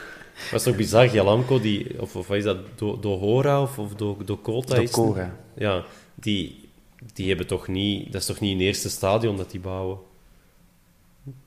[0.52, 4.19] Was toch bizar, Jalamco, die, of, of wat is dat, Do, Dohora of, of Do,
[4.24, 4.77] Dokota?
[4.77, 4.90] is?
[4.90, 5.36] Dokora.
[5.55, 5.85] Ja,
[6.15, 6.69] die,
[7.15, 8.12] die hebben toch niet...
[8.12, 9.98] Dat is toch niet een eerste stadion dat die bouwen?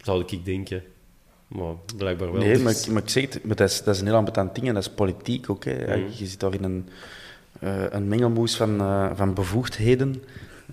[0.01, 0.83] Zou ik denken.
[1.47, 2.41] Maar blijkbaar wel.
[2.41, 4.15] Nee, Dus- maar, ik- maar ik zeg het, maar dat, is, dat is een heel
[4.15, 5.65] ambetant ding en dat is politiek ook.
[5.65, 5.71] Hè.
[5.71, 6.05] Ja, Mhm.
[6.13, 6.89] Je zit daar in een,
[7.59, 10.23] eh, een mengelmoes van, eh, van bevoegdheden.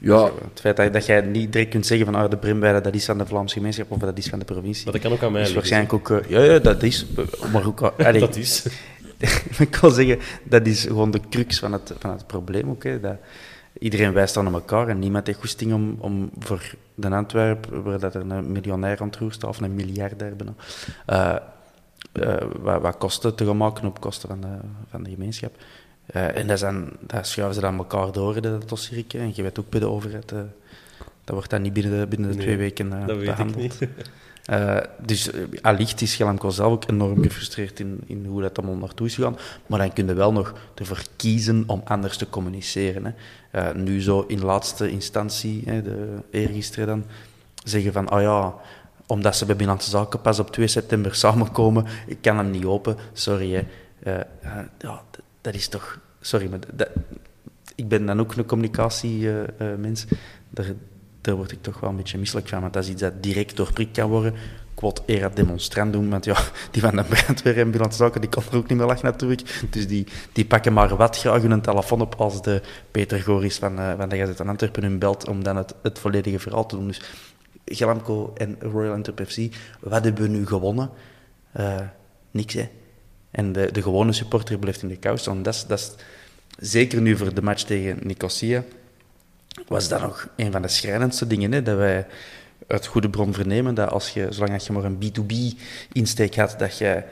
[0.00, 0.22] Ja.
[0.24, 2.80] Dus, eh, het feit dat, dat jij niet direct kunt zeggen van ah, de Brimweide,
[2.80, 4.84] dat is van de Vlaamse gemeenschap of dat is van de provincie.
[4.84, 6.28] Maar dat kan ook aan mij is liggen, waarschijnlijk ook...
[6.28, 7.06] ja, ja, dat is...
[7.52, 7.80] Maar ook...
[8.06, 8.66] allee, Dat is.
[9.58, 12.82] ik kan zeggen, dat is gewoon de crux van het, van het probleem ook.
[12.84, 13.00] Hè.
[13.00, 13.16] Dat,
[13.78, 18.14] iedereen wijst dan elkaar en niemand heeft goesting om, om voor de Antwerp, waar dat
[18.14, 20.54] er een miljonair aan het of een miljardair bijna,
[21.06, 21.36] eh,
[22.12, 24.58] eh, wat, wat kosten te gaan maken op kosten van de,
[24.90, 25.56] van de gemeenschap.
[26.06, 29.18] Eh, en dat, dan, dat schuiven ze dan elkaar door, dat dossiertje.
[29.18, 30.48] En je weet ook bij de overheid, Dat
[31.24, 33.80] wordt dan niet binnen de, binnen de Nee, twee weken dat weet behandeld.
[33.80, 33.90] ik niet.
[34.48, 38.76] Eh, dus uh, allicht is Gelamco zelf ook enorm gefrustreerd in, in hoe dat allemaal
[38.76, 39.36] naartoe is gegaan.
[39.66, 43.04] Maar dan kun je wel nog ervoor kiezen om anders te communiceren.
[43.04, 43.12] Hè.
[43.70, 47.04] Uh, nu zo in laatste instantie, hè, de eergisteren dan,
[47.64, 48.54] zeggen van, oh ja,
[49.06, 52.96] omdat ze bij Binnenlandse Zaken pas op 2 september samenkomen, ik kan hem niet open,
[53.12, 53.66] sorry.
[54.02, 54.22] Hè.
[54.78, 55.02] Ja,
[55.40, 56.00] dat is toch...
[56.20, 56.58] Sorry, maar
[57.74, 60.06] ik ben dan ook een communicatiemens.
[61.28, 63.56] Daar word ik toch wel een beetje misselijk van, want dat is iets dat direct
[63.56, 64.34] doorprikt kan worden.
[64.74, 66.36] Quod era demonstrandum, want ja,
[66.70, 69.66] die van de brandweer en Zaken, die kan er ook niet meer lachen natuurlijk.
[69.70, 73.78] Dus die, die pakken maar wat graag hun telefoon op als de Peter Goris van,
[73.78, 76.76] uh, van de Gazet van Antwerpen hun belt om dan het, het volledige verhaal te
[76.76, 76.86] doen.
[76.86, 77.00] Dus
[77.64, 79.38] Glamco en Royal Antwerp FC,
[79.80, 80.90] wat hebben we nu gewonnen?
[81.56, 81.80] Uh,
[82.30, 82.68] niks, hè.
[83.30, 85.42] En de, de gewone supporter blijft in de kou staan.
[85.42, 85.94] Dat is, dat is,
[86.70, 88.64] zeker nu voor de match tegen Nicosia,
[89.66, 91.52] was dat nog een van de schrijnendste dingen.
[91.52, 92.06] Hè, dat wij
[92.66, 97.02] uit goede bron vernemen dat als je, zolang je maar een B2B-insteek had, dat je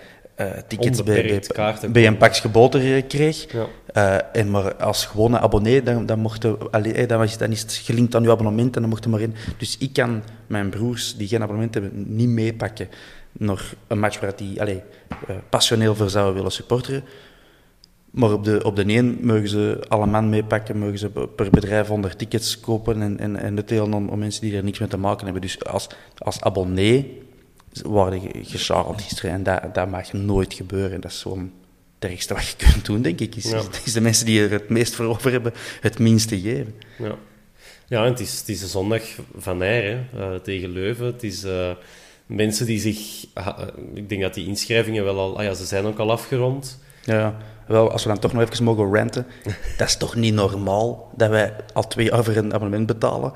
[0.41, 3.53] uh, tickets bij, bij, bij, een pakje boter kreeg.
[3.53, 3.67] Ja.
[3.97, 7.75] Uh, en maar als gewone abonnee, dan, dan, mochten, allee, dan, was, dan is het
[7.75, 9.35] gelinkt aan je abonnement en dan mocht je maar in.
[9.59, 12.89] Dus ik kan mijn broers die geen abonnement hebben niet meepakken
[13.33, 14.83] naar een match waar die allee,
[15.29, 17.05] uh, passioneel voor zouden willen supporteren.
[18.17, 21.87] Maar op de, op de een mogen ze alle man meepakken, mogen ze per bedrijf
[21.87, 24.97] 100 tickets kopen en, en, en het delen om, mensen die er niks mee te
[24.97, 25.43] maken hebben.
[25.43, 25.89] Dus als,
[26.19, 27.23] als abonnee
[27.83, 31.01] worden gescharreld gisteren en dat, dat mag nooit gebeuren.
[31.01, 31.53] Dat is gewoon
[31.99, 33.35] het ergste wat je kunt doen, denk ik.
[33.35, 33.63] Is, ja.
[33.85, 36.75] is de mensen die er het meest voor over hebben, het minste geven.
[36.99, 37.15] Ja,
[37.87, 39.03] ja en het is, het is een zondag
[39.37, 41.07] van Eyre uh, tegen Leuven.
[41.07, 41.45] Het is...
[41.45, 41.71] Uh,
[42.27, 43.27] mensen die zich...
[43.95, 45.39] Ik denk dat die inschrijvingen wel al...
[45.39, 46.79] Ah ja, ze zijn ook al afgerond.
[47.05, 47.37] Ja,
[47.67, 49.27] wel, als we dan toch nog even mogen ranten.
[49.79, 53.33] dat is toch niet normaal dat wij al twee jaar voor een abonnement betalen.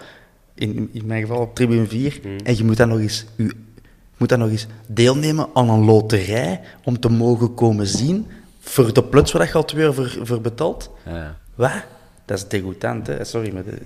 [0.54, 2.20] In, in mijn geval op tribune 4.
[2.22, 2.36] Mm.
[2.38, 3.24] En je moet dan nog eens...
[3.36, 8.26] Je moet dan nog eens deelnemen aan een loterij om te mogen komen zien
[8.60, 10.90] voor de plots waar je al twee jaar voor, voor betaalt.
[11.04, 11.36] Ja.
[11.54, 11.84] Wat?
[12.24, 13.24] Dat is degoutant, hè?
[13.24, 13.64] Sorry, maar...
[13.64, 13.78] De,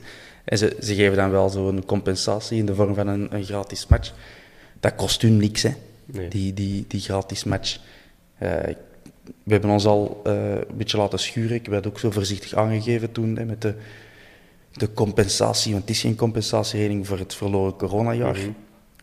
[0.44, 3.86] en ze, ze geven dan wel zo'n compensatie in de vorm van een, een gratis
[3.86, 4.12] match
[4.84, 6.28] dat kost u niks, hè, nee.
[6.28, 7.78] die, die, die gratis match.
[8.42, 8.50] Uh,
[9.24, 11.56] we hebben ons al uh, een beetje laten schuren.
[11.56, 13.74] Ik werd ook zo voorzichtig aangegeven toen hè, met de,
[14.72, 18.36] de compensatie, want het is geen compensatieregeling voor het verloren coronajaar.
[18.36, 18.56] Mm -hmm.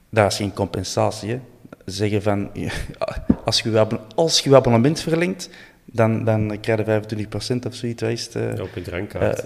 [0.10, 1.30] Dat is geen compensatie.
[1.30, 1.40] Hè.
[1.86, 2.50] Zeggen van,
[3.46, 5.50] als je je, als je, abonnement verlengt,
[5.86, 7.02] dan, dan krijg je
[7.56, 8.02] 25% of zoiets.
[8.02, 9.46] Is het, uh, op je drankkaart.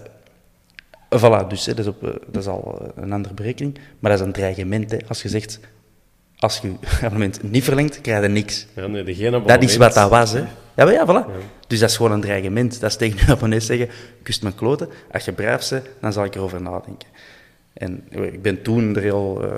[1.17, 3.77] voilà, dus hè, dat, is op, dat is al een andere berekening.
[3.99, 4.91] Maar dat is een dreigement.
[4.91, 4.97] Hè.
[5.07, 5.59] Als je zegt,
[6.37, 8.67] als je je abonnement niet verlengt, krijg je niks.
[8.75, 10.43] Ja, nee, dat is wat dat was, hè.
[10.75, 11.27] Ja, maar ja, voilà.
[11.27, 11.45] Ja.
[11.67, 12.79] Dus dat is gewoon een dreigement.
[12.79, 13.89] Dat is tegen je abonnee zeggen,
[14.23, 14.89] kust mijn kloten.
[15.11, 17.07] Als je braaf bent, dan zal ik erover nadenken.
[17.73, 19.53] En ik ben toen er heel uh,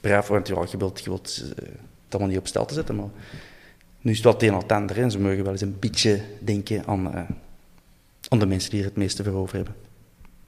[0.00, 2.96] braaf voor, want je wilt, je wilt uh, het allemaal niet op stel te zetten,
[2.96, 3.08] maar
[4.00, 4.98] nu is het wel het een of het ander.
[4.98, 7.22] En ze mogen wel eens een beetje denken aan, uh,
[8.28, 9.74] aan de mensen die er het meeste voor over hebben.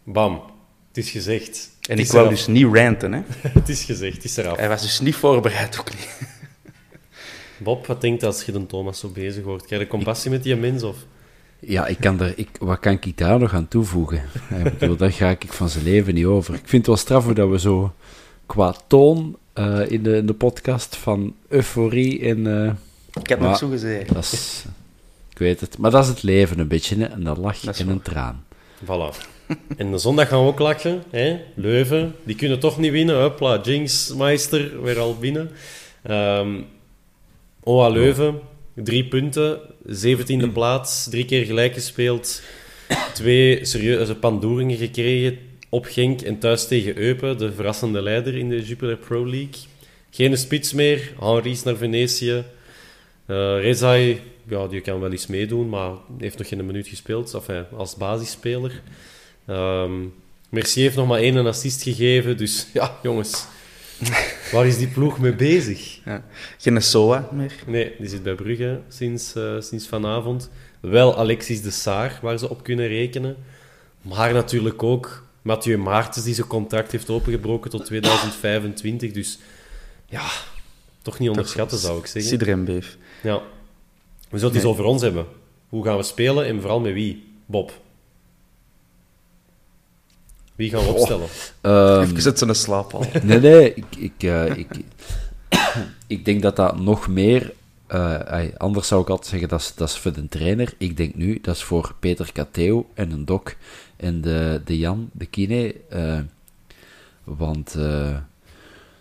[0.05, 0.43] Bam.
[0.89, 1.71] Het is gezegd.
[1.89, 3.23] En ik wou dus niet ranten, hè.
[3.49, 4.57] het is gezegd, het is eraf.
[4.57, 6.09] Hij was dus niet voorbereid, ook niet.
[7.63, 9.67] Bob, wat denkt als je de Thomas zo bezig hoort?
[9.67, 10.97] Krijg je compassie met die mens, of...
[11.59, 14.23] Ja, ik kan er, ik, wat kan ik daar nog aan toevoegen?
[14.65, 16.55] ik bedoel, daar ga ik van zijn leven niet over.
[16.55, 17.93] Ik vind het wel straf dat we zo
[18.47, 22.39] qua toon uh, in, de, in de podcast van euforie en...
[22.39, 22.73] Uh,
[23.23, 24.15] ik heb nog zo gezegd.
[24.15, 24.65] Dat is,
[25.31, 27.05] ik weet het, maar dat is het leven een beetje, hè?
[27.05, 28.45] en dan lach je in een traan.
[28.85, 29.29] Voilà.
[29.77, 31.03] En de zondag gaan we ook lachen.
[31.11, 31.41] Hè?
[31.55, 33.23] Leuven, die kunnen toch niet winnen.
[33.23, 35.51] Hopla, Jinxmeister weer al binnen.
[36.11, 36.67] Um,
[37.63, 38.41] OA Leuven,
[38.75, 42.43] drie punten, zeventiende plaats, drie keer gelijk gespeeld.
[43.15, 45.39] Twee serieuze pandoeringen gekregen
[45.69, 49.69] op Genk en thuis tegen Eupen, de verrassende leider in de Jupiler Pro League.
[50.11, 52.45] Geen spits meer, Henri's naar Venetië.
[53.27, 57.65] Uh, Rezai, ja, die kan wel eens meedoen, maar heeft nog geen minuut gespeeld enfin,
[57.77, 58.83] als basisspeler.
[59.49, 60.15] Um,
[60.49, 63.47] Mercier heeft nog maar één assist gegeven, dus ja, jongens.
[64.53, 66.01] Waar is die ploeg mee bezig?
[66.05, 66.25] Ja.
[66.59, 67.53] Geen SOA meer?
[67.67, 70.51] Nee, die zit bij Brugge sinds, uh, sinds vanavond.
[70.81, 73.37] Wel Alexis de Saar, waar ze op kunnen rekenen.
[74.03, 79.13] Maar natuurlijk ook Mathieu Maartens, die zijn contract heeft opengebroken tot 2025.
[79.13, 79.39] Dus
[80.07, 80.27] ja,
[81.03, 82.31] toch niet onderschatten, zou ik zeggen.
[82.31, 82.97] Sidder en Beef.
[83.23, 83.43] Ja.
[84.29, 85.27] We zullen het eens over ons hebben.
[85.69, 87.25] Hoe gaan we spelen en vooral met wie?
[87.47, 87.81] Bob.
[90.61, 91.29] Wie gaan we opstellen?
[91.63, 93.05] Um, Even zet een slaap al.
[93.23, 94.69] Nee, nee, ik, ik, uh, ik,
[96.07, 97.53] ik denk dat dat nog meer...
[97.95, 100.75] Uh, anders zou ik altijd zeggen, dat is, dat is voor de trainer.
[100.79, 103.55] Ik denk nu, dat is voor Peter Kateo en een dok
[103.97, 105.75] en de, de Jan, de kine.
[105.93, 106.19] Uh,
[107.25, 108.17] Want eh,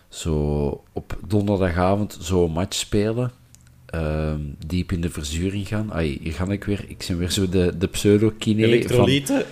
[0.08, 3.30] zo op donderdagavond zo'n match spelen,
[3.86, 5.92] ehm, diep in de verzuring gaan.
[5.92, 6.84] Ai, hier ga ik weer.
[6.88, 9.36] Ik ben weer zo de, de pseudo-kine Elektrolyten.
[9.36, 9.46] van,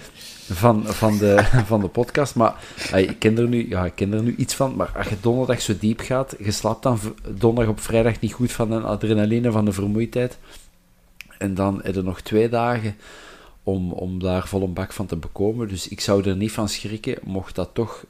[0.84, 2.34] van, de, van de podcast.
[2.34, 2.64] Maar
[2.94, 4.76] ik, ken er nu, ja, ik ken er nu iets van.
[4.76, 6.98] Maar als je donderdag zo diep gaat, je slaapt dan
[7.34, 10.38] donderdag op vrijdag niet goed van de adrenaline, van de vermoeidheid.
[11.38, 12.96] En dan heb je nog twee dagen
[13.62, 15.68] om, om daar vol een bak van te bekomen.
[15.68, 18.04] Dus ik zou er niet van schrikken, mocht dat toch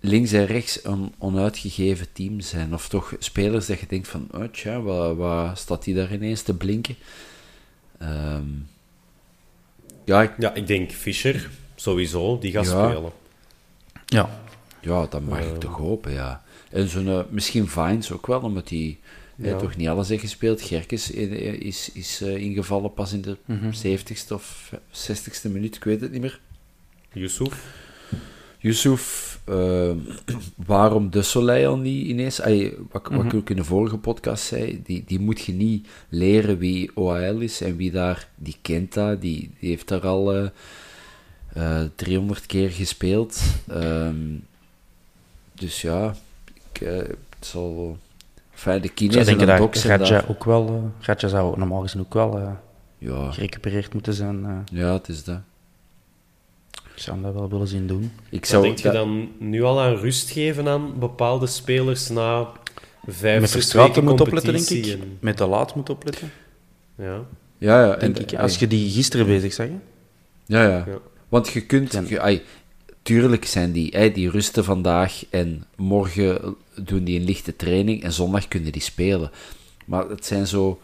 [0.00, 2.74] links en rechts een onuitgegeven team zijn.
[2.74, 6.54] Of toch spelers dat je denkt van, oh tja, wat, staat die daar ineens te
[6.54, 6.96] blinken?
[7.98, 8.48] Ehm,
[10.04, 12.88] ja, ik- Ja, ik denk Fischer, sowieso, die gaat Ja.
[12.90, 13.12] spelen.
[14.06, 14.40] Ja.
[14.80, 16.42] ja, dat mag ik toch hopen, ja.
[16.70, 18.98] En zo'n, eh, misschien Vines ook wel, omdat hij
[19.36, 19.58] Ja.
[19.58, 20.62] toch niet alles heeft gespeeld.
[20.62, 23.36] Gerkes is, is, is eh, ingevallen pas in de
[23.72, 26.40] 70ste of 60ste minuut, ik weet het niet meer.
[27.12, 27.64] Yusuf.
[28.62, 29.90] Yusuf, eh,
[30.56, 32.40] waarom de Soleil al niet ineens?
[32.40, 35.88] Ay, wat, wat ik ook in de vorige podcast zei, die, die moet je niet
[36.08, 40.34] leren wie OAL is en wie daar, die kent dat, die, die heeft daar al
[40.34, 40.46] eh,
[41.52, 43.40] eh, 300 keer gespeeld.
[43.68, 44.16] Ehm,
[45.54, 46.14] dus ja,
[46.72, 47.98] ik, eh, het zal...
[48.52, 49.84] Enfin, de zou en de docs
[50.28, 50.68] ook wel...
[50.68, 52.50] eh Radja zou normaal gezien ook wel eh,
[52.98, 54.44] Ja, gerecupereerd moeten zijn.
[54.44, 54.78] eh.
[54.78, 55.40] ja, het is dat.
[57.02, 58.12] Ik zou hem dat wel willen zien doen.
[58.30, 62.48] Ik Zou denk je dat- dan nu al aan rust geven aan bepaalde spelers na
[63.06, 65.00] vijf, Met weken moet opletten, denk competitie ik.
[65.02, 66.30] en- Met de laat moet opletten,
[66.98, 67.24] Ja.
[67.58, 67.96] Ja, ja.
[67.96, 68.34] denk en- ik.
[68.38, 69.66] Als je die gisteren bezig zag?
[70.46, 70.84] Ja, ja.
[70.86, 70.98] Ja.
[71.28, 72.00] Want je kunt...
[72.08, 72.42] Je- ai,
[73.02, 73.96] tuurlijk zijn die...
[73.96, 78.82] ai, die rusten vandaag en morgen doen die een lichte training en zondag kunnen die
[78.82, 79.30] spelen.
[79.86, 80.80] Maar het zijn zo...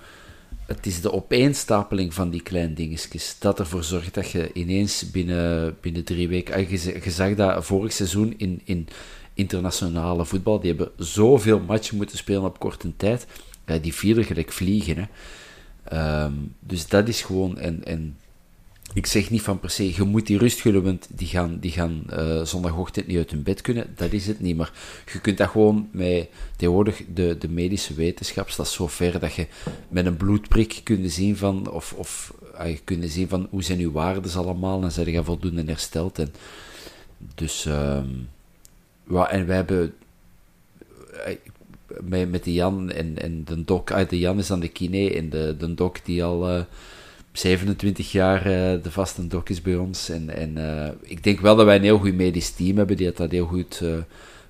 [0.69, 5.77] Het is de opeenstapeling van die kleine dingetjes dat ervoor zorgt dat je ineens binnen,
[5.81, 6.55] binnen drie weken...
[6.55, 8.89] ai, Je, zag dat vorig seizoen in, in
[9.35, 10.61] internationale voetbal.
[10.61, 13.27] Die hebben zoveel matchen moeten spelen op korte tijd.
[13.81, 15.05] Die vielen gelijk vliegen, hè.
[15.85, 17.59] Ehm, dus dat is gewoon...
[17.59, 18.17] En, en
[18.93, 22.03] ik zeg niet van per se, je moet die rust want die gaan, die gaan
[22.11, 23.87] eh, zondagochtend niet uit hun bed kunnen.
[23.97, 24.57] Dat is het niet.
[24.57, 24.73] Maar
[25.13, 29.47] je kunt dat gewoon met tegenwoordig de, de medische wetenschap staat zo ver dat je
[29.89, 33.79] met een bloedprik kunt zien van, of, of ah, je kunt zien van hoe zijn
[33.79, 36.19] uw waarden allemaal en zijn je voldoende hersteld.
[36.19, 36.33] En,
[37.35, 37.67] dus,
[39.11, 39.95] ja, en wij hebben
[41.25, 41.35] eh,
[42.01, 45.15] met, met de Jan en, en de Dok, uit de Jan is dan de kine
[45.15, 46.63] en de, de Dok die al eh,
[47.39, 50.09] 27 jaar eh, de vaste Dok is bij ons.
[50.09, 53.13] En, en eh, ik denk wel dat wij een heel goed medisch team hebben die
[53.13, 53.97] dat heel goed eh,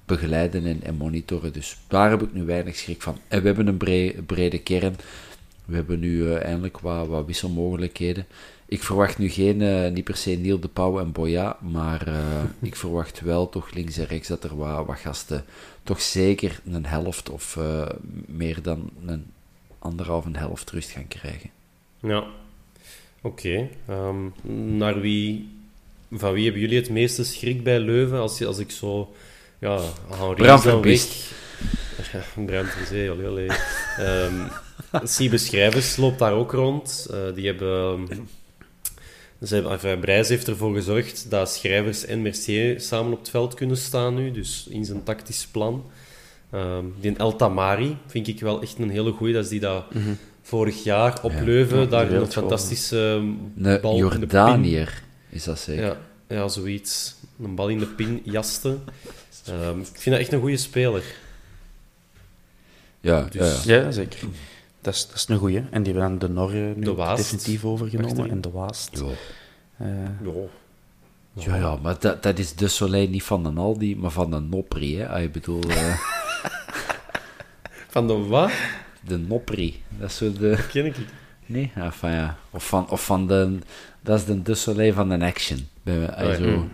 [0.05, 1.53] begeleiden en, en monitoren.
[1.53, 3.19] Dus daar heb ik nu weinig schrik van.
[3.29, 4.97] En we hebben een bre- brede kern.
[5.65, 8.27] We hebben nu eindelijk wat, wat wisselmogelijkheden.
[8.67, 12.09] Ik verwacht nu geen, niet per se Niel de Pauw en Boya, maar
[12.61, 15.45] ik verwacht wel toch links en rechts dat er wat, wat gasten
[15.83, 17.59] toch zeker een helft of
[18.27, 19.27] meer dan een
[19.79, 21.51] anderhalve helft rust gaan krijgen.
[22.01, 22.25] Ja.
[23.29, 23.69] Oké.
[23.89, 24.17] Ehm,
[24.77, 25.49] naar wie...
[26.13, 28.19] Van wie hebben jullie het meeste schrik bij Leuven?
[28.19, 29.15] Als, je- als ik zo...
[29.59, 29.81] Ja,
[30.11, 30.83] Henri Bram.
[32.13, 33.49] Ja, Bram Verzee, allee, allee.
[33.99, 34.35] Ehm,
[35.05, 37.07] Siebe Schrijvers loopt daar ook rond.
[37.11, 38.07] Eh, die hebben...
[39.45, 43.55] Ze hebben enfin, Brijs heeft ervoor gezorgd dat Schrijvers en Mercier samen op het veld
[43.55, 44.31] kunnen staan nu.
[44.31, 45.85] Dus in zijn tactisch plan.
[46.51, 49.35] Ehm, die El Tamari vind ik wel echt een hele goeie.
[49.35, 49.85] Dat is die dat
[50.49, 51.43] vorig jaar op Ja.
[51.43, 53.21] Leuven Ja, daar een fantastische
[53.55, 55.85] bal in de pin- Jordaniër is dat zeker.
[55.85, 55.97] Ja,
[56.29, 57.15] ja, zoiets.
[57.43, 58.77] Een bal in de pin jaste.
[59.47, 61.03] Ehm, ik vind dat echt een goede speler.
[63.01, 63.81] Ja, Dus- ja, ja.
[63.83, 64.19] Ja, zeker.
[64.81, 65.63] Dat is, dat is een goeie.
[65.71, 67.17] En die hebben dan de Norre nu De ook Waast.
[67.23, 68.31] definitief overgenomen.
[68.31, 68.91] En de Waast.
[68.99, 69.05] Ja.
[69.87, 70.31] Eh,
[71.33, 74.49] Ja, ja, maar dat, dat is de Soleil niet van een Aldi, maar van een
[74.49, 74.99] Nopri.
[74.99, 75.09] Hè.
[75.09, 75.99] Ah, Ik bedoel, eh,
[77.95, 78.51] Van de wat?
[79.09, 79.83] De Nopri.
[79.99, 80.67] Dat is zo de...
[80.73, 81.09] Ken ik niet.
[81.47, 82.37] Nee, enfin, ja.
[82.51, 83.59] Of van, of van de...
[84.01, 85.69] Dat is de de Soleil van een Action.
[85.83, 86.37] Bij, ah, Oh, ja.
[86.37, 86.45] zo.
[86.45, 86.71] Mm.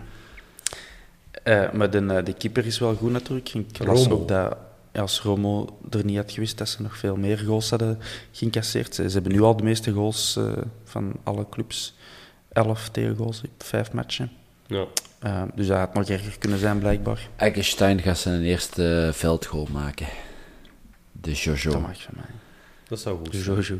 [1.43, 3.53] eh, maar de, eh, de keeper is wel goed natuurlijk.
[3.53, 4.57] Ik las ook dat
[4.93, 7.99] als Romo er niet had geweest, dat ze nog veel meer goals hadden
[8.31, 8.95] geïncasseerd.
[8.95, 10.51] Ze, ze hebben nu al de meeste goals eh,
[10.83, 11.95] van alle clubs.
[12.51, 14.31] Elf tegengoals op vijf matchen.
[14.67, 14.85] Ja.
[15.55, 17.29] Dus dat had nog erger kunnen zijn, blijkbaar.
[17.35, 20.07] Eggestein gaat zijn eerste veldgoal maken.
[21.25, 21.71] De Jojo.
[21.71, 22.25] Dat mag van mij.
[22.87, 23.55] Dat zou goed De zijn.
[23.55, 23.79] Jojo.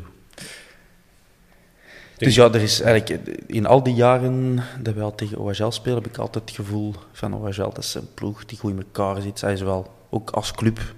[2.16, 6.02] Dus ja, er is eigenlijk in al die jaren dat wij al tegen OHL spelen,
[6.02, 9.20] heb ik altijd het gevoel van OHL, dat is een ploeg die goed in elkaar
[9.20, 9.38] zit.
[9.38, 10.94] Zij is wel, ook als club,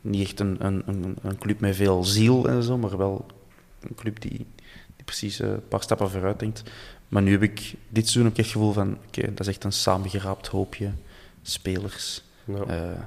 [0.00, 3.26] niet echt een, een, een, een club met veel ziel en zo, maar wel
[3.80, 4.36] een club die,
[4.96, 6.62] die precies eh, een paar stappen vooruit denkt.
[7.08, 9.64] Maar nu heb ik, dit seizoen ik echt het gevoel van, oké, dat is echt
[9.64, 10.90] een samengeraapt hoopje
[11.42, 12.22] spelers.
[12.44, 12.64] Ja.
[12.64, 13.02] Eh,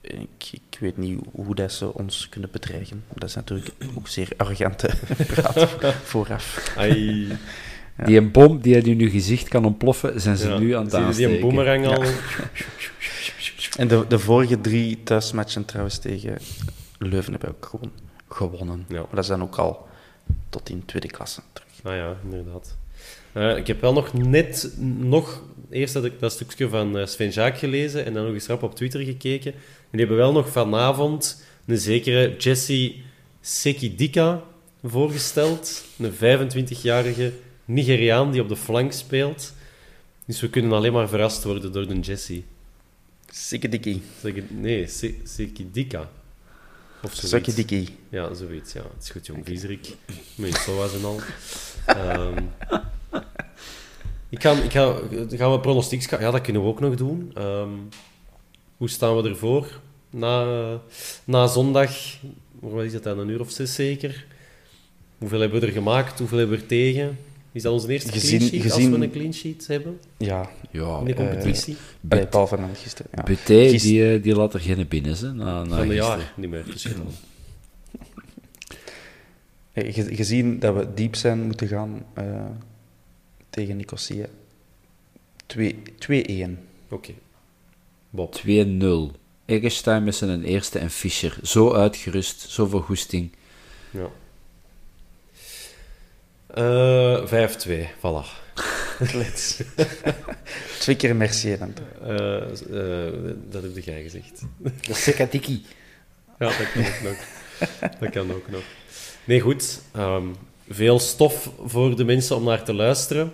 [0.00, 3.04] ik, ik weet niet hoe dat ze ons kunnen bedreigen.
[3.14, 4.90] Dat is natuurlijk ook zeer arrogante
[5.34, 5.68] praat
[6.04, 6.72] vooraf.
[6.76, 7.26] Ai.
[8.06, 10.58] Die een bom die uit in uw gezicht kan ontploffen, zijn ze Ja.
[10.58, 11.40] nu aan het Zie je die een aansteken.
[11.40, 12.02] boemerang al?
[13.76, 16.38] En de, de vorige drie thuismatchen trouwens tegen
[16.98, 17.90] Leuven hebben we ook gewoon
[18.28, 18.84] gewonnen.
[18.88, 18.96] Ja.
[19.00, 19.88] Maar dat is dan ook al
[20.48, 21.68] tot in tweede klasse terug.
[21.82, 22.76] Ah ja, inderdaad.
[23.32, 27.28] Eh, ik heb wel nog net, nog, eerst had ik dat stukje van eh, Sven
[27.30, 29.54] Jaak gelezen en dan nog eens rap op Twitter gekeken.
[29.90, 32.94] En die hebben wel nog vanavond een zekere Jesse
[33.40, 34.42] Sekidika
[34.84, 35.84] voorgesteld.
[35.98, 37.32] Een 25-jarige
[37.64, 39.52] Nigeriaan die op de flank speelt.
[40.26, 42.42] Dus we kunnen alleen maar verrast worden door de Jesse.
[44.20, 46.10] Zeg- Nee, Se- Sekidika.
[47.02, 47.28] Of zoiets.
[47.28, 47.88] Sikkedikkie.
[48.08, 48.72] Ja, zoiets.
[48.72, 49.40] Ja, het is goed, jong.
[49.46, 49.96] Viezerik.
[50.34, 51.20] Met SOA's en al.
[51.86, 52.42] Ehm,
[54.28, 54.98] ik ga, ik ga,
[55.30, 56.08] gaan we pronostieks...
[56.08, 57.30] Ja, dat kunnen we ook nog doen.
[57.34, 57.68] Ehm,
[58.80, 59.80] hoe staan we ervoor?
[60.10, 60.44] Na,
[61.24, 61.90] na zondag,
[62.60, 64.26] wat is het dan, een uur of zes zeker?
[65.18, 66.18] Hoeveel hebben we er gemaakt?
[66.18, 67.18] Hoeveel hebben we er tegen?
[67.52, 70.50] Is dat onze eerste Gezien- clean sheet, gezien- als we een clean sheet hebben Ja,
[70.70, 71.76] Ja, in de competitie?
[72.00, 73.10] bij Paul van gisteren.
[73.14, 73.22] Ja.
[73.22, 76.50] Buté, die, eh, die laat er geen binnen, hè, na, na Van een jaar niet
[76.50, 76.64] meer.
[76.64, 76.86] Dus.
[79.72, 82.44] Eh, ge- Gezien dat we diep zijn moeten gaan eh,
[83.50, 84.26] tegen Nicosia.
[85.46, 86.58] 2 2-1.
[86.88, 87.12] Oké.
[88.10, 88.34] Bob.
[88.46, 89.18] 2-0.
[89.46, 91.36] Eggestein met zijn eerste en Fischer.
[91.42, 93.32] Zo uitgerust, zoveel goesting.
[93.90, 94.06] Ja.
[96.54, 98.26] Eh 5-2, voilà.
[99.10, 99.62] Klets.
[100.80, 101.74] Twee keer Mercier dan.
[102.02, 102.36] Eh,
[103.06, 103.14] eh,
[103.50, 104.42] dat heb jij gezegd.
[105.04, 105.62] Sekatiki.
[106.38, 107.16] Ja, dat kan ook nog.
[108.00, 108.62] Dat kan ook nog.
[109.24, 109.80] Nee, goed.
[109.92, 110.24] Ehm,
[110.68, 113.32] veel stof voor de mensen om naar te luisteren.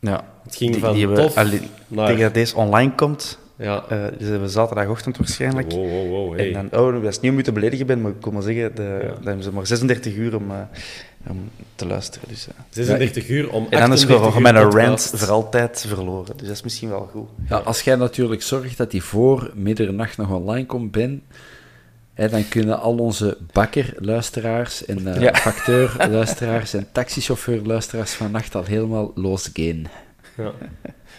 [0.00, 0.32] Ja.
[0.44, 2.06] Het ging Die- van die tof alleen- naar...
[2.06, 3.84] Tegen dat deze online komt, Ja.
[3.88, 5.72] eh dus hebben we zaterdagochtend waarschijnlijk.
[5.72, 6.34] Wow, wow, wow.
[6.36, 6.54] Hey.
[6.54, 8.42] En dan, oh, dat is niet om u te beledigen ben, maar ik kom maar
[8.42, 9.08] zeggen, de, Ja.
[9.08, 10.56] dan hebben ze maar 36 uur om, eh,
[11.28, 12.28] om te luisteren.
[12.28, 12.54] Dus, eh.
[12.70, 16.36] 36 uur om En dan is 38 gewoon uur mijn rant voor altijd verloren.
[16.36, 17.28] Dus dat is misschien wel goed.
[17.48, 21.22] Ja, als jij natuurlijk zorgt dat die voor middernacht nog online komt, Ben,
[22.14, 25.34] hè, dan kunnen al onze bakkerluisteraars en eh Ja.
[25.34, 29.82] facteurluisteraars en taxichauffeurluisteraars vannacht al helemaal losgaan.
[30.36, 30.52] Ja.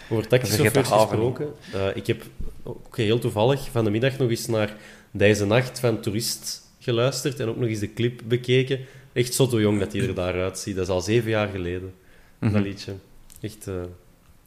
[0.08, 1.48] Over taxichauffeurs gesproken.
[1.72, 2.22] eh, ik heb
[2.62, 4.76] ook heel toevallig van de middag nog eens naar
[5.10, 8.80] Deze Nacht van Toerist geluisterd en ook nog eens de clip bekeken.
[9.12, 10.74] Echt zot hoe jong dat hij er daaruit ziet.
[10.76, 11.92] Dat is al zeven jaar geleden,
[12.40, 12.62] dat Mhm.
[12.62, 12.92] liedje.
[13.40, 13.74] Echt, eh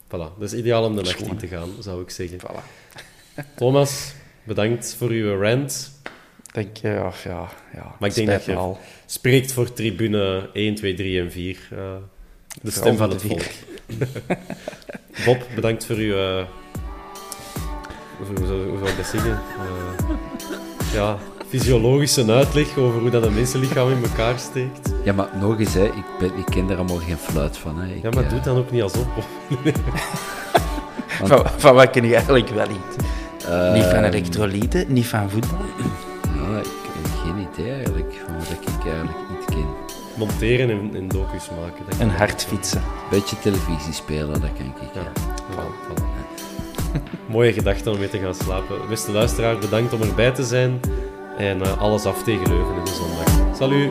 [0.06, 0.38] voilà.
[0.38, 2.38] Dat is ideaal om de nacht in te gaan, zou ik zeggen.
[2.40, 2.62] Voilà.
[3.56, 4.12] Thomas,
[4.44, 5.92] bedankt voor uw rant.
[6.52, 7.94] Denk, je, ja, ja, ja.
[7.98, 8.78] Maar ik denk dat je- al.
[9.06, 11.58] Spreekt voor tribune 1, 2, 3 en 4.
[11.70, 11.96] eh,
[12.62, 13.42] de stem van het volk.
[15.24, 16.14] Bob, bedankt voor uw...
[18.16, 19.38] hoe, hoe, zou- ik dat zeggen?
[20.92, 21.16] Ja,
[21.48, 24.92] fysiologische uitleg over hoe dat een mensenlichaam in elkaar steekt.
[25.04, 27.78] Ja, maar nog eens, hè, ik, ben, ik ken daar allemaal geen fluit van.
[27.78, 27.94] Hè.
[27.94, 29.06] Ik, Ja, maar eh, doe dan ook niet alsof.
[29.14, 29.24] Bob.
[31.24, 33.06] Van, van wat ken je eigenlijk wel niet?
[33.48, 35.58] eh, niet van elektrolyten, niet van voetbal.
[36.36, 39.16] Ja, ik heb geen idee eigenlijk van wat ik eigenlijk.
[40.18, 41.84] Monteren en, en docus maken.
[41.88, 42.16] dat ook.
[42.16, 42.82] hard fietsen.
[43.10, 44.72] Beetje televisie spelen, dat kan ik.
[44.94, 45.12] Ja, Ja.
[45.54, 46.04] voilà, voilà.
[47.32, 48.76] Mooie gedachte om mee te gaan slapen.
[48.88, 50.80] Beste luisteraar, bedankt om erbij te zijn.
[51.38, 53.56] En eh, alles af tegen Leuven in de zondag.
[53.56, 53.90] Salut!